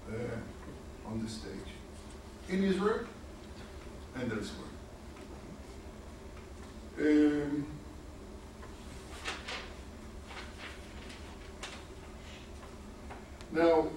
uh, 0.09 1.09
on 1.09 1.23
the 1.23 1.29
stage 1.29 1.78
in 2.49 2.65
Israel 2.65 3.01
and 4.15 4.33
elsewhere. 4.33 4.67
Um, 6.99 7.67
now, 13.53 13.89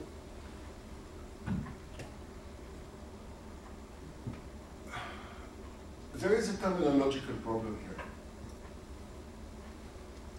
there 6.16 6.34
is 6.34 6.50
a 6.50 6.54
terminological 6.54 7.42
problem 7.42 7.80
here, 7.84 7.98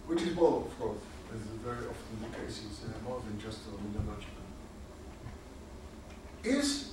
which 0.06 0.22
is 0.22 0.34
more, 0.36 0.66
of 0.66 0.78
course, 0.78 0.98
as 1.34 1.40
is 1.40 1.46
very 1.64 1.86
often 1.86 2.20
the 2.20 2.38
case, 2.38 2.58
is 2.58 2.80
uh, 2.84 3.08
more 3.08 3.20
than 3.20 3.40
just 3.40 3.60
terminological. 3.66 4.42
Is 6.44 6.91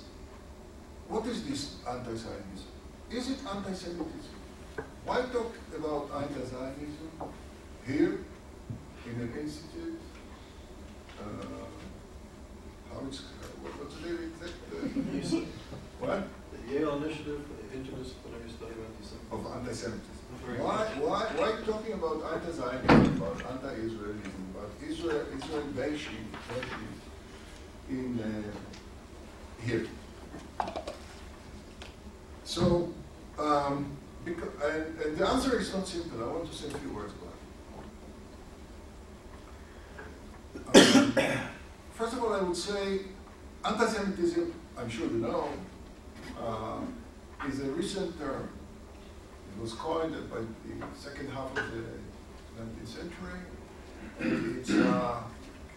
what 1.09 1.25
is 1.25 1.43
this 1.43 1.75
anti-Zionism? 1.89 2.69
Is 3.09 3.29
it 3.31 3.39
anti-Semitism? 3.51 4.35
Why 5.05 5.21
talk 5.33 5.53
about 5.75 6.09
anti-Zionism 6.15 7.09
here 7.85 8.19
in 9.05 9.15
an 9.19 9.33
institute? 9.41 9.99
Uh, 11.19 11.65
how 12.93 13.01
it's, 13.07 13.21
what, 13.61 13.73
what's 13.79 13.95
the 13.95 14.07
name 14.07 14.31
Uh, 14.39 15.45
what? 15.99 16.27
The 16.53 16.73
Yale 16.73 17.03
Initiative 17.03 17.41
for 17.41 17.57
the 17.57 17.65
Interdisciplinary 17.75 18.49
Study 18.49 18.77
of 18.77 18.85
Antisemitism. 18.93 19.33
Of 19.33 19.57
anti-Semitism. 19.57 20.15
Why, 20.61 20.85
why, 21.01 21.25
why 21.35 21.65
talking 21.65 21.93
about 21.93 22.21
anti-Zionism, 22.33 23.17
about 23.17 23.41
anti-Israelism, 23.51 24.43
about 24.53 24.71
Israel, 24.87 25.25
Israel 25.35 25.67
bashing 25.75 26.29
in 27.89 28.19
uh, 28.19 29.65
here? 29.65 29.87
So, 32.59 32.89
um, 33.37 33.89
because, 34.25 34.49
and, 34.61 34.99
and 34.99 35.17
the 35.17 35.25
answer 35.25 35.57
is 35.57 35.73
not 35.73 35.87
simple. 35.87 36.21
I 36.21 36.27
want 36.27 36.51
to 36.51 36.57
say 36.57 36.67
a 36.67 36.77
few 36.77 36.93
words 36.93 37.13
about 37.15 37.33
it. 40.75 41.17
Um, 41.25 41.39
first 41.93 42.13
of 42.15 42.21
all, 42.21 42.33
I 42.33 42.41
would 42.41 42.57
say 42.57 42.99
anti-Semitism, 43.63 44.53
I'm 44.77 44.89
sure 44.89 45.07
you 45.07 45.19
know, 45.19 45.47
uh, 46.37 46.81
is 47.47 47.61
a 47.61 47.71
recent 47.71 48.19
term. 48.19 48.49
It 49.55 49.61
was 49.61 49.71
coined 49.71 50.15
by 50.29 50.39
the 50.39 50.97
second 50.97 51.29
half 51.29 51.51
of 51.51 51.71
the 51.71 51.85
19th 52.59 52.87
century. 52.87 53.39
It's 54.59 54.71
uh, 54.71 55.21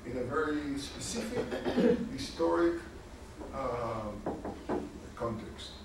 in 0.05 0.19
a 0.19 0.25
very 0.25 0.77
specific 0.79 1.45
historic 2.13 2.81
uh, 3.55 4.11
context. 5.15 5.82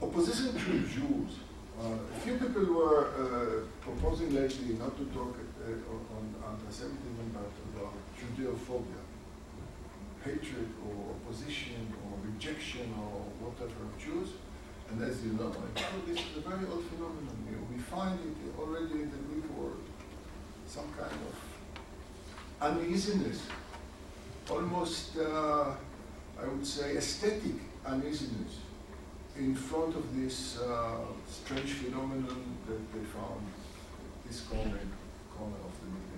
Opposition 0.00 0.52
to 0.52 0.86
Jews. 0.86 1.42
Uh, 1.76 1.98
a 2.14 2.20
few 2.20 2.34
people 2.38 2.64
were 2.72 3.08
uh, 3.08 3.66
proposing 3.82 4.32
lately 4.32 4.74
not 4.78 4.96
to 4.96 5.04
talk 5.06 5.34
uh, 5.34 6.16
on 6.16 6.34
anti-Semitism, 6.50 7.34
but 7.34 7.50
about 7.74 7.94
Judeophobia, 8.14 9.02
hatred 10.24 10.68
or 10.86 11.16
opposition 11.16 11.92
or 12.04 12.30
rejection 12.30 12.94
or 12.96 13.26
whatever 13.42 13.82
of 13.90 13.98
Jews. 13.98 14.34
And 14.90 15.02
as 15.02 15.24
you 15.24 15.32
know, 15.32 15.52
this 16.06 16.20
is 16.20 16.36
a 16.36 16.48
very 16.48 16.64
old 16.70 16.84
phenomenon. 16.84 17.36
We 17.68 17.78
find 17.78 18.20
it 18.20 18.36
already 18.56 19.02
in 19.02 19.10
the 19.10 19.18
Greek 19.28 19.50
world, 19.58 19.82
some 20.66 20.86
kind 20.96 21.10
of 21.10 21.34
uneasiness, 22.62 23.42
almost, 24.48 25.18
uh, 25.18 25.72
I 26.40 26.46
would 26.46 26.66
say, 26.66 26.96
aesthetic 26.96 27.56
uneasiness 27.84 28.67
in 29.38 29.54
front 29.54 29.94
of 29.94 30.16
this 30.16 30.58
uh, 30.58 30.98
strange 31.30 31.72
phenomenon 31.74 32.56
that 32.66 32.92
they 32.92 33.04
found 33.06 33.46
this 34.26 34.40
corner, 34.40 34.80
corner 35.36 35.56
of 35.64 35.72
the 35.80 35.86
Middle. 35.86 36.08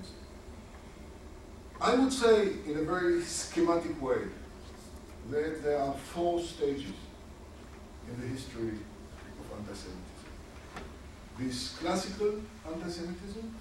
I 1.82 1.94
would 1.94 2.12
say, 2.12 2.52
in 2.66 2.78
a 2.78 2.82
very 2.82 3.22
schematic 3.22 4.00
way, 4.02 4.22
that 5.30 5.62
there 5.62 5.78
are 5.78 5.94
four 5.94 6.40
stages 6.40 6.92
in 8.08 8.20
the 8.20 8.26
history 8.26 8.72
of 9.40 9.58
anti-Semitism. 9.58 9.98
This 11.38 11.76
classical 11.76 12.40
anti-Semitism, 12.66 13.54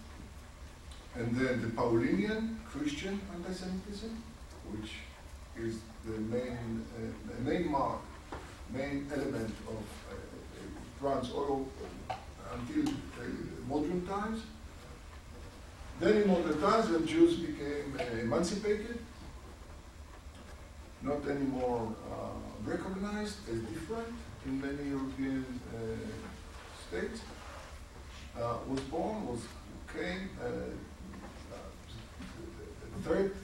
and 1.15 1.35
then 1.35 1.61
the 1.61 1.67
Paulinian 1.67 2.55
Christian 2.65 3.19
anti-Semitism, 3.35 4.23
which 4.71 4.91
is 5.57 5.79
the 6.05 6.17
main, 6.19 6.85
uh, 6.95 7.33
the 7.33 7.49
main 7.49 7.69
mark 7.69 7.99
main 8.73 9.07
element 9.13 9.53
of 9.67 9.83
uh, 10.11 11.05
runs 11.05 11.31
all 11.31 11.67
until 12.53 12.93
uh, 12.93 13.23
modern 13.67 14.05
times. 14.05 14.41
Then 15.99 16.21
in 16.21 16.27
modern 16.27 16.61
times, 16.61 16.89
when 16.89 17.05
Jews 17.05 17.35
became 17.35 17.97
uh, 17.99 18.19
emancipated, 18.19 18.99
not 21.01 21.27
anymore 21.27 21.95
uh, 22.11 22.69
recognized 22.69 23.37
as 23.49 23.59
different 23.61 24.13
in 24.45 24.61
many 24.61 24.89
European 24.89 25.45
uh, 25.73 25.77
states, 26.87 27.21
uh, 28.37 28.57
was 28.67 28.79
born, 28.81 29.27
was 29.27 29.41
came 29.93 30.29
the 32.95 33.09
third 33.09 33.35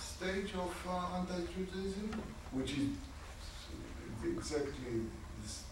stage 0.00 0.52
of 0.54 0.74
anti-Judaism, 1.14 2.22
which 2.52 2.72
is 2.72 2.88
exactly 4.36 5.02
this, 5.42 5.62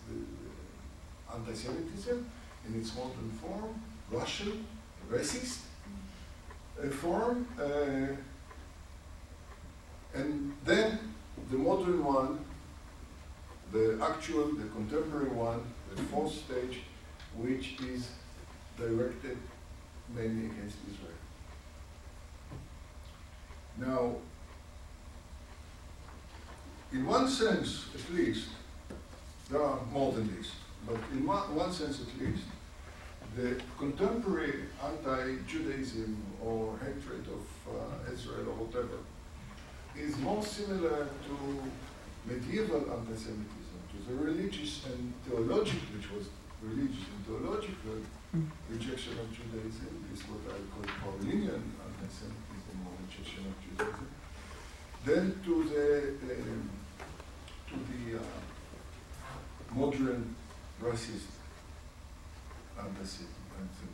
anti-Semitism 1.34 2.30
in 2.66 2.80
its 2.80 2.94
modern 2.94 3.30
form, 3.40 3.80
Russian, 4.10 4.66
racist 5.10 5.60
uh, 6.82 6.88
form, 6.88 7.46
uh, 7.60 8.16
and 10.14 10.52
then 10.64 10.98
the 11.50 11.58
modern 11.58 12.04
one, 12.04 12.38
the 13.72 13.98
actual, 14.02 14.46
the 14.54 14.68
contemporary 14.68 15.28
one, 15.28 15.60
the 15.94 16.02
fourth 16.04 16.32
stage, 16.32 16.80
which 17.36 17.80
is 17.80 18.08
directed 18.78 19.36
mainly 20.14 20.46
against 20.46 20.76
Israel. 20.90 21.12
Now, 23.78 24.16
in 26.92 27.06
one 27.06 27.28
sense, 27.28 27.86
at 27.94 28.14
least, 28.14 28.48
there 29.50 29.62
are 29.62 29.78
more 29.92 30.12
than 30.12 30.34
this, 30.36 30.52
but 30.86 30.96
in 31.12 31.26
one, 31.26 31.54
one 31.54 31.72
sense 31.72 32.00
at 32.00 32.20
least, 32.20 32.44
the 33.36 33.60
contemporary 33.78 34.64
anti-Judaism 34.82 36.16
or 36.42 36.78
hatred 36.78 37.26
of 37.28 37.44
uh, 37.68 38.12
Israel 38.12 38.48
or 38.48 38.64
whatever 38.64 38.98
is 39.96 40.16
more 40.18 40.42
similar 40.42 41.08
to 41.26 41.36
medieval 42.24 42.80
anti-Semitism, 42.80 43.78
to 43.92 43.96
the 44.08 44.16
religious 44.16 44.86
and 44.86 45.12
theological, 45.24 45.88
which 45.96 46.10
was 46.12 46.28
religious 46.62 47.04
and 47.12 47.20
theological 47.26 48.00
rejection 48.68 49.12
of 49.20 49.28
Judaism, 49.32 49.92
is 50.12 50.20
what 50.28 50.40
I 50.48 50.58
call 50.72 50.84
Paulinian 51.00 51.60
anti-Semitism 51.76 52.76
or 52.84 52.92
rejection 53.04 53.44
of 53.46 53.54
Judaism, 53.64 54.08
then 55.06 55.40
to 55.44 55.62
the 55.68 55.86
um, 56.34 56.70
to 57.68 57.74
the 57.92 58.18
uh, 58.18 58.22
modern 59.72 60.34
racist 60.82 61.30
anti-Semitism. 62.76 63.90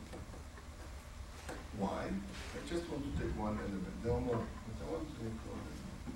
Why? 1.77 2.05
I 2.05 2.69
just 2.69 2.89
want 2.89 3.03
to 3.05 3.21
take 3.21 3.39
one 3.39 3.59
element. 3.59 4.03
There 4.03 4.11
are 4.11 4.19
more, 4.19 4.41
but 4.65 4.87
I 4.87 4.91
want 4.91 5.07
to 5.07 5.15
take 5.21 5.37
one 5.53 5.61
element. 5.69 6.15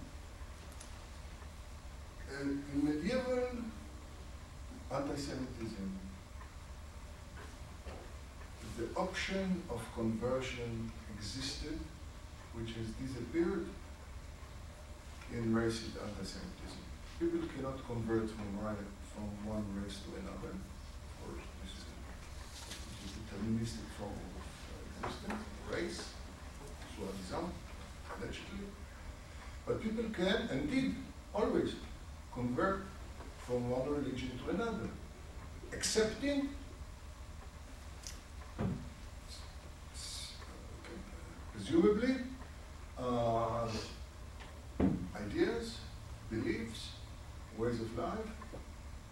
Uh, 2.34 2.74
in 2.74 2.80
medieval 2.84 3.50
anti-Semitism, 4.92 6.00
the 8.80 8.88
option 9.00 9.62
of 9.70 9.80
conversion 9.94 10.92
existed, 11.16 11.80
which 12.56 12.74
has 12.74 12.88
disappeared 13.08 13.68
in 15.34 15.54
racist 15.54 15.96
anti-Semitism. 16.02 16.82
People 17.20 17.40
cannot 17.56 17.86
convert 17.88 18.30
from, 18.30 18.48
from 19.14 19.28
one 19.46 19.66
race 19.82 20.00
to 20.06 20.20
another. 20.22 20.54
or 21.24 21.34
this 21.64 21.74
is, 21.74 21.86
this 23.02 23.14
deterministic 23.18 23.88
form 23.98 24.12
of 24.12 25.04
uh, 25.04 25.08
existence, 25.08 25.44
race, 25.72 26.14
soi-disant, 26.96 27.52
allegedly. 28.16 28.68
But 29.66 29.82
people 29.84 30.06
can 30.14 30.48
and 30.52 30.70
did 30.70 30.96
always 31.34 31.76
convert 32.34 32.86
from 33.40 33.70
one 33.70 33.90
religion 33.90 34.32
to 34.46 34.52
another, 34.52 34.90
accepting 35.74 36.50
presumably 41.54 42.16
uh, 43.00 43.68
ideas, 45.16 45.78
beliefs, 46.30 46.90
ways 47.58 47.80
of 47.82 47.98
life, 47.98 48.28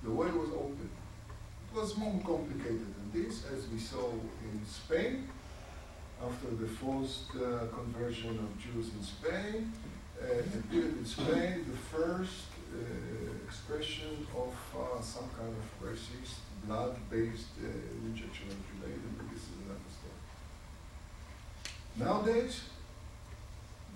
the 0.04 0.12
way 0.12 0.28
was 0.28 0.50
open. 0.50 0.90
It 1.72 1.80
was 1.80 1.98
more 1.98 2.22
complicated 2.26 2.86
than 2.96 3.24
this, 3.24 3.35
as 3.54 3.68
we 3.68 3.80
saw 3.80 4.10
in 4.12 4.66
Spain, 4.66 5.28
after 6.22 6.50
the 6.56 6.68
forced 6.68 7.30
uh, 7.36 7.68
conversion 7.68 8.40
of 8.40 8.50
Jews 8.58 8.92
in 8.98 9.04
Spain, 9.04 9.72
uh, 10.22 10.26
in 10.72 11.06
Spain 11.06 11.66
the 11.70 11.78
first 11.78 12.46
uh, 12.74 13.46
expression 13.46 14.26
of 14.36 14.54
uh, 14.76 15.02
some 15.02 15.30
kind 15.38 15.54
of 15.54 15.88
racist, 15.88 16.40
blood-based 16.66 17.56
uh, 17.64 17.68
rejection 18.08 18.48
of 18.48 18.58
Judaism, 18.68 19.30
this 19.32 19.44
is 19.44 19.50
another 19.66 19.92
story. 19.98 20.22
Nowadays, 21.98 22.62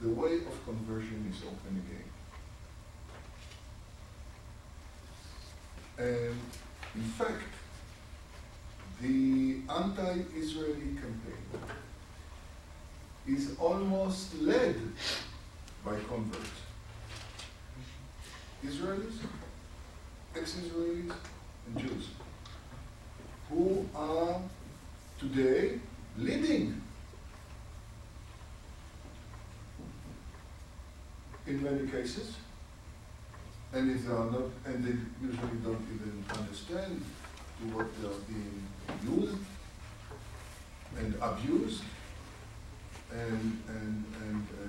the 0.01 0.09
way 0.09 0.35
of 0.35 0.65
conversion 0.65 1.25
is 1.31 1.41
open 1.43 1.83
again. 1.83 2.09
And 5.97 6.39
in 6.95 7.09
fact, 7.17 7.58
the 9.01 9.57
anti-Israeli 9.69 10.95
campaign 10.95 11.45
is 13.27 13.55
almost 13.59 14.41
led 14.41 14.75
by 15.85 15.95
converts. 16.07 16.49
Israelis, 18.65 19.19
ex-Israelis, 20.35 21.13
and 21.67 21.77
Jews, 21.77 22.09
who 23.49 23.87
are 23.95 24.41
today 25.19 25.79
leading 26.17 26.81
in 31.47 31.63
many 31.63 31.87
cases 31.87 32.35
and 33.73 33.91
if 33.91 34.05
they 34.05 34.11
are 34.11 34.25
not, 34.25 34.49
and 34.65 34.83
they 34.83 34.95
usually 35.25 35.57
don't 35.63 35.85
even 35.93 36.23
understand 36.37 37.05
to 37.59 37.75
what 37.75 37.87
they 38.01 38.07
are 38.07 38.21
being 38.27 38.67
used 39.03 39.37
and 40.97 41.15
abused, 41.21 41.83
and 43.11 43.63
and 43.67 44.05
and 44.21 44.47
uh, 44.53 44.65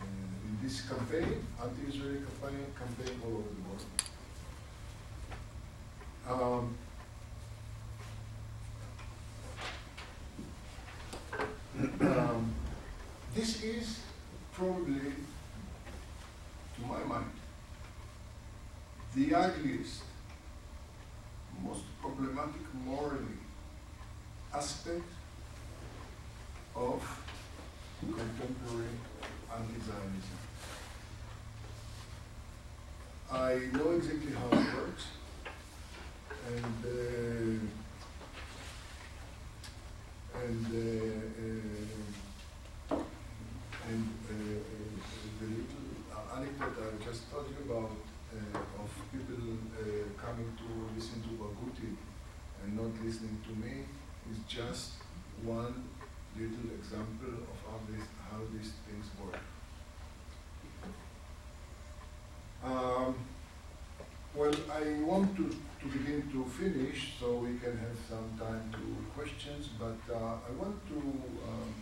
uh, 0.00 0.06
in 0.46 0.58
this 0.62 0.82
campaign, 0.88 1.46
anti-Israeli 1.62 2.20
campaign, 2.26 2.66
campaign 2.78 3.20
all 3.24 3.34
over 3.38 3.52
the 3.56 3.62
world. 3.68 3.84
Um, 6.28 6.76
um, 12.00 12.54
this 13.34 13.62
is 13.62 14.00
probably 14.52 15.12
to 16.76 16.80
my 16.86 17.04
mind, 17.04 17.30
the 19.14 19.34
ugliest, 19.34 20.02
most 21.62 21.84
problematic 22.00 22.62
morally 22.84 23.38
aspect 24.54 25.10
of 26.74 27.02
contemporary 28.00 28.96
anti-Zionism. 29.54 30.38
I 33.30 33.58
know 33.72 33.90
exactly 33.92 34.32
how 34.32 34.46
it 34.46 34.66
works, 34.76 35.06
and 36.46 36.84
uh, 36.84 37.58
and 40.44 40.66
uh, 40.66 40.78
uh, 44.28 44.46
the 45.40 45.46
little 45.46 45.86
uh, 46.12 46.36
anecdote 46.36 46.76
I 46.78 47.04
just 47.04 47.30
told 47.30 47.46
you 47.50 47.72
about 47.72 47.90
uh, 48.32 48.82
of 48.82 48.90
people 49.10 49.42
uh, 49.74 49.82
coming 50.22 50.50
to 50.56 50.68
listen 50.94 51.22
to 51.22 51.30
Barghouti 51.40 51.96
and 52.62 52.76
not 52.76 52.92
listening 53.04 53.35
to 53.46 53.52
me 53.52 53.84
is 54.30 54.38
just 54.48 54.92
one 55.42 55.84
little 56.36 56.70
example 56.78 57.34
of 57.50 57.56
how 57.66 57.78
this 57.90 58.06
how 58.30 58.40
these 58.52 58.72
things 58.86 59.06
work. 59.22 59.40
Um, 62.64 63.14
well, 64.34 64.54
I 64.70 65.02
want 65.02 65.36
to, 65.36 65.48
to 65.48 65.86
begin 65.86 66.28
to 66.32 66.44
finish 66.44 67.14
so 67.18 67.36
we 67.36 67.58
can 67.58 67.78
have 67.78 67.96
some 68.08 68.28
time 68.38 68.70
to 68.72 69.18
questions, 69.18 69.68
but 69.78 69.98
uh, 70.12 70.36
I 70.48 70.52
want 70.58 70.76
to 70.88 70.98
um, 71.48 71.74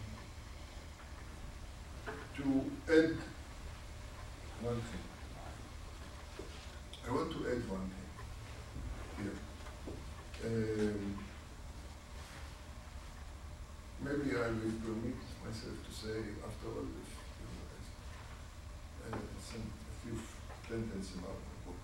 to 2.36 2.42
add 2.92 3.16
one 4.60 4.80
thing. 4.88 5.04
I 7.08 7.12
want 7.12 7.32
to 7.32 7.38
add 7.48 7.68
one 7.68 7.90
thing 7.94 8.10
here. 9.22 9.38
Um, 10.44 11.18
maybe 14.04 14.36
I 14.36 14.43
will 14.60 14.78
permit 14.82 15.20
myself 15.44 15.76
to 15.86 15.92
say 15.92 16.18
after 16.42 16.68
all 16.68 16.86
if, 17.02 17.10
uh, 19.12 19.16
some, 19.38 19.66
a 19.66 19.94
few 20.06 20.16
sentences 20.68 21.16
about 21.16 21.38
the 21.38 21.56
book. 21.66 21.80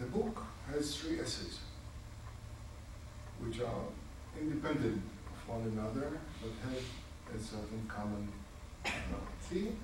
The 0.00 0.06
book 0.06 0.46
has 0.70 0.96
three 0.96 1.20
essays, 1.20 1.60
which 3.40 3.60
are 3.60 3.84
independent 4.40 5.02
of 5.30 5.48
one 5.48 5.62
another, 5.72 6.18
but 6.40 6.52
have 6.68 6.84
a 7.34 7.38
certain 7.38 7.84
common 7.88 8.28
uh, 8.86 8.90
theme, 9.40 9.76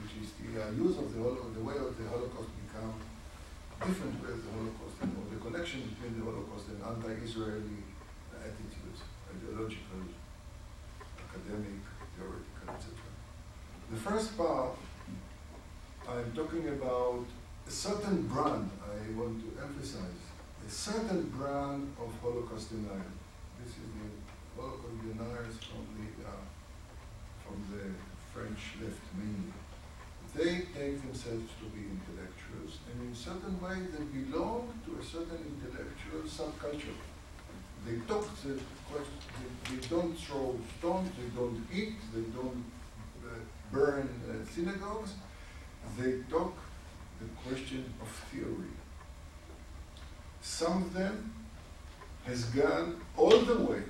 which 0.00 0.12
is 0.22 0.32
the 0.38 0.62
uh, 0.62 0.70
use 0.70 0.98
of 0.98 1.12
the, 1.14 1.20
holo- 1.22 1.50
the 1.54 1.60
way 1.60 1.74
of 1.74 1.96
the 1.98 2.08
Holocaust 2.08 2.50
become 2.66 2.94
different 3.84 4.16
way 4.24 4.32
of 4.32 4.40
the 4.40 4.52
Holocaust, 4.56 4.96
or 5.04 5.24
the 5.28 5.40
connection 5.40 5.84
between 5.92 6.18
the 6.18 6.24
Holocaust 6.24 6.72
and 6.72 6.80
anti-Israeli 6.80 7.84
attitudes, 8.40 9.04
ideological, 9.28 10.00
academic, 11.36 11.80
theoretical, 12.16 12.74
etc. 12.74 12.96
The 13.90 13.96
first 13.96 14.36
part, 14.36 14.76
I'm 16.08 16.32
talking 16.32 16.68
about 16.68 17.24
a 17.66 17.70
certain 17.70 18.26
brand, 18.26 18.70
I 18.82 19.18
want 19.18 19.40
to 19.44 19.62
emphasize, 19.62 20.22
a 20.66 20.70
certain 20.70 21.22
brand 21.36 21.92
of 22.00 22.10
Holocaust 22.22 22.70
denial. 22.70 23.12
This 23.60 23.70
is 23.70 23.88
the 23.94 24.60
Holocaust 24.60 24.98
deniers 25.02 25.56
from 25.68 25.84
the, 25.96 26.08
uh, 26.26 26.44
from 27.44 27.56
the 27.70 27.84
French 28.32 28.82
left 28.82 29.02
mainly. 29.16 29.52
They 30.34 30.66
take 30.78 31.00
themselves 31.00 31.48
to 31.60 31.66
be 31.72 31.88
intellectuals, 31.88 32.78
and 32.92 33.08
in 33.08 33.14
certain 33.14 33.60
way 33.60 33.88
they 33.88 34.04
belong 34.04 34.68
to 34.84 35.00
a 35.00 35.04
certain 35.04 35.40
intellectual 35.48 36.22
subculture. 36.28 36.98
They 37.86 37.98
talk 38.08 38.28
the 38.42 38.58
question, 38.90 39.14
they, 39.38 39.76
they 39.76 39.86
don't 39.86 40.18
throw 40.18 40.58
stones, 40.78 41.10
they 41.16 41.28
don't 41.40 41.64
eat, 41.72 41.94
they 42.12 42.22
don't 42.36 42.64
uh, 43.24 43.28
burn 43.70 44.08
uh, 44.28 44.44
synagogues, 44.52 45.12
they 45.96 46.18
talk 46.28 46.54
the 47.20 47.26
question 47.48 47.84
of 48.02 48.08
theory. 48.08 48.74
Some 50.40 50.82
of 50.82 50.94
them 50.94 51.32
has 52.24 52.44
gone 52.46 53.00
all 53.16 53.38
the 53.38 53.58
way 53.58 53.82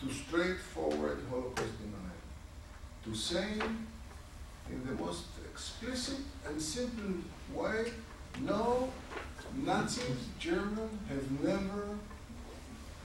to 0.00 0.12
straightforward 0.12 1.18
Holocaust 1.28 1.78
denial, 1.78 2.22
to 3.04 3.14
saying 3.14 3.86
in 4.70 4.86
the 4.86 4.92
most 5.02 5.24
explicit 5.52 6.20
and 6.46 6.60
simple 6.60 7.14
way, 7.54 7.92
no, 8.40 8.90
Nazis, 9.64 10.28
German, 10.38 10.98
have 11.08 11.30
never 11.42 11.98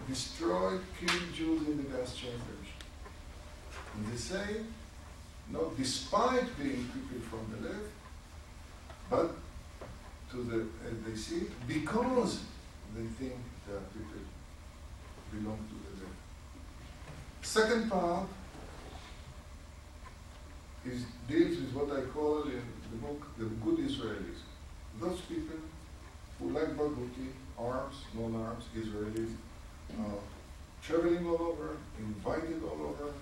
destroyed, 0.07 0.81
killed 0.99 1.33
Jews 1.33 1.67
in 1.67 1.77
the 1.77 1.83
gas 1.83 2.15
chambers. 2.15 2.67
And 3.95 4.11
they 4.11 4.17
say, 4.17 4.61
not 5.51 5.77
despite 5.77 6.57
being 6.57 6.89
people 6.93 7.21
from 7.29 7.45
the 7.51 7.69
left, 7.69 7.91
but 9.09 9.31
to 10.31 10.43
the, 10.43 10.65
as 10.87 10.97
they 11.05 11.15
see 11.15 11.47
because 11.67 12.39
they 12.95 13.03
think 13.19 13.35
that 13.67 13.93
people 13.93 14.21
belong 15.31 15.57
to 15.57 15.75
the 15.75 16.03
left. 16.03 16.15
Second 17.41 17.89
part 17.89 18.27
is 20.85 21.03
deals 21.27 21.57
with 21.57 21.73
what 21.73 21.97
I 21.97 22.01
call 22.13 22.43
in 22.43 22.63
the 22.91 22.97
book 22.97 23.27
the 23.37 23.45
good 23.45 23.77
Israelis. 23.79 24.41
Those 24.99 25.19
people 25.21 25.57
who 26.39 26.49
like 26.49 26.75
Barghouti, 26.77 27.29
arms, 27.57 27.95
non-arms, 28.15 28.65
Israelis, 28.75 29.35
uh, 29.99 30.19
traveling 30.81 31.25
all 31.27 31.41
over, 31.41 31.77
invited 31.99 32.61
all 32.63 32.81
over. 32.91 33.13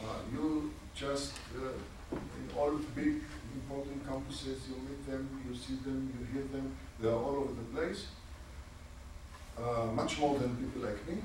Uh, 0.00 0.18
you 0.32 0.72
just 0.94 1.34
uh, 1.56 1.72
in 2.12 2.58
all 2.58 2.72
big 2.94 3.22
important 3.54 4.06
campuses, 4.06 4.68
you 4.68 4.76
meet 4.88 5.06
them, 5.06 5.28
you 5.48 5.54
see 5.54 5.76
them, 5.84 6.12
you 6.18 6.26
hear 6.32 6.48
them. 6.48 6.74
They 7.00 7.08
are 7.08 7.14
all 7.14 7.36
over 7.36 7.52
the 7.52 7.68
place. 7.76 8.06
Uh, 9.58 9.86
much 9.92 10.18
more 10.18 10.38
than 10.38 10.56
people 10.56 10.82
like 10.82 11.06
me. 11.08 11.18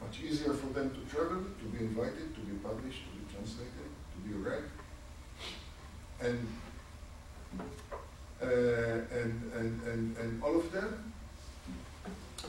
Much 0.00 0.20
easier 0.20 0.54
for 0.54 0.66
them 0.68 0.90
to 0.90 1.14
travel, 1.14 1.44
to 1.60 1.64
be 1.66 1.84
invited, 1.84 2.34
to 2.34 2.40
be 2.40 2.56
published, 2.58 3.02
to 3.06 3.10
be 3.18 3.24
translated, 3.32 3.88
to 4.12 4.28
be 4.28 4.34
read. 4.34 4.64
And 6.20 6.46
uh, 8.42 8.46
and, 8.46 9.52
and, 9.54 9.82
and, 9.86 10.16
and 10.18 10.42
all 10.42 10.56
of 10.56 10.70
them, 10.72 11.13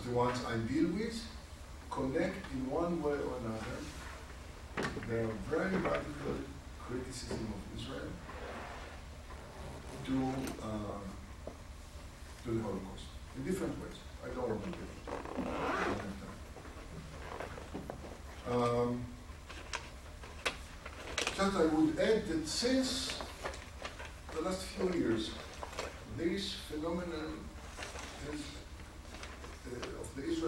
the 0.03 0.11
ones 0.11 0.39
I 0.47 0.57
deal 0.71 0.87
with, 0.91 1.21
connect 1.89 2.51
in 2.53 2.69
one 2.69 3.01
way 3.01 3.13
or 3.13 3.37
another 3.39 3.77
their 5.07 5.27
very 5.49 5.75
radical 5.77 6.35
criticism 6.79 7.53
of 7.53 7.79
Israel 7.79 8.11
to, 10.05 10.15
uh, 10.61 10.99
to 12.43 12.51
the 12.51 12.61
Holocaust 12.61 13.05
in 13.37 13.43
different 13.45 13.73
ways. 13.81 13.99
I 14.23 14.27
don't 14.33 14.49
it. 14.49 14.85
Um, 18.51 19.05
just 21.17 21.57
I 21.57 21.65
would 21.65 21.99
add 21.99 22.27
that 22.27 22.47
since 22.47 23.19
the 24.33 24.41
last 24.41 24.63
few 24.63 24.91
years, 24.93 25.31
this 26.17 26.53
phenomenon 26.69 27.39
uh, 28.29 28.35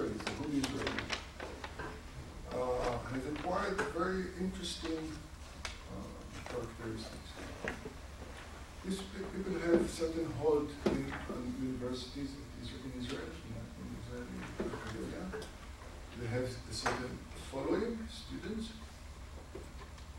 the 0.09 0.31
good 0.37 0.51
Israelis, 0.63 1.13
uh, 2.53 2.97
has 3.11 3.23
acquired 3.33 3.77
very 3.97 4.23
interesting 4.39 5.03
uh, 5.65 6.49
characteristics. 6.49 7.29
Pe- 8.87 9.29
people 9.35 9.55
have 9.67 9.89
certain 9.89 10.29
hold 10.39 10.69
in 10.85 11.11
universities 11.61 12.29
in 12.61 13.01
Israel, 13.01 13.29
in. 13.45 13.55
They 16.19 16.27
have 16.27 16.43
a 16.43 16.73
certain 16.73 17.17
following, 17.51 17.99
students, 18.09 18.69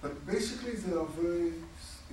but 0.00 0.26
basically 0.26 0.72
they 0.72 0.94
are 0.96 1.06
very, 1.06 1.48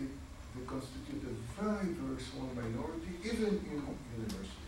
it- 0.01 0.17
they 0.55 0.63
constitute 0.65 1.21
a 1.31 1.61
very, 1.61 1.87
very 2.01 2.21
small 2.21 2.49
minority, 2.55 3.11
even 3.23 3.59
in 3.69 3.77
universities. 4.17 4.64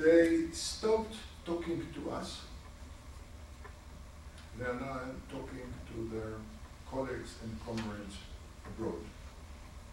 They 0.00 0.46
stopped 0.50 1.14
talking 1.44 1.86
to 1.92 2.10
us. 2.10 2.40
They 4.58 4.64
are 4.64 4.80
now 4.80 5.00
talking 5.28 5.68
to 5.88 6.16
their 6.16 6.32
colleagues 6.90 7.34
and 7.42 7.52
comrades 7.66 8.16
abroad, 8.64 9.04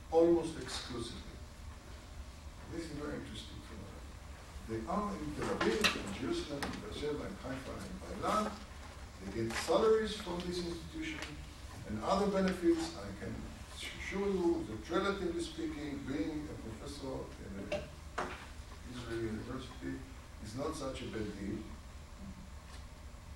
almost 0.10 0.62
exclusively. 0.62 1.36
This 2.74 2.86
is 2.86 2.91
very 2.91 3.16
interesting 3.20 3.60
phenomenon. 3.68 4.08
They 4.70 4.80
are 4.88 5.12
in 5.12 5.28
Tel 5.36 5.55
Aviv, 5.58 5.84
in 5.99 6.22
Jerusalem, 6.22 6.62
in 6.64 6.80
Beersheba, 6.88 7.24
in 7.28 7.36
Haifa, 7.43 7.74
and 7.84 8.22
Bar-Ilan. 8.24 8.51
They 9.26 9.43
get 9.43 9.53
salaries 9.58 10.16
from 10.16 10.39
this 10.47 10.60
institution 10.60 11.20
and 11.89 12.01
other 12.08 12.28
benefits. 12.28 12.91
I 12.95 13.12
can 13.20 13.36
show 13.78 14.20
you 14.20 14.66
that 14.70 14.95
relatively 14.95 15.43
speaking, 15.43 15.99
being 16.08 16.47
a 16.47 16.55
professor 16.64 17.12
in 17.43 17.78
an 17.78 17.84
Israeli 18.97 19.25
university 19.37 19.93
is 20.43 20.55
not 20.57 20.75
such 20.75 21.01
a 21.01 21.05
bad 21.05 21.27
deal. 21.39 21.59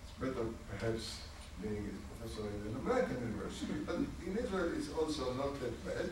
It's 0.03 0.13
better 0.19 0.47
perhaps 0.69 1.21
being 1.61 1.89
a 1.89 1.95
professor 2.09 2.47
in 2.49 2.73
an 2.73 2.77
American 2.81 3.17
university, 3.31 3.73
but 3.85 3.95
in 3.95 4.37
Israel 4.37 4.71
it's 4.75 4.89
also 4.93 5.33
not 5.33 5.59
that 5.61 5.85
bad. 5.85 6.09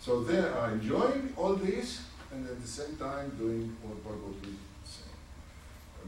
So 0.00 0.22
they 0.22 0.38
are 0.38 0.70
enjoying 0.72 1.32
all 1.36 1.54
this 1.54 2.02
and 2.32 2.48
at 2.48 2.60
the 2.60 2.68
same 2.68 2.96
time 2.96 3.30
doing 3.38 3.76
what. 3.82 3.98
Uh, 4.12 4.18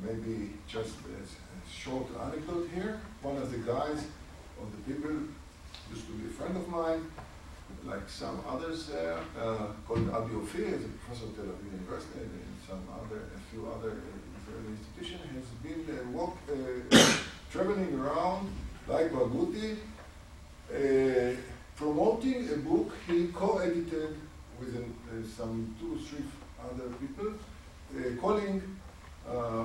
Maybe 0.03 0.51
just 0.67 0.95
a, 1.01 1.71
short 1.71 2.07
anecdote 2.21 2.69
here. 2.75 3.01
One 3.23 3.37
of 3.37 3.53
the 3.53 3.59
guys, 3.59 4.07
or 4.59 4.67
the 4.67 4.93
people, 4.93 5.11
used 5.91 6.07
to 6.07 6.13
be 6.13 6.27
a 6.29 6.33
friend 6.33 6.57
of 6.57 6.69
mine, 6.69 7.05
like 7.85 8.09
some 8.09 8.43
others 8.49 8.87
there, 8.89 9.19
uh, 9.41 9.67
called 9.87 10.11
Adi 10.11 10.35
Ophir, 10.35 10.75
a 10.75 10.89
professor 11.05 11.27
at 11.27 11.37
Tel 11.37 11.45
Aviv 11.45 11.73
University, 11.73 12.21
and 12.21 12.57
some 12.67 12.83
other, 12.93 13.23
a 13.35 13.41
few 13.51 13.67
other 13.67 13.91
uh, 13.91 14.39
Israeli 14.41 14.77
institutions, 14.79 15.23
has 15.35 15.51
been 15.63 15.83
uh, 15.91 16.11
walk, 16.11 16.37
uh, 16.51 16.97
traveling 17.53 17.99
around 17.99 18.51
like 18.87 19.11
Barghouti, 19.13 19.77
uh, 20.73 21.37
promoting 21.77 22.49
a 22.53 22.57
book 22.57 22.93
he 23.07 23.29
co-edited 23.29 24.17
with 24.59 24.77
uh, 24.77 25.27
some 25.27 25.75
two, 25.81 25.99
three 25.99 26.25
other 26.63 26.89
people, 27.01 27.33
uh, 27.33 28.21
calling 28.21 28.63
uh, 29.29 29.65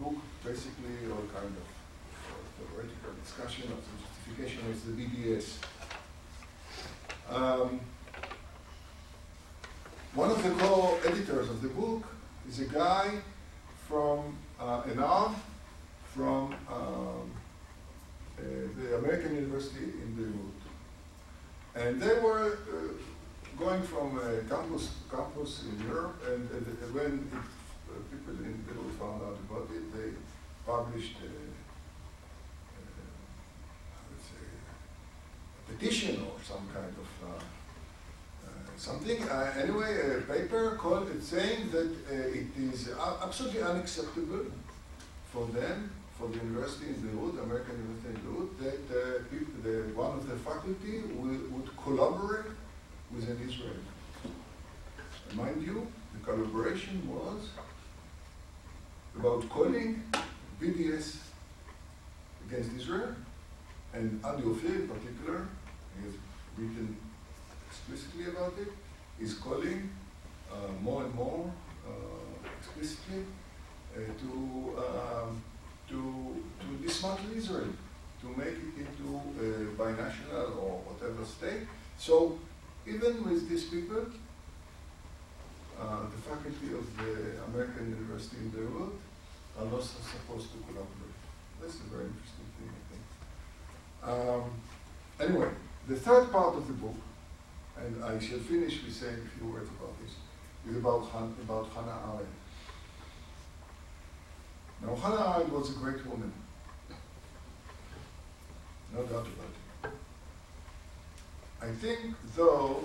book 0.00 0.16
basically 0.44 0.96
all 1.10 1.24
kind 1.32 1.52
of 1.62 1.66
uh, 1.66 2.34
theoretical 2.56 3.12
discussion 3.22 3.64
of 3.72 3.80
the 3.84 3.94
justification 4.02 4.60
of 4.70 4.76
the 4.86 4.92
BDS. 5.02 5.58
Um, 7.30 7.80
one 10.14 10.30
of 10.30 10.42
the 10.42 10.50
co-editors 10.50 11.48
of 11.48 11.62
the 11.62 11.68
book 11.68 12.04
is 12.48 12.60
a 12.60 12.66
guy 12.66 13.10
from 13.88 14.36
uh, 14.60 14.82
arm 14.98 15.34
from 16.14 16.54
um, 16.70 17.30
uh, 18.38 18.42
the 18.78 18.96
American 18.98 19.34
University 19.34 19.84
in 19.84 20.14
Beirut. 20.14 20.60
And 21.74 22.00
they 22.00 22.20
were 22.20 22.58
uh, 22.70 23.58
going 23.58 23.82
from 23.82 24.18
uh, 24.18 24.22
campus 24.48 24.90
to 24.90 25.16
campus 25.16 25.64
in 25.64 25.88
Europe, 25.88 26.22
and, 26.26 26.48
and, 26.50 26.66
and 26.66 26.94
when 26.94 27.04
it, 27.04 27.38
uh, 27.90 27.98
people 28.10 28.34
in 28.44 28.62
Beirut 28.62 28.92
found 28.98 29.22
out 29.22 29.38
about 29.50 29.68
it, 29.74 29.92
they 29.92 30.10
published 30.64 31.16
a, 31.22 31.26
a, 31.26 32.82
I 33.90 34.02
would 34.08 34.22
say, 34.22 34.44
a 35.58 35.63
petition 35.78 36.22
or 36.22 36.34
some 36.42 36.66
kind 36.72 36.92
of 37.02 37.28
uh, 37.28 37.36
uh, 38.46 38.50
something. 38.76 39.22
Uh, 39.28 39.52
anyway, 39.62 40.18
a 40.18 40.20
paper 40.32 40.76
called 40.76 41.08
it 41.10 41.22
saying 41.22 41.70
that 41.70 41.90
it 42.10 42.46
is 42.58 42.90
absolutely 43.22 43.62
unacceptable 43.62 44.46
for 45.32 45.46
them, 45.46 45.90
for 46.18 46.28
the 46.28 46.36
university 46.36 46.86
in 46.86 47.00
Beirut, 47.02 47.42
American 47.42 47.74
University 47.82 48.08
in 48.14 48.20
Beirut, 48.24 48.50
that 48.62 49.30
people, 49.30 49.54
the, 49.62 49.74
one 49.94 50.18
of 50.18 50.28
the 50.28 50.36
faculty 50.36 51.00
would, 51.16 51.52
would 51.52 51.76
collaborate 51.76 52.46
with 53.14 53.28
an 53.28 53.38
Israeli. 53.48 53.84
Mind 55.34 55.62
you, 55.62 55.86
the 56.12 56.24
collaboration 56.24 57.02
was 57.08 57.48
about 59.18 59.48
calling 59.48 60.02
BDS 60.60 61.16
against 62.46 62.70
Israel, 62.76 63.14
and 63.92 64.20
Adi 64.24 64.42
Ophir 64.44 64.74
in 64.74 64.88
particular, 64.88 65.48
he 65.96 66.06
has 66.06 66.14
written 66.56 66.96
explicitly 67.68 68.26
about 68.26 68.54
it, 68.58 68.68
is 69.20 69.34
calling 69.34 69.90
uh, 70.50 70.72
more 70.82 71.02
and 71.04 71.14
more 71.14 71.50
uh, 71.86 72.48
explicitly 72.58 73.24
uh, 73.96 74.00
to, 74.22 74.30
um, 74.78 75.42
to, 75.88 76.42
to 76.60 76.86
dismantle 76.86 77.36
Israel, 77.36 77.72
to 78.20 78.26
make 78.36 78.48
it 78.48 78.74
into 78.82 79.20
a 79.38 79.48
binational 79.76 80.56
or 80.56 80.80
whatever 80.86 81.24
state. 81.24 81.66
So 81.98 82.38
even 82.86 83.24
with 83.24 83.48
these 83.48 83.64
people, 83.64 84.06
uh, 85.80 86.02
the 86.02 86.20
faculty 86.28 86.72
of 86.72 86.84
the 86.96 87.42
American 87.48 87.90
University 87.90 88.36
in 88.36 88.48
Beirut 88.50 88.94
are 89.58 89.66
not 89.66 89.82
supposed 89.82 90.48
to 90.52 90.58
collaborate. 90.66 91.18
That's 91.60 91.76
a 91.76 91.88
very 91.90 92.06
interesting 92.06 92.48
thing, 92.56 92.70
I 92.78 92.82
think. 92.90 93.04
Um, 94.10 94.50
anyway, 95.20 95.50
the 95.88 95.96
third 95.96 96.32
part 96.32 96.56
of 96.56 96.66
the 96.66 96.72
book, 96.72 96.96
and 97.76 98.04
I 98.04 98.18
shall 98.18 98.38
finish 98.38 98.82
with 98.82 98.94
saying 98.94 99.18
a 99.24 99.38
few 99.38 99.52
words 99.52 99.68
about 99.78 99.92
this, 100.00 100.12
is 100.70 100.76
about, 100.78 101.04
Han, 101.10 101.34
about 101.42 101.68
Hannah 101.74 101.98
Arendt. 102.06 102.28
Now, 104.82 104.94
Hannah 104.96 105.36
Arendt 105.36 105.52
was 105.52 105.70
a 105.70 105.78
great 105.78 106.06
woman. 106.06 106.32
No 108.94 109.02
doubt 109.02 109.26
about 109.26 109.52
it. 109.84 109.90
I 111.60 111.70
think, 111.72 112.14
though, 112.36 112.84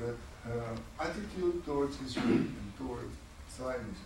that 0.00 0.16
her 0.44 0.76
attitude 1.00 1.64
towards 1.64 2.00
Israel 2.02 2.26
and 2.26 2.72
towards 2.78 3.14
Zionism, 3.56 3.96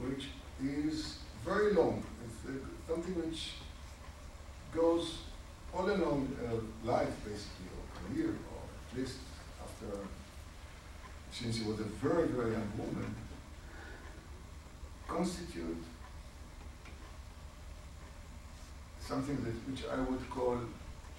which 0.00 0.28
is 0.62 1.18
very 1.44 1.72
long, 1.72 2.02
it's 2.24 2.44
uh, 2.46 2.52
something 2.86 3.14
which 3.14 3.52
goes 4.72 5.18
all 5.74 5.88
along 5.88 6.36
uh, 6.44 6.86
life, 6.86 7.14
basically, 7.24 7.68
or 7.76 7.84
career, 7.98 8.30
or 8.52 8.62
at 8.90 8.98
least 8.98 9.18
after, 9.62 9.98
since 11.30 11.58
she 11.58 11.64
was 11.64 11.80
a 11.80 11.84
very, 11.84 12.28
very 12.28 12.52
young 12.52 12.72
woman, 12.76 13.14
constitute 15.06 15.82
something 19.00 19.36
that 19.44 19.54
which 19.68 19.84
I 19.90 19.98
would 20.08 20.30
call 20.30 20.58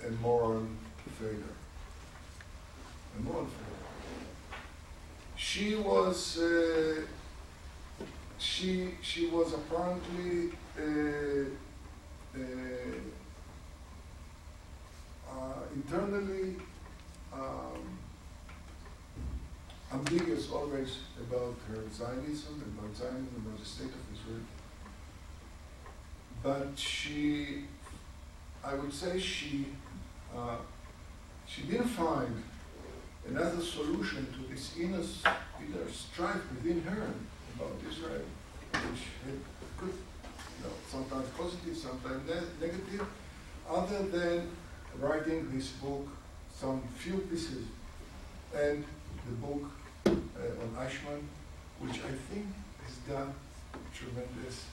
a 0.06 0.12
moral 0.22 0.66
failure. 1.20 1.56
A 3.18 3.22
moral 3.22 3.46
failure. 3.46 3.82
She 5.36 5.76
was 5.76 6.38
uh, 6.38 7.02
she 8.38 8.96
she 9.02 9.28
was 9.28 9.54
apparently 9.54 10.52
uh, 10.78 11.46
internally 15.74 16.56
um, 17.34 17.98
ambiguous 19.92 20.50
always 20.52 21.00
about 21.20 21.56
her 21.68 21.82
Zionism, 21.94 22.62
and 22.64 22.78
about 22.78 22.96
Zionism, 22.96 23.44
about 23.46 23.60
the 23.60 23.66
state 23.66 23.88
of 23.88 24.04
Israel. 24.14 24.46
But 26.44 26.78
she, 26.78 27.66
I 28.64 28.74
would 28.74 28.94
say 28.94 29.20
she, 29.20 29.68
uh, 30.36 30.58
she 31.46 31.64
didn't 31.64 31.88
find 31.88 32.44
another 33.28 33.62
solution 33.62 34.28
to 34.34 34.54
this 34.54 34.78
inner, 34.80 35.04
inner 35.60 35.92
strife 35.92 36.42
within 36.56 36.82
her 36.84 37.08
about 37.56 37.76
Israel, 37.90 38.26
which 38.72 39.04
had 39.26 39.40
good, 39.78 39.94
you 39.94 40.64
know, 40.64 40.74
sometimes 40.90 41.28
positive, 41.38 41.78
sometimes 41.78 42.28
ne- 42.28 42.66
negative, 42.68 43.06
other 43.70 44.04
than 44.04 44.50
writing 45.00 45.50
this 45.54 45.70
book, 45.70 46.08
some 46.54 46.82
few 46.98 47.18
pieces, 47.18 47.66
and 48.56 48.84
the 49.28 49.34
book 49.46 49.72
uh, 50.06 50.10
on 50.10 50.76
Eichmann, 50.78 51.22
which 51.80 52.00
I 52.00 52.12
think 52.30 52.46
has 52.86 52.96
done 53.08 53.34
tremendous 53.94 54.66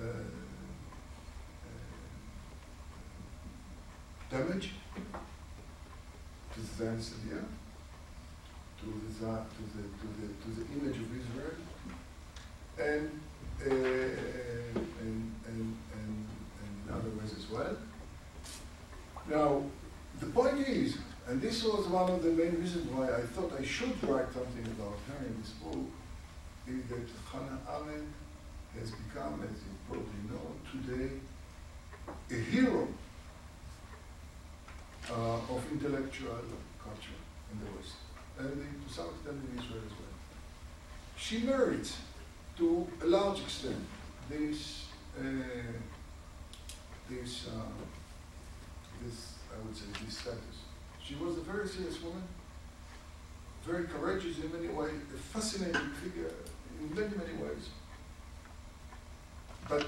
uh, 0.00 0.04
uh, 0.04 0.08
damage 4.30 4.72
to 6.54 6.60
the 6.60 6.88
idea, 6.88 7.40
to 8.80 8.86
the, 8.86 9.26
to 9.54 9.62
the, 9.74 9.82
to 9.82 10.06
the, 10.20 10.26
to 10.42 10.48
the 10.56 10.64
image 10.78 10.98
of 10.98 11.08
Israel, 11.20 11.56
and, 12.78 13.10
uh, 13.60 13.70
and, 13.70 14.76
and, 15.00 15.18
and, 15.46 15.76
and 15.92 16.26
in 16.86 16.92
other 16.92 17.10
ways 17.20 17.34
as 17.36 17.46
well. 17.50 17.76
Now, 19.28 19.62
the 20.20 20.26
point 20.26 20.66
is, 20.66 20.98
and 21.26 21.40
this 21.42 21.62
was 21.62 21.86
one 21.88 22.10
of 22.10 22.22
the 22.22 22.30
main 22.30 22.58
reasons 22.58 22.90
why 22.90 23.12
I 23.12 23.20
thought 23.20 23.52
I 23.58 23.62
should 23.62 24.02
write 24.08 24.32
something 24.32 24.64
about 24.78 24.96
her 25.08 25.26
in 25.26 25.36
this 25.40 25.50
book, 25.62 25.84
is 26.66 26.82
that 26.88 27.06
Hannah 27.30 27.60
Arendt 27.68 28.08
has 28.78 28.90
become, 28.90 29.42
as 29.42 29.50
you 29.50 29.74
probably 29.86 30.22
know, 30.30 30.46
today 30.72 31.10
a 32.30 32.40
hero 32.50 32.88
uh, 35.10 35.54
of 35.54 35.62
intellectual 35.72 36.38
culture 36.82 37.20
in 37.52 37.60
the 37.60 37.76
West, 37.76 37.96
and 38.38 38.52
in, 38.52 38.86
to 38.86 38.92
some 38.92 39.08
extent 39.08 39.36
in 39.52 39.58
Israel 39.58 39.82
as 39.84 39.92
well. 39.92 40.16
She 41.16 41.38
merits, 41.40 41.98
to 42.56 42.86
a 43.02 43.06
large 43.06 43.40
extent, 43.40 43.84
this, 44.30 44.86
uh, 45.18 45.22
this, 47.10 47.48
uh, 47.48 47.60
this, 49.04 49.34
I 49.52 49.66
would 49.66 49.76
say, 49.76 49.84
this 50.04 50.18
status. 50.18 50.58
She 51.02 51.14
was 51.14 51.38
a 51.38 51.40
very 51.40 51.66
serious 51.66 52.02
woman, 52.02 52.22
very 53.64 53.84
courageous 53.84 54.38
in 54.38 54.52
many 54.52 54.68
ways, 54.68 54.92
a 55.14 55.18
fascinating 55.18 55.90
figure 56.02 56.32
in 56.80 56.94
many, 56.94 57.14
many 57.16 57.42
ways. 57.42 57.70
But 59.68 59.86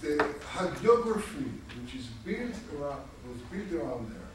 the 0.00 0.16
hagiography 0.54 1.50
which 1.80 1.94
is 1.94 2.06
built 2.24 2.56
around, 2.78 3.02
was 3.28 3.40
built 3.50 3.82
around 3.82 4.10
there, 4.12 4.30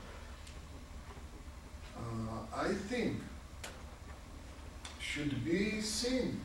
uh, 1.98 2.62
I 2.68 2.74
think 2.74 3.22
should 5.00 5.44
be 5.46 5.82
seen 5.82 6.42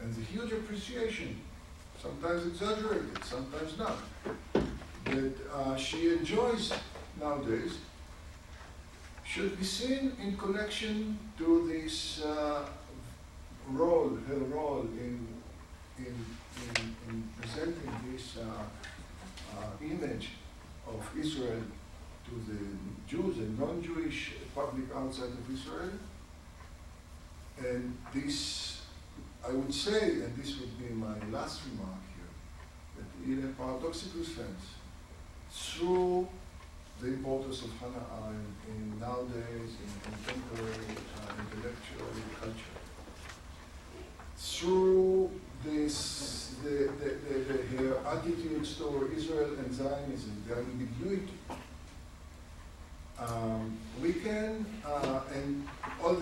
and 0.00 0.14
the 0.14 0.20
huge 0.22 0.52
appreciation, 0.52 1.40
sometimes 2.00 2.46
exaggerated, 2.46 3.24
sometimes 3.24 3.78
not, 3.78 3.96
that 5.16 5.34
uh, 5.50 5.76
she 5.76 6.12
enjoys 6.12 6.72
nowadays 7.18 7.78
should 9.24 9.58
be 9.58 9.64
seen 9.64 10.12
in 10.22 10.36
connection 10.36 11.18
to 11.38 11.66
this 11.68 12.22
uh, 12.22 12.66
role, 13.70 14.16
her 14.28 14.38
role 14.56 14.86
in, 14.98 15.26
in, 15.98 16.14
in, 16.76 16.96
in 17.08 17.28
presenting 17.40 17.92
this 18.12 18.36
uh, 18.36 19.58
uh, 19.58 19.84
image 19.84 20.28
of 20.86 21.02
Israel 21.18 21.62
to 22.26 22.52
the 22.52 22.60
Jews 23.08 23.38
and 23.38 23.58
non-Jewish 23.58 24.34
public 24.54 24.84
outside 24.94 25.32
of 25.40 25.50
Israel. 25.52 25.92
And 27.58 27.96
this, 28.14 28.82
I 29.46 29.52
would 29.52 29.72
say, 29.72 30.10
and 30.24 30.36
this 30.36 30.60
would 30.60 30.78
be 30.78 30.92
my 30.94 31.16
last 31.30 31.62
remark 31.70 32.02
here, 32.14 32.32
that 32.96 33.32
in 33.32 33.48
a 33.48 33.52
paradoxical 33.60 34.22
sense, 34.22 34.75
through 35.56 36.28
the 37.00 37.08
importance 37.08 37.62
of 37.62 37.70
Hannah 37.80 38.06
Arendt 38.22 38.56
in 38.68 39.00
nowadays 39.00 39.72
in 39.82 40.12
contemporary 40.12 40.96
uh, 41.16 41.32
intellectual 41.40 42.06
culture. 42.38 42.76
Through 44.36 45.30
this, 45.64 46.54
the, 46.62 46.90
the, 46.98 47.16
the, 47.28 47.52
the, 47.52 47.76
her 47.76 48.06
attitudes 48.06 48.76
toward 48.76 49.16
Israel 49.16 49.50
and 49.58 49.72
Zionism, 49.72 50.42
the 50.46 50.56
ambiguity, 50.56 51.32
um, 53.18 53.78
we 54.02 54.12
can, 54.12 54.66
uh, 54.86 55.20
and 55.34 55.66
all 56.02 56.16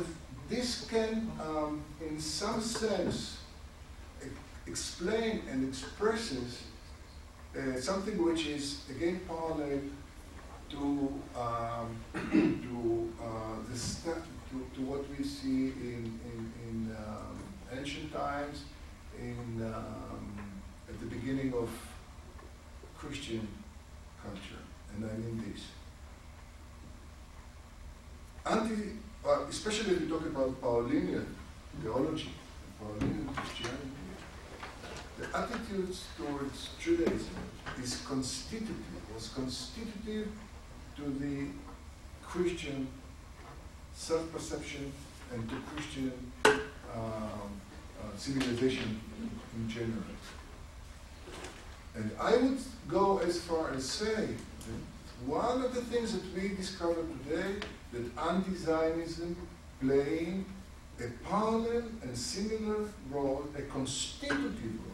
this 0.48 0.86
can, 0.86 1.30
um, 1.40 1.82
in 2.00 2.20
some 2.20 2.60
sense, 2.60 3.38
explain 4.66 5.42
and 5.50 5.68
expresses 5.68 6.62
uh, 7.56 7.80
something 7.80 8.22
which 8.22 8.46
is 8.46 8.80
again 8.90 9.20
parallel 9.28 9.80
to 10.70 11.12
um, 11.36 11.96
to 12.32 13.12
uh, 13.22 13.56
to, 14.50 14.66
to 14.74 14.80
what 14.82 15.04
we 15.16 15.24
see 15.24 15.72
in 15.90 16.18
in, 16.30 16.52
in 16.66 16.96
um, 16.96 17.38
ancient 17.76 18.12
times, 18.12 18.64
in 19.20 19.62
um, 19.62 20.38
at 20.88 20.98
the 21.00 21.06
beginning 21.06 21.52
of 21.54 21.68
Christian 22.98 23.46
culture, 24.22 24.62
and 24.94 25.04
I 25.04 25.14
mean 25.16 25.44
this. 25.46 25.62
Anti, 28.46 28.98
uh, 29.26 29.44
especially 29.48 29.94
if 29.94 30.00
you 30.02 30.08
talk 30.08 30.26
about 30.26 30.60
Pauline 30.60 31.26
theology, 31.80 32.30
Pauline 32.78 33.28
Christianity, 33.34 34.03
attitudes 35.34 36.04
towards 36.16 36.70
Judaism 36.80 37.36
is 37.82 38.02
constitutive, 38.06 38.76
was 39.14 39.28
constitutive 39.34 40.28
to 40.96 41.02
the 41.02 41.48
Christian 42.22 42.86
self-perception 43.94 44.92
and 45.32 45.48
to 45.48 45.56
Christian 45.74 46.12
um, 46.44 46.60
uh, 46.94 48.16
civilization 48.16 49.00
in 49.56 49.68
general. 49.68 50.02
And 51.96 52.10
I 52.20 52.36
would 52.36 52.58
go 52.88 53.18
as 53.18 53.40
far 53.40 53.70
as 53.72 53.84
say 53.84 54.14
that 54.26 55.26
one 55.26 55.62
of 55.62 55.74
the 55.74 55.82
things 55.82 56.12
that 56.12 56.22
we 56.34 56.48
discover 56.48 56.96
today 57.24 57.54
that 57.92 58.28
anti-Zionism 58.28 59.36
playing 59.80 60.44
a 61.00 61.08
parallel 61.28 61.84
and 62.02 62.16
similar 62.16 62.88
role, 63.10 63.44
a 63.56 63.62
constitutive 63.62 64.78
role 64.86 64.93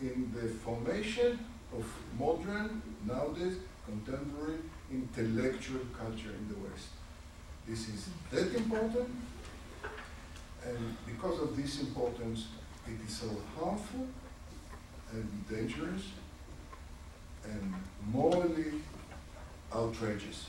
in 0.00 0.32
the 0.34 0.48
formation 0.48 1.38
of 1.76 1.84
modern, 2.18 2.82
nowadays, 3.06 3.56
contemporary 3.84 4.58
intellectual 4.92 5.80
culture 5.98 6.30
in 6.30 6.48
the 6.48 6.54
West. 6.68 6.88
This 7.66 7.88
is 7.88 8.08
that 8.30 8.54
important, 8.54 9.08
and 10.64 10.96
because 11.06 11.40
of 11.40 11.56
this 11.56 11.80
importance, 11.80 12.46
it 12.86 12.98
is 13.06 13.14
so 13.16 13.28
harmful 13.58 14.06
and 15.12 15.48
dangerous 15.48 16.02
and 17.44 17.74
morally 18.12 18.72
outrageous. 19.74 20.46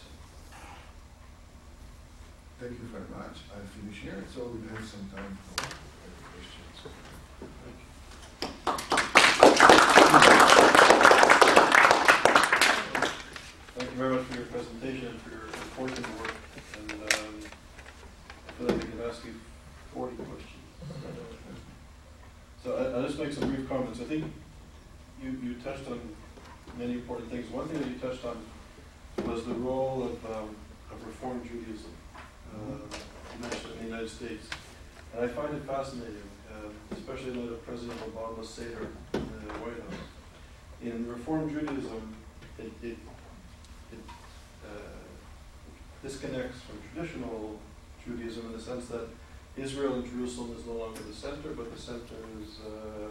Thank 2.59 2.73
you 2.73 2.87
very 2.91 3.09
much. 3.17 3.37
I'll 3.55 3.65
finish 3.81 3.99
here, 3.99 4.23
so 4.33 4.41
we'll 4.53 4.75
have 4.75 4.87
some 4.87 5.09
time 5.15 5.37
for 5.55 5.63
questions. 5.63 6.93
Thank 12.59 13.91
you 13.91 13.97
very 13.97 14.15
much 14.15 14.25
for 14.25 14.35
your 14.35 14.45
presentation 14.47 15.07
and 15.07 15.21
for 15.21 15.29
your 15.29 15.45
important 15.45 16.05
work. 16.19 16.33
And 16.81 16.91
um, 16.91 17.39
I 18.47 18.51
feel 18.53 18.67
like 18.67 18.75
I 18.77 18.89
can 18.89 19.01
ask 19.09 19.23
you 19.25 19.33
forty 19.93 20.15
questions. 20.15 20.63
So 22.63 22.75
I- 22.75 22.97
I'll 22.97 23.03
just 23.07 23.17
make 23.19 23.31
some 23.31 23.49
brief 23.53 23.67
comments. 23.69 23.88
I 23.99 24.03
think 24.03 24.25
you, 25.21 25.37
you 25.43 25.55
touched 25.55 25.87
on 25.87 25.99
many 26.77 26.93
important 26.93 27.29
things. 27.29 27.49
One 27.51 27.67
thing 27.67 27.81
that 27.81 27.89
you 27.89 27.95
touched 27.95 28.23
on 28.23 28.37
was 29.27 29.43
the 29.45 29.53
role 29.53 30.03
of, 30.03 30.25
um, 30.33 30.55
of 30.89 31.05
Reform 31.05 31.41
Judaism, 31.43 31.91
uh, 32.53 32.77
in 33.35 33.79
the 33.79 33.85
United 33.85 34.09
States. 34.09 34.47
And 35.13 35.25
I 35.25 35.27
find 35.27 35.53
it 35.55 35.63
fascinating, 35.63 36.29
um, 36.53 36.71
especially 36.91 37.31
in 37.31 37.41
light 37.41 37.51
of 37.51 37.65
President 37.65 37.99
Obama's 37.99 38.47
Seder 38.47 38.87
in 39.13 39.19
the 39.19 39.53
White 39.55 39.81
House. 39.81 39.99
In 40.81 41.07
Reform 41.07 41.49
Judaism, 41.49 42.15
it, 42.57 42.71
it 42.81 42.97
it 43.91 43.99
uh, 44.65 44.69
disconnects 46.01 46.59
from 46.61 46.77
traditional 46.93 47.59
Judaism 48.05 48.45
in 48.45 48.53
the 48.53 48.61
sense 48.61 48.87
that 48.87 49.07
Israel 49.57 49.95
and 49.95 50.05
Jerusalem 50.05 50.55
is 50.57 50.65
no 50.65 50.73
longer 50.73 51.01
the 51.01 51.13
center, 51.13 51.49
but 51.49 51.73
the 51.75 51.81
center 51.81 52.15
is 52.41 52.59
uh, 52.65 53.09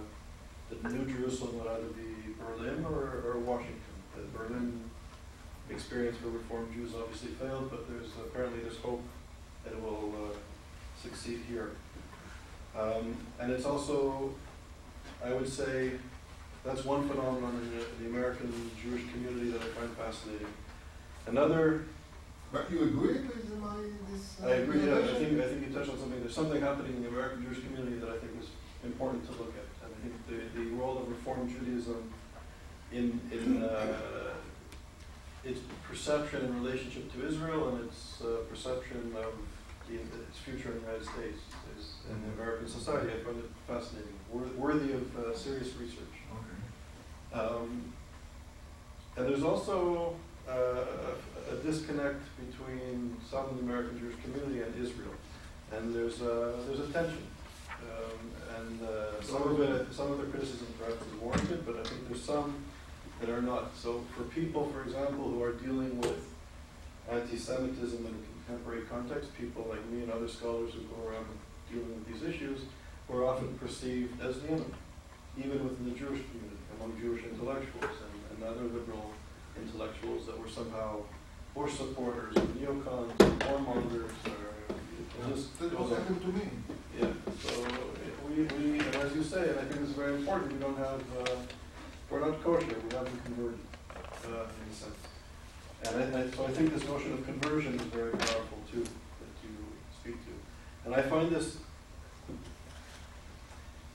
the 0.71 0.89
New 0.89 1.07
Jerusalem 1.13 1.59
would 1.59 1.69
either 1.69 1.89
be 1.89 2.35
Berlin 2.39 2.85
or, 2.85 3.23
or 3.27 3.39
Washington. 3.39 3.81
The 4.15 4.39
Berlin 4.39 4.81
experience 5.71 6.17
for 6.19 6.29
Reformed 6.29 6.73
Jews 6.73 6.93
obviously 6.99 7.31
failed, 7.31 7.71
but 7.71 7.89
there's 7.89 8.09
apparently 8.19 8.61
there's 8.61 8.79
hope 8.79 9.03
that 9.65 9.73
it 9.75 9.83
will 9.83 10.13
uh, 10.17 10.37
succeed 11.01 11.41
here. 11.49 11.73
Um, 12.79 13.17
and 13.41 13.53
it's 13.53 13.65
also, 13.65 14.35
I 15.25 15.33
would 15.33 15.49
say, 15.49 15.93
that's 16.65 16.85
one 16.85 17.09
phenomenon 17.09 17.55
in 17.63 17.79
the, 17.79 17.85
the 18.03 18.07
American 18.11 18.53
Jewish 18.81 19.03
community 19.13 19.51
that 19.51 19.63
I 19.63 19.67
find 19.67 19.91
fascinating. 19.97 20.47
Another, 21.27 21.85
But 22.53 22.71
you 22.71 22.83
agree 22.83 23.21
with 23.21 23.59
my, 23.61 23.77
this? 24.11 24.37
uh, 24.43 24.49
I 24.49 24.55
agree, 24.65 24.87
yeah, 24.87 24.97
I 24.99 25.03
think, 25.03 25.41
I 25.41 25.47
think 25.47 25.69
you 25.69 25.73
touched 25.73 25.91
on 25.91 25.99
something, 25.99 26.21
there's 26.21 26.35
something 26.35 26.61
happening 26.61 26.97
in 26.97 27.03
the 27.03 27.09
American 27.09 27.45
Jewish 27.45 27.65
community 27.65 27.99
that 27.99 28.09
I 28.09 28.19
think 28.19 28.33
is 28.41 28.49
important 28.85 29.25
to 29.27 29.33
look 29.33 29.53
at. 29.57 29.68
And 30.09 30.55
the, 30.55 30.59
the 30.59 30.71
role 30.77 30.99
of 30.99 31.09
Reform 31.09 31.49
Judaism 31.49 32.13
in, 32.93 33.21
in, 33.33 33.63
uh, 33.63 33.95
its 35.45 35.61
perception 35.89 36.45
in 36.45 36.63
relationship 36.63 37.13
to 37.13 37.27
Israel 37.27 37.69
and 37.69 37.85
its, 37.85 38.21
uh, 38.23 38.39
perception 38.51 39.15
of 39.17 39.35
the, 39.89 39.95
its 39.95 40.39
future 40.39 40.71
in 40.71 40.75
the 40.77 40.81
United 40.81 41.05
States 41.05 41.39
is, 41.79 41.95
in 42.11 42.21
the 42.23 42.43
American 42.43 42.69
society, 42.69 43.11
I 43.13 43.25
find 43.25 43.39
it 43.39 43.51
fascinating, 43.67 44.13
wor- 44.31 44.49
worthy 44.57 44.93
of, 44.93 45.19
uh, 45.19 45.37
serious 45.37 45.75
research. 45.77 46.17
Okay. 46.35 47.41
Um, 47.41 47.93
and 49.17 49.29
there's 49.29 49.43
also 49.43 50.15
uh, 50.49 50.53
a, 50.53 51.55
a 51.55 51.57
disconnect 51.63 52.23
between 52.39 53.17
some 53.31 53.45
of 53.47 53.57
the 53.57 53.63
American 53.63 53.99
Jewish 53.99 54.17
community 54.23 54.63
and 54.63 54.75
Israel, 54.75 55.15
and 55.73 55.95
there's 55.95 56.21
a, 56.23 56.55
there's 56.67 56.81
a 56.81 56.93
tension. 56.93 57.27
Um, 57.89 58.31
and 58.57 58.89
uh, 58.89 59.23
some 59.23 59.43
of 59.43 59.61
it, 59.61 59.93
some 59.93 60.13
of 60.13 60.19
the 60.19 60.27
criticism 60.27 60.67
perhaps 60.79 61.01
is 61.07 61.21
warranted, 61.21 61.65
but 61.67 61.77
I 61.77 61.83
think 61.83 62.09
there's 62.09 62.23
some 62.23 62.55
that 63.21 63.31
are 63.31 63.43
not. 63.43 63.77
So 63.77 64.05
for 64.17 64.25
people, 64.25 64.69
for 64.71 64.83
example, 64.83 65.29
who 65.29 65.43
are 65.43 65.53
dealing 65.53 66.01
with 66.01 66.25
anti-Semitism 67.11 67.99
in 67.99 68.13
a 68.13 68.47
contemporary 68.47 68.83
context, 68.83 69.37
people 69.37 69.67
like 69.69 69.85
me 69.91 70.03
and 70.03 70.13
other 70.13 70.29
scholars 70.29 70.75
who 70.75 70.81
go 70.83 71.09
around 71.09 71.27
dealing 71.73 71.89
with 71.95 72.07
these 72.07 72.23
issues, 72.23 72.61
were 73.09 73.25
often 73.25 73.57
perceived 73.59 74.21
as 74.21 74.41
the 74.41 74.49
enemy, 74.49 74.75
even 75.39 75.65
within 75.65 75.85
the 75.85 75.99
Jewish 75.99 76.21
community, 76.29 76.61
among 76.77 76.99
Jewish 77.01 77.25
intellectuals 77.25 77.85
and, 77.85 78.45
and 78.45 78.45
other 78.45 78.65
liberal 78.65 79.11
intellectuals 79.57 80.27
that 80.27 80.39
were 80.39 80.49
somehow 80.49 81.01
Bush 81.55 81.75
supporters, 81.75 82.37
or 82.37 82.43
neocons, 82.43 83.11
or 83.21 83.31
warmongers, 83.47 84.13
or 84.27 84.49
That 85.61 85.79
was 85.79 85.91
happened 85.91 86.21
to 86.21 86.29
me. 86.29 86.49
Yeah, 86.99 87.13
so 87.41 87.67
we, 88.29 88.43
we, 88.43 88.81
as 88.81 89.15
you 89.15 89.23
say, 89.23 89.49
and 89.51 89.59
I 89.59 89.63
think 89.63 89.81
this 89.81 89.91
is 89.91 89.95
very 89.95 90.15
important, 90.15 90.53
we 90.53 90.59
don't 90.59 90.77
have, 90.79 91.01
uh, 91.21 91.37
we're 92.11 92.21
not 92.21 92.43
kosher, 92.43 92.67
we 92.67 92.95
haven't 92.95 93.25
converted, 93.25 93.59
uh, 94.27 94.29
in 94.29 94.71
a 94.71 94.75
sense. 94.75 94.95
And 95.85 96.17
I, 96.17 96.21
I, 96.21 96.31
so 96.31 96.45
I 96.45 96.51
think 96.51 96.75
this 96.75 96.85
notion 96.87 97.13
of 97.13 97.25
conversion 97.25 97.75
is 97.75 97.83
very 97.83 98.13
powerful 98.13 98.59
too, 98.71 98.83
that 98.83 99.35
you 99.45 99.55
speak 100.01 100.17
to. 100.25 100.33
And 100.85 100.95
I 100.95 101.03
find 101.03 101.31
this 101.31 101.59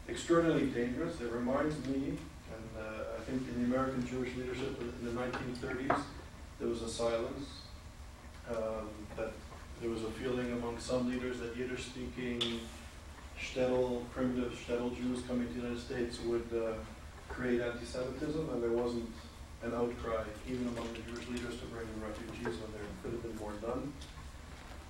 extraordinarily 0.07 0.67
dangerous. 0.67 1.19
It 1.21 1.31
reminds 1.31 1.75
me, 1.87 2.17
and 2.53 2.69
uh, 2.77 3.17
I 3.17 3.21
think 3.25 3.41
in 3.49 3.61
the 3.61 3.75
American 3.75 4.05
Jewish 4.05 4.35
leadership 4.35 4.79
in 4.79 5.05
the 5.05 5.13
nineteen 5.13 5.55
thirties, 5.55 5.91
there 6.59 6.69
was 6.69 6.81
a 6.81 6.89
silence. 6.89 7.49
Um, 8.49 8.89
that 9.15 9.31
there 9.81 9.89
was 9.89 10.03
a 10.03 10.11
feeling 10.11 10.51
among 10.51 10.77
some 10.77 11.09
leaders 11.09 11.39
that 11.39 11.55
Yiddish-speaking 11.55 12.59
shtetl, 13.43 14.09
primitive 14.11 14.53
shtetl 14.53 14.95
Jews 14.95 15.21
coming 15.27 15.47
to 15.47 15.53
the 15.53 15.59
United 15.59 15.81
States 15.81 16.19
would 16.21 16.47
uh, 16.55 16.73
create 17.29 17.61
anti-Semitism, 17.61 18.49
and 18.49 18.63
there 18.63 18.71
wasn't 18.71 19.09
an 19.63 19.73
outcry, 19.73 20.23
even 20.47 20.67
among 20.67 20.87
the 20.93 20.99
Jewish 21.11 21.27
leaders, 21.29 21.59
to 21.59 21.65
bring 21.67 21.87
in 21.87 22.01
refugees 22.01 22.59
when 22.59 22.71
there 22.71 22.87
could 23.01 23.11
have 23.13 23.23
been 23.23 23.35
more 23.37 23.53
done. 23.61 23.93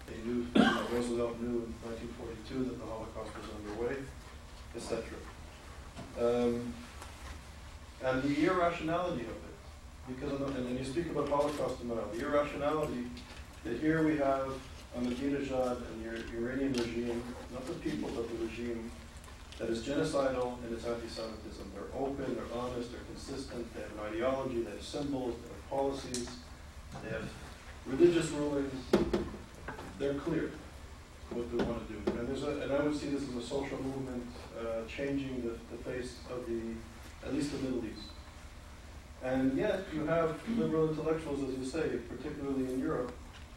They 0.08 0.18
knew, 0.26 0.46
Roosevelt 0.92 1.40
knew 1.42 1.64
in 1.64 1.74
1942 1.88 2.64
that 2.66 2.80
the 2.80 2.86
Holocaust 2.86 3.32
was 3.38 3.48
underway, 3.58 3.98
etc. 4.76 5.04
Um, 6.20 6.74
and 8.04 8.22
the 8.24 8.46
irrationality 8.46 9.24
of 9.24 9.30
it, 9.30 9.56
because, 10.08 10.42
and 10.42 10.68
then 10.68 10.78
you 10.78 10.84
speak 10.84 11.10
about 11.12 11.30
Holocaust 11.30 11.80
denial, 11.80 12.10
the 12.14 12.26
irrationality 12.26 13.08
that 13.64 13.80
here 13.80 14.04
we 14.04 14.18
have 14.18 14.50
Ahmadinejad 14.98 15.78
and 15.92 16.06
the 16.06 16.38
Iranian 16.38 16.74
regime, 16.74 17.24
not 17.52 17.66
the 17.66 17.74
people, 17.74 18.10
but 18.16 18.30
the 18.30 18.46
regime, 18.46 18.92
that 19.60 19.70
is 19.70 19.84
genocidal 19.84 20.58
in 20.68 20.74
its 20.74 20.86
anti-Semitism. 20.86 21.72
They're 21.74 22.00
open, 22.00 22.36
they're 22.36 22.60
honest, 22.60 22.92
they're 22.92 23.02
consistent, 23.12 23.74
they 23.74 23.82
have 23.82 23.92
an 23.92 24.14
ideology, 24.14 24.64
they 24.64 24.72
have 24.72 24.82
symbols, 24.82 25.36
they 25.42 25.50
have 25.50 25.70
policies, 25.70 26.30
they 27.04 27.10
have 27.10 27.30
religious 27.86 28.30
rulings. 28.32 28.74
They're 30.00 30.16
clear 30.16 30.52
what 31.30 31.50
they 31.56 31.64
want 31.64 31.88
to 31.88 31.94
do. 31.94 32.20
And 32.20 32.28
there's 32.28 32.44
a, 32.44 32.62
and 32.62 32.72
I 32.72 32.82
would 32.82 32.96
see 32.96 33.10
this 33.10 33.24
as 33.24 33.36
a 33.36 33.42
social 33.42 33.82
movement 33.82 34.26
uh, 34.60 34.88
changing 34.88 35.42
the, 35.42 35.76
the 35.76 35.84
face 35.84 36.16
of 36.30 36.46
the, 36.48 36.62
at 37.26 37.34
least 37.34 37.52
the 37.52 37.58
Middle 37.60 37.86
East. 37.86 38.08
And 39.24 39.58
yet 39.58 39.86
you 39.94 40.06
have 40.06 40.38
liberal 40.58 40.90
intellectuals, 40.90 41.50
as 41.50 41.58
you 41.58 41.66
say, 41.66 41.98
particularly 42.10 42.74
in 42.74 42.80
Europe, 42.80 43.14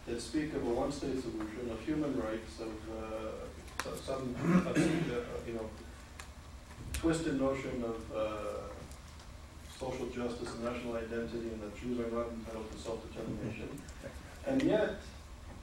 that 0.07 0.21
speak 0.21 0.55
of 0.55 0.63
a 0.67 0.71
one-state 0.71 1.21
solution, 1.21 1.71
of 1.71 1.81
human 1.81 2.17
rights, 2.21 2.61
of 2.61 2.75
uh, 2.95 3.97
some, 3.97 4.35
uh, 4.67 4.79
you 5.47 5.55
know, 5.55 5.69
twisted 6.93 7.41
notion 7.41 7.85
of 7.85 8.17
uh, 8.17 8.27
social 9.79 10.07
justice 10.07 10.55
and 10.55 10.65
national 10.65 10.97
identity, 10.97 11.49
and 11.53 11.61
that 11.63 11.77
Jews 11.81 11.99
are 12.01 12.11
not 12.11 12.27
entitled 12.31 12.71
to 12.73 12.79
self-determination. 12.79 13.69
And 14.47 14.63
yet, 14.63 14.95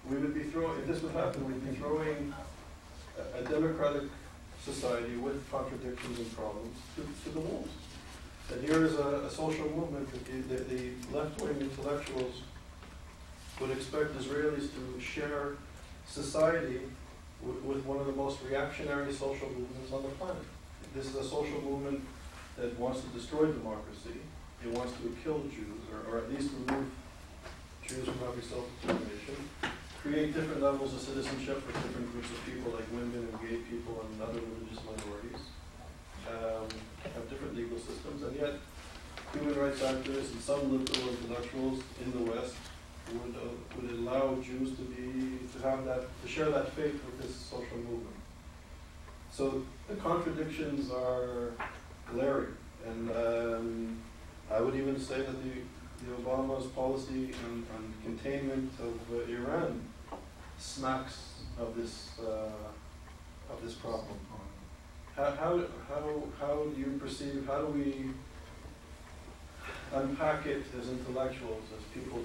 we 0.10 0.18
would 0.18 0.34
be 0.34 0.44
throwing, 0.44 0.80
if 0.82 0.88
this 0.88 1.02
would 1.02 1.14
happen, 1.14 1.46
we'd 1.48 1.66
be 1.66 1.76
throwing 1.78 2.34
a, 3.18 3.39
a 3.39 3.44
democratic 3.44 4.04
society 4.62 5.16
with 5.16 5.50
contradictions 5.50 6.20
and 6.20 6.36
problems 6.36 6.78
to, 6.96 7.02
to 7.24 7.30
the 7.30 7.39
wolves. 7.39 7.72
And 8.52 8.62
here 8.62 8.84
is 8.86 8.96
a, 8.96 9.24
a 9.26 9.30
social 9.30 9.70
movement 9.70 10.12
that 10.12 10.26
the, 10.26 10.56
that 10.56 10.70
the 10.70 10.91
left-wing 11.18 11.62
intellectuals 11.62 12.41
would 13.60 13.72
expect 13.72 14.18
Israelis 14.18 14.70
to 14.74 14.99
share 14.99 15.54
society 16.08 16.82
with, 17.41 17.86
one 17.86 17.99
of 17.99 18.08
the 18.08 18.14
most 18.14 18.39
reactionary 18.47 19.12
social 19.12 19.49
movements 19.49 19.91
on 19.91 20.04
the 20.04 20.10
planet. 20.10 20.43
This 20.95 21.08
is 21.08 21.16
a 21.16 21.24
social 21.24 21.62
movement 21.62 22.01
that 22.58 22.78
wants 22.80 23.01
to 23.01 23.08
destroy 23.08 23.47
democracy. 23.47 24.22
It 24.64 24.72
wants 24.72 24.93
to 24.93 25.16
kill 25.24 25.43
Jews, 25.43 25.84
or, 25.91 25.99
or 26.10 26.18
at 26.20 26.32
least 26.32 26.51
remove 26.54 26.89
Jews 27.86 28.06
from 28.06 28.20
having 28.20 28.41
self-determination. 28.41 29.36
Create 30.01 30.34
different 30.34 30.62
levels 30.62 30.93
of 30.93 30.99
citizenship 30.99 31.62
for 31.64 31.72
different 31.74 32.12
groups 32.12 32.30
of 32.30 32.45
people, 32.45 32.72
like 32.72 32.88
women 32.91 33.28
and 33.28 33.36
gay 33.41 33.58
people 33.70 34.06
and 34.06 34.22
other 34.22 34.39
religious 34.39 34.80
minorities. 34.84 35.41
Um, 36.24 36.68
have 37.04 37.30
different 37.30 37.56
legal 37.56 37.78
systems, 37.78 38.24
and 38.24 38.36
yet 38.36 38.54
human 39.34 39.60
rights 39.60 39.82
activists 39.82 40.32
and 40.32 40.41
some 40.41 40.62
liberal 40.72 41.10
intellectuals 41.10 41.84
in 42.04 42.12
the 42.12 42.32
West 42.32 42.56
would, 43.12 43.36
uh, 43.36 43.49
would 43.76 43.91
allow 43.91 44.36
Jews 44.36 44.76
to 44.78 44.84
be, 44.84 45.38
to 45.54 45.68
have 45.68 45.86
that, 45.86 46.04
to 46.22 46.28
share 46.28 46.49
that 46.49 46.72
faith 46.74 46.99
with 47.06 47.22
this 47.22 47.36
social 47.36 47.78
movement. 47.78 48.16
So 49.32 49.64
the 49.89 49.95
contradictions 49.95 50.91
are 50.91 51.51
glaring, 52.12 52.56
and 52.86 53.10
um, 53.12 53.97
I 54.51 54.62
would 54.62 54.76
even 54.76 54.99
say 54.99 55.18
that 55.18 55.43
the, 55.43 56.06
the 56.06 56.22
Obama's 56.22 56.68
policy 56.68 57.34
on, 57.45 57.66
on 57.76 57.93
containment 58.04 58.72
of 58.80 58.99
uh, 59.12 59.32
Iran 59.32 59.82
smacks 60.58 61.34
of 61.60 61.76
this, 61.76 62.12
uh, 62.20 63.51
of 63.51 63.62
this 63.64 63.74
problem. 63.74 64.18
How, 65.16 65.32
how, 65.32 65.62
how, 65.88 66.24
how 66.39 66.64
do 66.64 66.80
you 66.80 66.99
perceive, 66.99 67.45
how 67.45 67.62
do 67.62 67.68
we 67.68 68.10
unpack 69.93 70.45
it 70.47 70.64
as 70.80 70.89
intellectuals, 70.89 71.64
as 71.78 71.84
people 71.93 72.22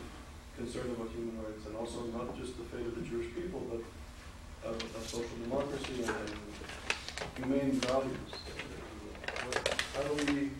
concerned 0.59 0.91
about 0.91 1.09
human 1.15 1.39
rights, 1.39 1.65
and 1.67 1.77
also 1.77 2.03
not 2.11 2.37
just 2.37 2.59
the 2.59 2.65
fate 2.65 2.85
of 2.85 2.95
the 2.99 3.03
Jewish 3.03 3.33
people, 3.35 3.63
but 3.71 3.81
of, 4.69 4.83
social 5.07 5.39
democracy 5.45 6.03
and, 6.03 6.11
and 6.11 6.35
humane 7.37 7.73
values? 7.87 8.31
How 9.95 10.03
do 10.03 10.33
we 10.33 10.51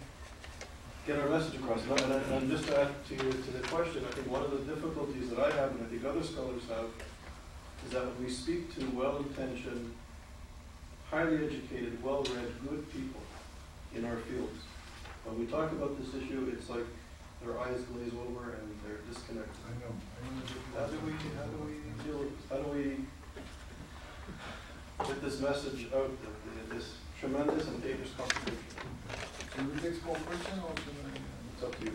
get 1.07 1.19
our 1.19 1.29
message 1.29 1.57
across? 1.57 1.83
And, 1.83 2.13
and, 2.13 2.33
and 2.33 2.51
just 2.51 2.69
to 2.69 2.81
add 2.81 2.91
to, 3.09 3.17
to 3.17 3.51
the 3.51 3.67
question, 3.69 4.05
I 4.09 4.15
think 4.15 4.31
one 4.31 4.43
of 4.43 4.53
the 4.53 4.73
difficulties 4.73 5.31
that 5.31 5.41
I 5.41 5.51
have, 5.57 5.73
and 5.73 5.83
I 5.83 5.91
think 5.91 6.05
other 6.05 6.23
scholars 6.23 6.63
have, 6.69 6.87
is 7.87 7.93
that 7.93 8.07
when 8.07 8.25
we 8.25 8.31
speak 8.31 8.75
to 8.77 8.87
well-intentioned, 8.97 9.93
highly 11.11 11.45
educated, 11.45 12.03
well-read, 12.03 12.53
good 12.69 12.91
people 12.93 13.21
in 13.95 14.05
our 14.05 14.17
fields, 14.17 14.63
when 15.25 15.39
we 15.39 15.47
talk 15.47 15.73
about 15.73 15.99
this 16.01 16.15
issue, 16.15 16.51
it's 16.53 16.71
like 16.71 16.87
their 17.43 17.59
eyes 17.61 17.81
glaze 17.93 18.13
over 18.15 18.43
and 18.61 18.69
they're 18.85 19.01
disconnected. 19.09 19.55
I 19.67 19.69
know, 19.81 19.93
I 19.95 19.97
know. 20.29 20.81
How 20.81 20.87
do 20.87 20.97
we, 21.07 21.13
how 21.37 21.47
do 21.47 21.57
we 21.65 21.75
deal 22.05 22.21
how 22.51 22.57
do 22.57 22.69
we 22.77 22.85
get 25.07 25.19
this 25.23 25.37
message 25.41 25.87
out, 25.95 26.11
that 26.23 26.35
the- 26.69 26.75
this 26.75 26.87
tremendous 27.21 27.67
and 27.69 27.83
dangerous 27.83 28.13
contradiction? 28.17 28.89
Can 29.55 29.65
we 29.75 29.81
take 29.81 29.95
small 30.01 30.15
question 30.15 30.59
or 30.61 30.73
should 30.83 30.97
I? 31.05 31.07
It's 31.55 31.63
up 31.65 31.73
to 31.79 31.85
you. 31.85 31.93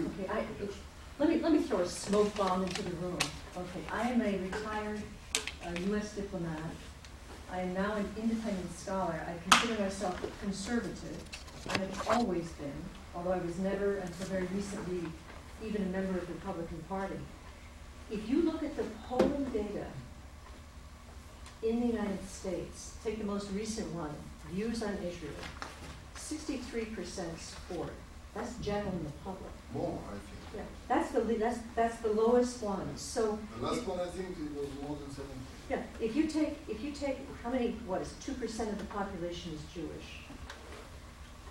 Okay, 0.00 0.26
I, 0.28 0.38
it's- 0.62 0.78
let 1.18 1.28
me, 1.28 1.38
let 1.40 1.52
me 1.52 1.58
throw 1.60 1.80
a 1.80 1.88
smoke 1.88 2.34
bomb 2.36 2.62
into 2.64 2.82
the 2.82 2.90
room. 2.96 3.18
Okay, 3.56 3.80
I 3.92 4.10
am 4.10 4.20
a 4.22 4.38
retired 4.38 5.02
uh, 5.64 5.70
US 5.94 6.14
diplomat. 6.14 6.58
I 7.52 7.60
am 7.60 7.74
now 7.74 7.92
an 7.94 8.08
independent 8.16 8.78
scholar. 8.78 9.20
I 9.28 9.34
consider 9.50 9.82
myself 9.82 10.18
conservative. 10.40 11.22
I 11.68 11.76
have 11.76 12.08
always 12.08 12.48
been, 12.52 12.72
although 13.14 13.32
I 13.32 13.38
was 13.38 13.58
never 13.58 13.96
until 13.96 14.26
very 14.28 14.48
recently 14.54 15.02
even 15.62 15.82
a 15.82 15.86
member 15.86 16.18
of 16.18 16.26
the 16.26 16.32
Republican 16.32 16.82
Party. 16.88 17.18
If 18.10 18.28
you 18.28 18.42
look 18.42 18.62
at 18.62 18.74
the 18.76 18.84
polling 19.06 19.44
data 19.52 19.86
in 21.62 21.80
the 21.80 21.86
United 21.88 22.26
States, 22.26 22.94
take 23.04 23.18
the 23.18 23.24
most 23.24 23.50
recent 23.52 23.94
one, 23.94 24.14
views 24.50 24.82
on 24.82 24.94
Israel, 25.06 25.44
sixty-three 26.16 26.86
percent 26.86 27.38
support. 27.38 27.92
That's 28.34 28.54
general 28.56 28.92
in 28.92 29.04
the 29.04 29.12
public. 29.24 29.52
More, 29.74 29.98
I 30.08 30.12
think. 30.12 30.56
Yeah, 30.56 30.62
that's 30.88 31.10
the, 31.12 31.20
that's, 31.20 31.58
that's 31.76 31.96
the 31.98 32.12
lowest 32.12 32.62
one, 32.62 32.96
so, 32.96 33.38
The 33.60 33.66
last 33.66 33.86
one, 33.86 34.00
I 34.00 34.06
think, 34.06 34.30
it 34.30 34.58
was 34.58 34.68
more 34.82 34.96
than 34.96 35.10
seventy. 35.10 35.41
Yeah, 35.72 35.82
if 36.00 36.14
you 36.14 36.26
take, 36.26 36.58
if 36.68 36.82
you 36.82 36.92
take, 36.92 37.18
how 37.42 37.50
many, 37.50 37.76
what 37.86 38.02
is, 38.02 38.14
two 38.24 38.34
percent 38.34 38.70
of 38.70 38.78
the 38.78 38.84
population 38.84 39.52
is 39.54 39.60
Jewish? 39.74 40.20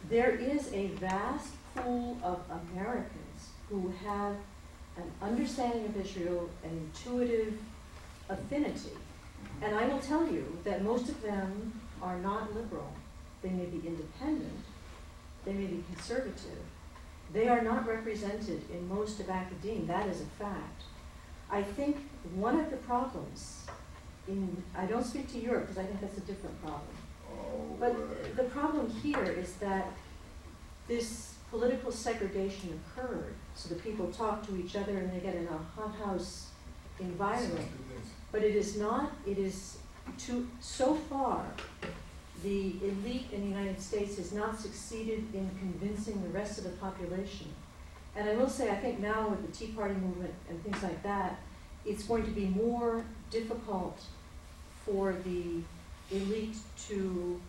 There 0.09 0.32
is 0.32 0.72
a 0.74 0.88
vast 1.07 1.53
pool 1.76 2.17
of 2.24 2.39
Americans 2.72 3.49
who 3.69 3.91
have 4.05 4.36
an 4.97 5.09
understanding 5.22 5.86
of 5.86 5.97
Israel, 5.97 6.49
an 6.63 6.69
intuitive 6.69 7.53
affinity. 8.30 8.91
And 9.63 9.76
I 9.76 9.88
will 9.88 9.99
tell 9.99 10.32
you 10.32 10.45
that 10.65 10.84
most 10.84 11.09
of 11.09 11.19
them 11.24 11.82
are 12.01 12.19
not 12.19 12.53
liberal. 12.55 12.93
They 13.41 13.49
may 13.49 13.65
be 13.65 13.82
independent, 13.88 14.63
they 15.45 15.53
may 15.53 15.65
be 15.65 15.84
conservative. 15.93 16.61
They 17.34 17.47
are 17.47 17.61
not 17.61 17.88
represented 17.88 18.61
in 18.72 18.88
most 18.89 19.19
of 19.19 19.30
academia, 19.30 19.88
that 19.88 20.07
is 20.09 20.22
a 20.22 20.26
fact. 20.43 20.84
I 21.49 21.63
think 21.63 21.97
one 22.36 22.59
of 22.59 22.69
the 22.69 22.78
problems 22.78 23.65
in, 24.28 24.63
I 24.76 24.86
don't 24.86 25.03
speak 25.03 25.32
to 25.34 25.39
Europe 25.39 25.67
because 25.67 25.78
I 25.78 25.86
think 25.86 26.01
that's 26.01 26.17
a 26.17 26.22
different 26.22 26.61
problem. 26.61 26.82
Oh, 27.30 27.76
But 27.80 28.36
the 28.36 28.43
problem 28.43 28.89
here 28.89 29.24
is 29.24 29.53
that 29.55 29.91
this 30.88 31.36
political 31.49 31.91
segregation 31.91 32.80
occurred, 32.80 33.34
so 33.55 33.69
the 33.69 33.76
people 33.82 34.11
talk 34.11 34.45
to 34.47 34.57
each 34.57 34.76
other 34.76 34.97
and 34.97 35.11
they 35.11 35.19
get 35.19 35.36
in 35.36 35.47
a 35.47 35.57
hothouse 35.80 36.47
environment. 36.99 37.67
But 38.32 38.43
it 38.43 38.55
is 38.55 38.78
not, 38.78 39.11
it 39.26 39.38
is 39.38 39.78
to, 40.19 40.47
so 40.59 40.95
far, 40.95 41.45
the 42.43 42.76
elite 42.82 43.28
in 43.32 43.41
the 43.41 43.47
United 43.47 43.80
States 43.80 44.17
has 44.17 44.32
not 44.32 44.59
succeeded 44.59 45.26
in 45.34 45.49
convincing 45.59 46.22
the 46.24 46.30
rest 46.30 46.57
of 46.57 46.63
the 46.63 46.72
population. 46.72 47.47
And 48.15 48.28
I 48.28 48.34
will 48.36 48.49
say, 48.49 48.69
I 48.69 48.76
think 48.76 48.99
now 48.99 49.30
with 49.30 49.45
the 49.45 49.51
Tea 49.51 49.72
Party 49.74 49.93
movement 49.93 50.34
and 50.49 50.61
things 50.63 50.82
like 50.82 51.01
that, 51.03 51.39
it's 51.86 52.04
going 52.04 52.24
to 52.24 52.32
be 52.32 52.46
more 52.48 53.04
difficult 53.30 54.00
for 54.86 55.16
the 55.24 55.62
elite 56.12 56.58
to 56.88 57.40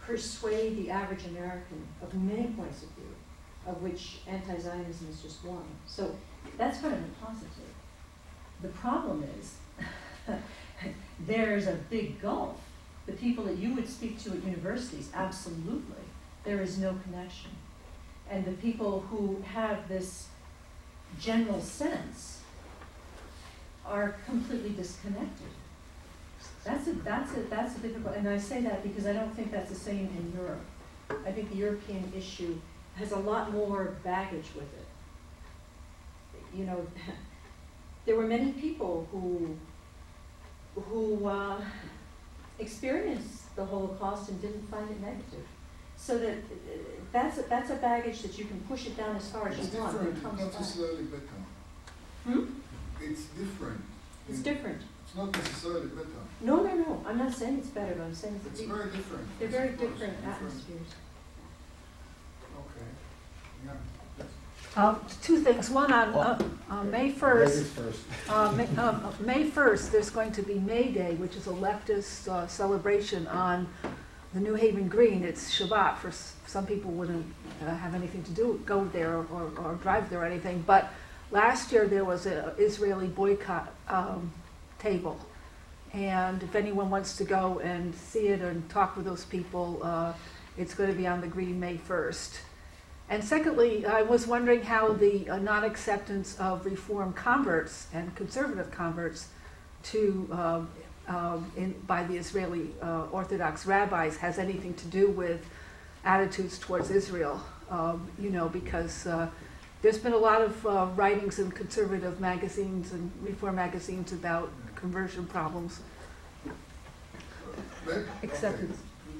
persuade 0.00 0.76
the 0.76 0.90
average 0.90 1.26
American 1.26 1.86
of 2.02 2.12
many 2.14 2.48
points 2.48 2.82
of 2.82 2.88
view, 2.90 3.14
of 3.66 3.82
which 3.82 4.18
anti-Zionism 4.26 5.08
is 5.10 5.22
just 5.22 5.44
one. 5.44 5.64
So 5.86 6.16
that's 6.56 6.80
kind 6.80 6.94
of 6.94 7.00
a 7.00 7.24
positive. 7.24 7.50
The 8.62 8.68
problem 8.68 9.24
is, 9.38 9.54
there's 11.26 11.66
a 11.66 11.78
big 11.90 12.20
gulf. 12.20 12.56
The 13.06 13.12
people 13.12 13.44
that 13.44 13.56
you 13.56 13.74
would 13.74 13.88
speak 13.88 14.22
to 14.24 14.30
at 14.30 14.44
universities, 14.44 15.10
absolutely, 15.14 16.04
there 16.44 16.60
is 16.60 16.78
no 16.78 16.94
connection. 17.04 17.50
And 18.30 18.44
the 18.44 18.52
people 18.52 19.00
who 19.10 19.42
have 19.42 19.88
this 19.88 20.28
general 21.18 21.60
sense 21.60 22.39
are 23.90 24.14
completely 24.26 24.70
disconnected. 24.70 25.48
That's 26.64 26.86
a, 26.88 26.92
that's 26.92 27.36
a, 27.36 27.40
that's 27.42 27.76
a 27.76 27.80
difficult, 27.80 28.14
and 28.16 28.28
I 28.28 28.38
say 28.38 28.60
that 28.62 28.82
because 28.82 29.06
I 29.06 29.12
don't 29.12 29.34
think 29.34 29.50
that's 29.50 29.70
the 29.70 29.76
same 29.76 30.08
in 30.16 30.32
Europe. 30.36 30.64
I 31.26 31.32
think 31.32 31.50
the 31.50 31.56
European 31.56 32.12
issue 32.16 32.56
has 32.96 33.12
a 33.12 33.16
lot 33.18 33.52
more 33.52 33.96
baggage 34.04 34.46
with 34.54 34.70
it. 34.74 34.86
You 36.56 36.64
know, 36.66 36.86
there 38.06 38.16
were 38.16 38.26
many 38.26 38.52
people 38.52 39.08
who, 39.10 39.56
who, 40.80 41.26
uh, 41.26 41.60
experienced 42.58 43.54
the 43.56 43.64
Holocaust 43.64 44.28
and 44.28 44.40
didn't 44.40 44.62
find 44.70 44.88
it 44.90 45.00
negative. 45.00 45.46
So 45.96 46.18
that, 46.18 46.34
uh, 46.36 46.78
that's, 47.12 47.38
a- 47.38 47.42
that's 47.48 47.70
a 47.70 47.76
baggage 47.76 48.20
that 48.22 48.38
you 48.38 48.44
can 48.44 48.60
push 48.68 48.86
it 48.86 48.96
down 48.96 49.16
as 49.16 49.28
far 49.30 49.48
as 49.48 49.58
It's 49.58 49.74
you 49.74 49.80
want, 49.80 49.96
it 49.96 50.22
comes 50.22 50.40
back. 50.40 50.60
necessarily 50.60 51.04
better. 51.04 51.22
Hmm? 52.24 52.44
It's 53.02 53.22
different. 53.24 53.80
It's 54.28 54.38
In- 54.38 54.44
different. 54.44 54.82
It's 55.06 55.16
not 55.16 55.32
necessarily 55.32 55.86
better. 55.88 56.06
No, 56.40 56.62
no, 56.62 56.74
no, 56.74 57.04
I'm 57.06 57.18
not 57.18 57.32
saying 57.34 57.58
it's 57.58 57.68
better, 57.68 57.94
but 57.96 58.04
I'm 58.04 58.14
saying 58.14 58.40
It's 58.46 58.60
it's, 58.60 58.68
very 58.70 58.90
different. 58.90 59.26
they're 59.38 59.48
I 59.48 59.50
very 59.50 59.70
suppose, 59.72 59.90
different 59.90 60.14
atmospheres. 60.26 60.86
Okay, 62.56 62.86
yeah. 63.66 63.72
Uh, 64.76 64.94
Two 65.20 65.38
things, 65.40 65.68
one 65.68 65.92
on 65.92 66.10
uh, 66.14 66.38
uh, 66.70 66.84
May 66.84 67.12
1st, 67.12 67.44
Ladies 67.46 67.70
first. 67.72 68.00
uh, 68.28 68.52
May 68.52 68.68
uh, 68.78 69.00
May 69.20 69.50
1st, 69.50 69.90
there's 69.90 70.10
going 70.10 70.30
to 70.32 70.42
be 70.42 70.54
May 70.54 70.92
Day, 70.92 71.14
which 71.16 71.34
is 71.34 71.48
a 71.48 71.50
leftist 71.52 72.28
uh, 72.28 72.46
celebration 72.46 73.26
on 73.26 73.66
the 74.32 74.38
New 74.40 74.54
Haven 74.54 74.86
Green. 74.88 75.24
It's 75.24 75.50
Shabbat, 75.58 75.96
for 75.98 76.08
s- 76.08 76.34
some 76.46 76.66
people 76.66 76.92
wouldn't 76.92 77.26
uh, 77.66 77.74
have 77.74 77.96
anything 77.96 78.22
to 78.22 78.30
do, 78.30 78.60
go 78.64 78.84
there 78.84 79.16
or 79.16 79.50
or 79.58 79.74
drive 79.82 80.08
there 80.08 80.20
or 80.22 80.24
anything, 80.24 80.62
but 80.68 80.92
last 81.30 81.72
year 81.72 81.86
there 81.86 82.04
was 82.04 82.26
an 82.26 82.52
Israeli 82.58 83.06
boycott 83.06 83.72
um, 83.88 84.32
table. 84.78 85.18
And 85.92 86.42
if 86.42 86.54
anyone 86.54 86.90
wants 86.90 87.16
to 87.16 87.24
go 87.24 87.58
and 87.60 87.94
see 87.94 88.28
it 88.28 88.40
and 88.40 88.68
talk 88.68 88.96
with 88.96 89.04
those 89.04 89.24
people, 89.24 89.80
uh, 89.82 90.12
it's 90.56 90.74
going 90.74 90.90
to 90.90 90.96
be 90.96 91.06
on 91.06 91.20
the 91.20 91.26
Green 91.26 91.58
May 91.58 91.76
1st. 91.76 92.38
And 93.08 93.24
secondly, 93.24 93.84
I 93.86 94.02
was 94.02 94.26
wondering 94.26 94.62
how 94.62 94.92
the 94.92 95.28
uh, 95.28 95.38
non-acceptance 95.38 96.38
of 96.38 96.64
Reform 96.64 97.12
converts 97.12 97.88
and 97.92 98.14
conservative 98.14 98.70
converts 98.70 99.28
to, 99.84 100.28
um, 100.30 100.70
um, 101.08 101.50
in, 101.56 101.72
by 101.88 102.04
the 102.04 102.16
Israeli 102.16 102.70
uh, 102.80 103.06
Orthodox 103.10 103.66
rabbis 103.66 104.16
has 104.18 104.38
anything 104.38 104.74
to 104.74 104.86
do 104.86 105.08
with 105.08 105.44
attitudes 106.04 106.56
towards 106.58 106.90
Israel. 106.90 107.40
Um, 107.68 108.08
you 108.18 108.30
know, 108.30 108.48
because 108.48 109.06
uh, 109.08 109.28
there's 109.82 109.98
been 109.98 110.12
a 110.12 110.16
lot 110.18 110.42
of 110.42 110.66
uh, 110.66 110.86
writings 110.94 111.38
in 111.38 111.50
conservative 111.50 112.20
magazines 112.20 112.92
and 112.92 113.10
Reform 113.22 113.56
magazines 113.56 114.12
about 114.12 114.50
conversion 114.74 115.26
problems. 115.26 115.80
Let- 117.86 118.04
Acceptance. 118.22 118.78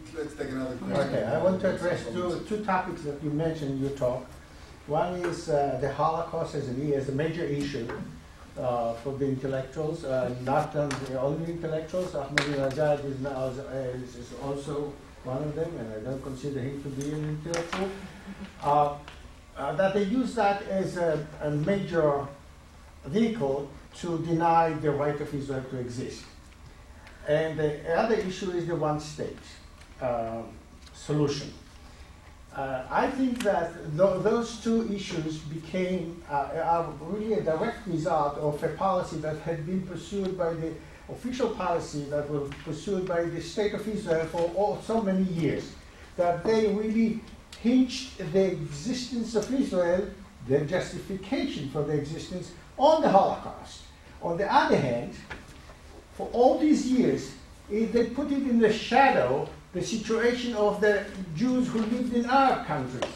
okay, 0.08 0.18
Let's 0.22 0.34
take 0.34 0.50
another 0.50 0.76
question. 0.76 1.14
Okay, 1.14 1.24
I 1.24 1.42
want 1.42 1.60
to 1.62 1.74
address 1.74 2.04
two, 2.12 2.44
two 2.46 2.64
topics 2.64 3.02
that 3.02 3.22
you 3.22 3.30
mentioned 3.30 3.72
in 3.72 3.80
your 3.80 3.96
talk. 3.96 4.26
One 4.86 5.14
is 5.14 5.48
uh, 5.48 5.78
the 5.80 5.92
Holocaust 5.92 6.54
as 6.56 6.68
a, 6.68 6.96
as 6.96 7.08
a 7.08 7.12
major 7.12 7.44
issue 7.44 7.88
uh, 8.58 8.94
for 8.94 9.16
the 9.16 9.26
intellectuals, 9.26 10.04
uh, 10.04 10.34
not 10.42 10.74
um, 10.76 10.88
the 11.06 11.18
only 11.20 11.52
intellectuals. 11.52 12.12
Ahmadinejad 12.12 13.04
is 13.04 13.20
now 13.20 13.46
is, 13.46 14.16
is 14.16 14.32
also 14.42 14.92
one 15.24 15.42
of 15.42 15.54
them, 15.54 15.70
and 15.78 15.92
I 15.94 16.10
don't 16.10 16.22
consider 16.22 16.60
him 16.60 16.82
to 16.82 16.88
be 16.90 17.12
an 17.12 17.28
intellectual. 17.44 17.88
Uh, 19.60 19.62
uh, 19.62 19.72
that 19.76 19.94
they 19.94 20.04
use 20.04 20.34
that 20.34 20.62
as 20.62 20.96
a, 20.96 21.26
a 21.42 21.50
major 21.50 22.26
vehicle 23.06 23.68
to 23.94 24.18
deny 24.18 24.72
the 24.72 24.90
right 24.90 25.20
of 25.20 25.34
Israel 25.34 25.62
to 25.70 25.78
exist. 25.78 26.24
And 27.28 27.58
the 27.58 27.94
other 27.94 28.14
issue 28.14 28.50
is 28.52 28.66
the 28.66 28.76
one 28.76 29.00
state 29.00 29.36
um, 30.00 30.48
solution. 30.94 31.52
Uh, 32.54 32.84
I 32.90 33.08
think 33.08 33.42
that 33.44 33.96
tho- 33.96 34.18
those 34.20 34.60
two 34.60 34.92
issues 34.92 35.38
became 35.38 36.22
uh, 36.28 36.48
are 36.64 36.92
really 37.02 37.34
a 37.34 37.42
direct 37.42 37.86
result 37.86 38.38
of 38.38 38.62
a 38.62 38.68
policy 38.68 39.18
that 39.18 39.38
had 39.40 39.66
been 39.66 39.82
pursued 39.82 40.36
by 40.36 40.54
the 40.54 40.72
official 41.08 41.50
policy 41.50 42.04
that 42.04 42.28
was 42.28 42.50
pursued 42.64 43.06
by 43.06 43.24
the 43.24 43.40
state 43.40 43.74
of 43.74 43.86
Israel 43.86 44.26
for 44.26 44.50
all, 44.56 44.80
so 44.82 45.00
many 45.00 45.24
years. 45.24 45.72
That 46.16 46.44
they 46.44 46.66
really 46.66 47.20
hinged 47.62 48.18
the 48.32 48.52
existence 48.52 49.34
of 49.34 49.52
Israel, 49.52 50.08
their 50.48 50.64
justification 50.64 51.70
for 51.70 51.82
the 51.82 51.92
existence, 51.92 52.52
on 52.78 53.02
the 53.02 53.08
Holocaust. 53.08 53.82
On 54.22 54.36
the 54.36 54.52
other 54.52 54.76
hand, 54.76 55.14
for 56.14 56.28
all 56.32 56.58
these 56.58 56.86
years, 56.90 57.32
they 57.68 58.06
put 58.14 58.32
it 58.32 58.42
in 58.42 58.58
the 58.58 58.72
shadow 58.72 59.48
the 59.72 59.82
situation 59.82 60.54
of 60.54 60.80
the 60.80 61.04
Jews 61.36 61.68
who 61.68 61.78
lived 61.78 62.12
in 62.14 62.26
Arab 62.26 62.66
countries, 62.66 63.12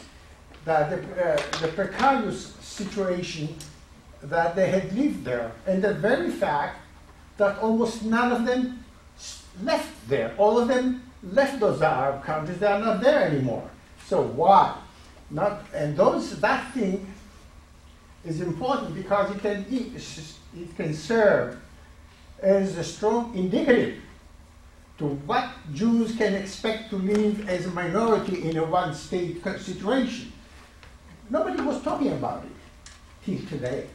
that 0.65 0.91
the, 0.91 1.27
uh, 1.27 1.61
the 1.61 1.69
precarious 1.69 2.55
situation 2.61 3.57
that 4.23 4.55
they 4.55 4.71
had 4.71 4.93
lived 4.97 5.25
there, 5.25 5.53
and 5.67 5.83
the 5.83 5.95
very 5.95 6.31
fact 6.31 6.79
that 7.37 7.59
almost 7.59 8.05
none 8.05 8.31
of 8.31 8.47
them 8.47 8.85
left 9.63 10.09
there. 10.09 10.33
All 10.39 10.59
of 10.59 10.69
them 10.69 11.03
left 11.23 11.59
those 11.59 11.83
Arab 11.83 12.23
countries; 12.23 12.59
they 12.59 12.67
are 12.67 12.79
not 12.79 13.01
there 13.01 13.25
anymore. 13.25 13.69
So 14.07 14.23
why? 14.23 14.77
Not 15.31 15.65
and 15.75 15.97
those 15.97 16.39
that 16.41 16.73
thing 16.73 17.07
is 18.25 18.41
important 18.41 18.95
because 18.95 19.35
it 19.35 19.41
can 19.41 19.67
it 19.71 20.77
can 20.77 20.95
serve 20.95 21.61
as 22.43 22.77
a 22.77 22.85
strong 22.85 23.35
indicative 23.35 24.01
to 24.99 25.07
what 25.27 25.49
Jews 25.73 26.15
can 26.17 26.35
expect 26.35 26.91
to 26.91 26.97
live 26.97 27.49
as 27.49 27.67
a 27.67 27.71
minority 27.71 28.49
in 28.49 28.57
a 28.57 28.65
one 28.65 28.95
state 28.95 29.43
situation. 29.59 30.33
Nobody 31.31 31.61
was 31.63 31.83
talking 31.83 32.13
about 32.13 32.45
it 32.45 32.93
till 33.25 33.49
today. 33.49 33.87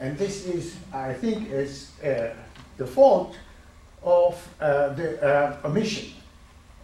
And 0.00 0.18
this 0.18 0.46
is, 0.46 0.76
I 0.92 1.12
think, 1.12 1.50
is 1.50 1.92
uh, 2.02 2.34
the 2.78 2.86
fault 2.86 3.36
of 4.02 4.48
uh, 4.60 4.88
the 4.94 5.22
uh, 5.22 5.68
omission 5.68 6.14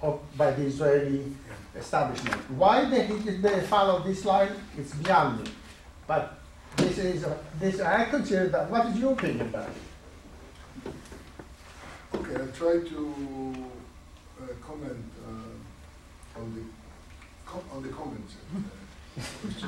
of, 0.00 0.20
by 0.36 0.52
the 0.52 0.62
Israeli 0.62 1.24
establishment. 1.76 2.36
Why 2.50 2.84
they, 2.84 3.06
they 3.06 3.60
follow 3.62 4.00
this 4.00 4.24
line, 4.24 4.52
it's 4.76 4.94
beyond 4.94 5.42
me. 5.44 5.50
But 6.06 6.38
this 6.76 6.98
is, 6.98 7.24
a, 7.24 7.38
this, 7.58 7.80
I 7.80 8.04
consider 8.04 8.48
that, 8.48 8.70
what 8.70 8.86
is 8.86 8.98
your 8.98 9.12
opinion 9.12 9.48
about 9.48 9.68
it? 9.68 9.76
Okay, 12.14 12.34
I'll 12.34 12.48
try 12.48 12.80
to 12.88 13.54
uh, 14.42 14.46
comment 14.66 15.04
uh, 15.26 16.40
on 16.40 16.54
the 16.54 16.62
on 17.74 17.82
the 17.82 17.88
comments. 17.88 18.34
uh. 18.52 19.66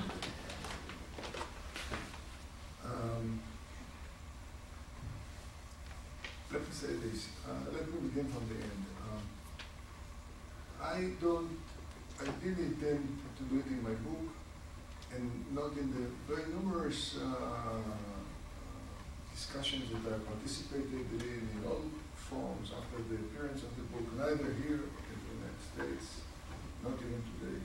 Um, 2.85 3.41
let 6.53 6.61
me 6.61 6.69
say 6.71 6.95
this. 7.03 7.29
Uh, 7.47 7.71
let 7.73 7.87
me 7.93 8.09
begin 8.09 8.27
from 8.31 8.49
the 8.49 8.55
end. 8.55 8.85
Um, 9.03 9.23
I 10.81 11.11
don't. 11.21 11.59
I 12.23 12.31
didn't 12.39 12.79
intend 12.79 13.19
to 13.37 13.43
do 13.51 13.59
it 13.59 13.67
in 13.67 13.83
my 13.83 13.97
book, 14.07 14.31
and 15.13 15.27
not 15.51 15.73
in 15.77 15.91
the 15.91 16.07
very 16.33 16.47
numerous 16.55 17.19
uh, 17.19 17.83
discussions 19.35 19.91
that 19.91 20.15
I 20.15 20.19
participated 20.23 21.03
in 21.19 21.43
in 21.51 21.61
all 21.67 21.83
forms 22.15 22.71
after 22.79 23.03
the 23.11 23.17
appearance 23.17 23.63
of 23.67 23.75
the 23.75 23.83
book, 23.91 24.07
neither 24.17 24.55
here 24.63 24.87
in 25.11 25.17
the 25.25 25.33
United 25.35 25.63
States, 25.75 26.23
not 26.85 26.95
even 27.03 27.23
today. 27.35 27.59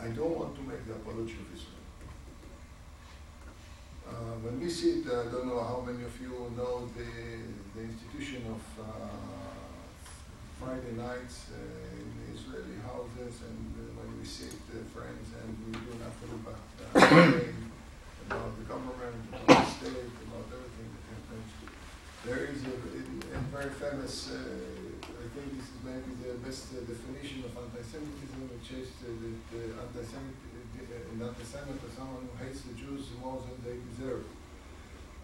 I 0.00 0.08
don't 0.14 0.38
want 0.38 0.54
to 0.54 0.62
make 0.62 0.86
the 0.86 0.94
apology 0.94 1.34
of 1.42 1.48
Israel. 1.50 1.84
Uh, 4.06 4.36
when 4.44 4.60
we 4.60 4.68
sit, 4.70 5.06
I 5.06 5.26
don't 5.32 5.48
know 5.48 5.58
how 5.58 5.82
many 5.84 6.04
of 6.04 6.14
you 6.20 6.30
know 6.56 6.86
the, 6.94 7.10
the 7.74 7.82
institution 7.82 8.46
of 8.46 8.62
uh, 8.78 8.84
Friday 10.60 10.92
nights 10.96 11.46
uh, 11.50 11.83
the 12.62 12.78
houses, 12.86 13.42
and 13.42 13.74
uh, 13.74 13.82
when 13.98 14.08
we 14.18 14.24
sit, 14.26 14.54
uh, 14.70 14.78
friends, 14.94 15.26
and 15.34 15.50
we 15.66 15.72
do 15.74 15.92
nothing 15.98 16.30
uh, 16.46 16.54
complain 16.94 17.72
about 18.26 18.54
the 18.54 18.64
government, 18.70 19.18
about 19.32 19.46
the 19.46 19.70
state, 19.74 20.14
about 20.28 20.46
everything 20.54 20.88
that 20.94 21.04
happens. 21.10 21.48
There 22.22 22.42
is 22.46 22.60
a, 22.64 22.76
a 22.78 23.40
very 23.50 23.72
famous, 23.74 24.30
uh, 24.30 24.38
I 24.38 25.26
think 25.34 25.58
this 25.58 25.68
is 25.74 25.80
maybe 25.82 26.14
the 26.22 26.38
best 26.40 26.72
uh, 26.72 26.86
definition 26.86 27.44
of 27.44 27.52
anti-Semitism, 27.58 28.40
which 28.48 28.70
is 28.78 28.88
uh, 29.02 29.10
that 29.10 29.44
uh, 29.58 29.82
anti-Semit, 29.84 30.38
uh, 30.38 31.12
an 31.12 31.18
anti-Semit 31.20 31.82
is 31.82 31.92
someone 31.92 32.22
who 32.24 32.34
hates 32.38 32.62
the 32.62 32.74
Jews 32.78 33.12
more 33.18 33.42
than 33.42 33.58
they 33.66 33.76
deserve. 33.90 34.24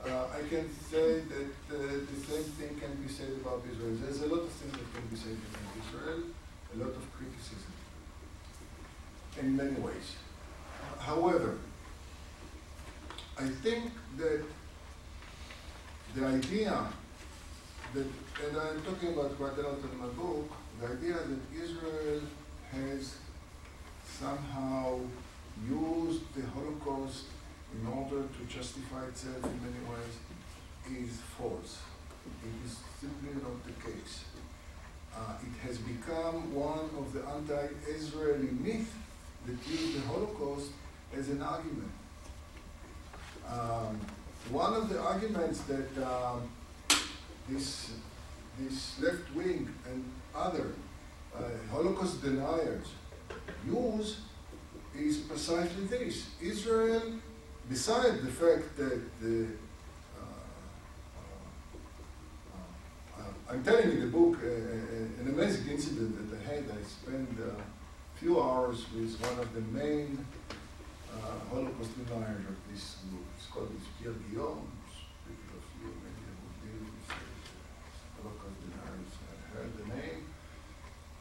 Uh, 0.00 0.24
I 0.32 0.40
can 0.48 0.64
say 0.88 1.20
that 1.28 1.52
uh, 1.68 1.76
the 1.76 2.18
same 2.24 2.48
thing 2.56 2.72
can 2.80 2.96
be 3.04 3.08
said 3.08 3.36
about 3.36 3.60
Israel. 3.68 3.92
There's 4.00 4.22
a 4.22 4.32
lot 4.32 4.48
of 4.48 4.52
things 4.56 4.72
that 4.72 4.88
can 4.96 5.04
be 5.12 5.16
said 5.16 5.36
about 5.36 5.68
Israel, 5.76 6.20
a 6.74 6.78
lot 6.78 6.90
of 6.90 7.12
criticism, 7.16 7.72
in 9.40 9.56
many 9.56 9.80
ways. 9.80 10.16
However, 10.98 11.58
I 13.38 13.48
think 13.48 13.92
that 14.18 14.42
the 16.14 16.26
idea 16.26 16.86
that, 17.94 18.06
and 18.44 18.56
I'm 18.56 18.82
talking 18.82 19.12
about 19.14 19.36
quite 19.36 19.56
a 19.58 19.62
lot 19.62 19.78
in 19.78 19.98
my 19.98 20.06
book, 20.08 20.50
the 20.80 20.86
idea 20.86 21.14
that 21.14 21.40
Israel 21.62 22.20
has 22.72 23.16
somehow 24.04 25.00
used 25.68 26.22
the 26.34 26.42
Holocaust 26.46 27.24
in 27.74 27.86
order 27.86 28.22
to 28.22 28.44
justify 28.48 29.06
itself 29.06 29.44
in 29.44 29.60
many 29.62 29.82
ways 29.88 31.08
is 31.08 31.20
false. 31.38 31.78
It 32.44 32.66
is 32.66 32.76
simply 33.00 33.34
not 33.42 33.64
the 33.64 33.72
case. 33.90 34.24
Uh, 35.14 35.34
it 35.42 35.66
has 35.66 35.78
become 35.78 36.54
one 36.54 36.88
of 36.98 37.12
the 37.12 37.22
anti-Israeli 37.26 38.50
myths 38.60 38.90
that 39.46 39.56
use 39.70 39.94
the 39.94 40.00
Holocaust 40.02 40.70
as 41.16 41.28
an 41.28 41.42
argument. 41.42 41.90
Um, 43.48 44.00
one 44.50 44.74
of 44.74 44.88
the 44.88 45.00
arguments 45.00 45.60
that 45.62 45.88
um, 46.06 46.48
this, 47.48 47.92
this 48.58 49.00
left 49.00 49.34
wing 49.34 49.68
and 49.90 50.04
other 50.34 50.72
uh, 51.36 51.42
Holocaust 51.70 52.22
deniers 52.22 52.86
use 53.66 54.20
is 54.96 55.18
precisely 55.18 55.84
this. 55.86 56.26
Israel, 56.40 57.02
beside 57.68 58.22
the 58.22 58.30
fact 58.30 58.76
that 58.76 59.00
the, 59.20 59.46
uh, 60.16 60.22
uh, 63.18 63.20
uh, 63.20 63.22
I'm 63.50 63.64
telling 63.64 63.90
you 63.90 64.00
the 64.02 64.06
book 64.06 64.38
uh, 64.44 64.46
uh, 64.46 65.22
an 65.22 65.34
amazing 65.34 65.72
incident 65.72 66.14
that 66.30 66.38
I 66.38 66.54
had. 66.54 66.64
I 66.70 66.80
spent 66.86 67.30
a 67.40 67.58
few 68.16 68.40
hours 68.40 68.86
with 68.94 69.18
one 69.26 69.40
of 69.40 69.52
the 69.52 69.60
main 69.76 70.24
uh, 71.10 71.50
Holocaust 71.50 71.90
deniers 71.98 72.46
of 72.46 72.54
this 72.70 72.98
group. 73.10 73.26
It's 73.36 73.46
called 73.48 73.72
Pierre 73.98 74.14
Guillaume. 74.30 74.70
People 75.26 75.58
of 75.58 75.66
you 75.82 75.90
maybe 75.98 76.30
who 76.30 76.46
deal 76.62 76.78
with 76.94 77.10
Holocaust 78.22 78.58
deniers 78.62 79.12
uh, 79.18 79.34
heard 79.50 79.72
the 79.82 79.86
name. 79.98 80.22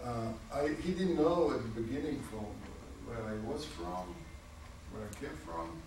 Uh, 0.05 0.31
I, 0.53 0.79
he 0.83 0.91
didn't 0.93 1.17
know 1.17 1.49
at 1.49 1.63
the 1.63 1.81
beginning 1.81 2.21
from 2.29 2.45
where 3.07 3.25
I 3.25 3.33
was 3.49 3.65
from, 3.65 4.05
where 4.93 5.01
I 5.01 5.11
came 5.19 5.37
from. 5.47 5.81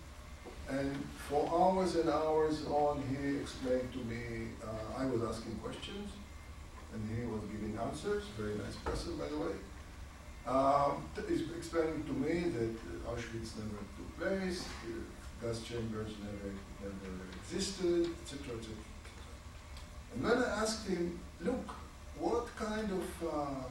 And 0.67 1.07
for 1.29 1.47
hours 1.47 1.95
and 1.95 2.09
hours 2.09 2.65
on, 2.67 3.01
he 3.09 3.37
explained 3.37 3.93
to 3.93 3.99
me, 3.99 4.49
uh, 4.61 5.01
I 5.01 5.05
was 5.05 5.23
asking 5.23 5.55
questions, 5.63 6.11
and 6.93 7.01
he 7.09 7.25
was 7.25 7.41
giving 7.51 7.77
answers, 7.77 8.23
very 8.37 8.55
nice 8.55 8.75
person, 8.85 9.17
by 9.17 9.27
the 9.27 9.37
way. 9.37 9.55
Um, 10.45 11.05
explaining 11.57 12.03
to 12.03 12.13
me 12.13 12.49
that 12.49 12.75
Auschwitz 13.07 13.55
never 13.57 13.81
took 13.95 14.19
place, 14.19 14.67
gas 15.41 15.61
chambers 15.63 16.11
never, 16.21 16.53
never 16.81 17.25
existed, 17.41 18.09
etc., 18.21 18.57
etc. 18.57 18.75
And 20.13 20.23
when 20.23 20.37
I 20.37 20.61
asked 20.61 20.87
him, 20.87 21.19
look, 21.41 21.69
what 22.19 22.53
kind 22.55 22.91
of 22.91 23.27
uh, 23.27 23.63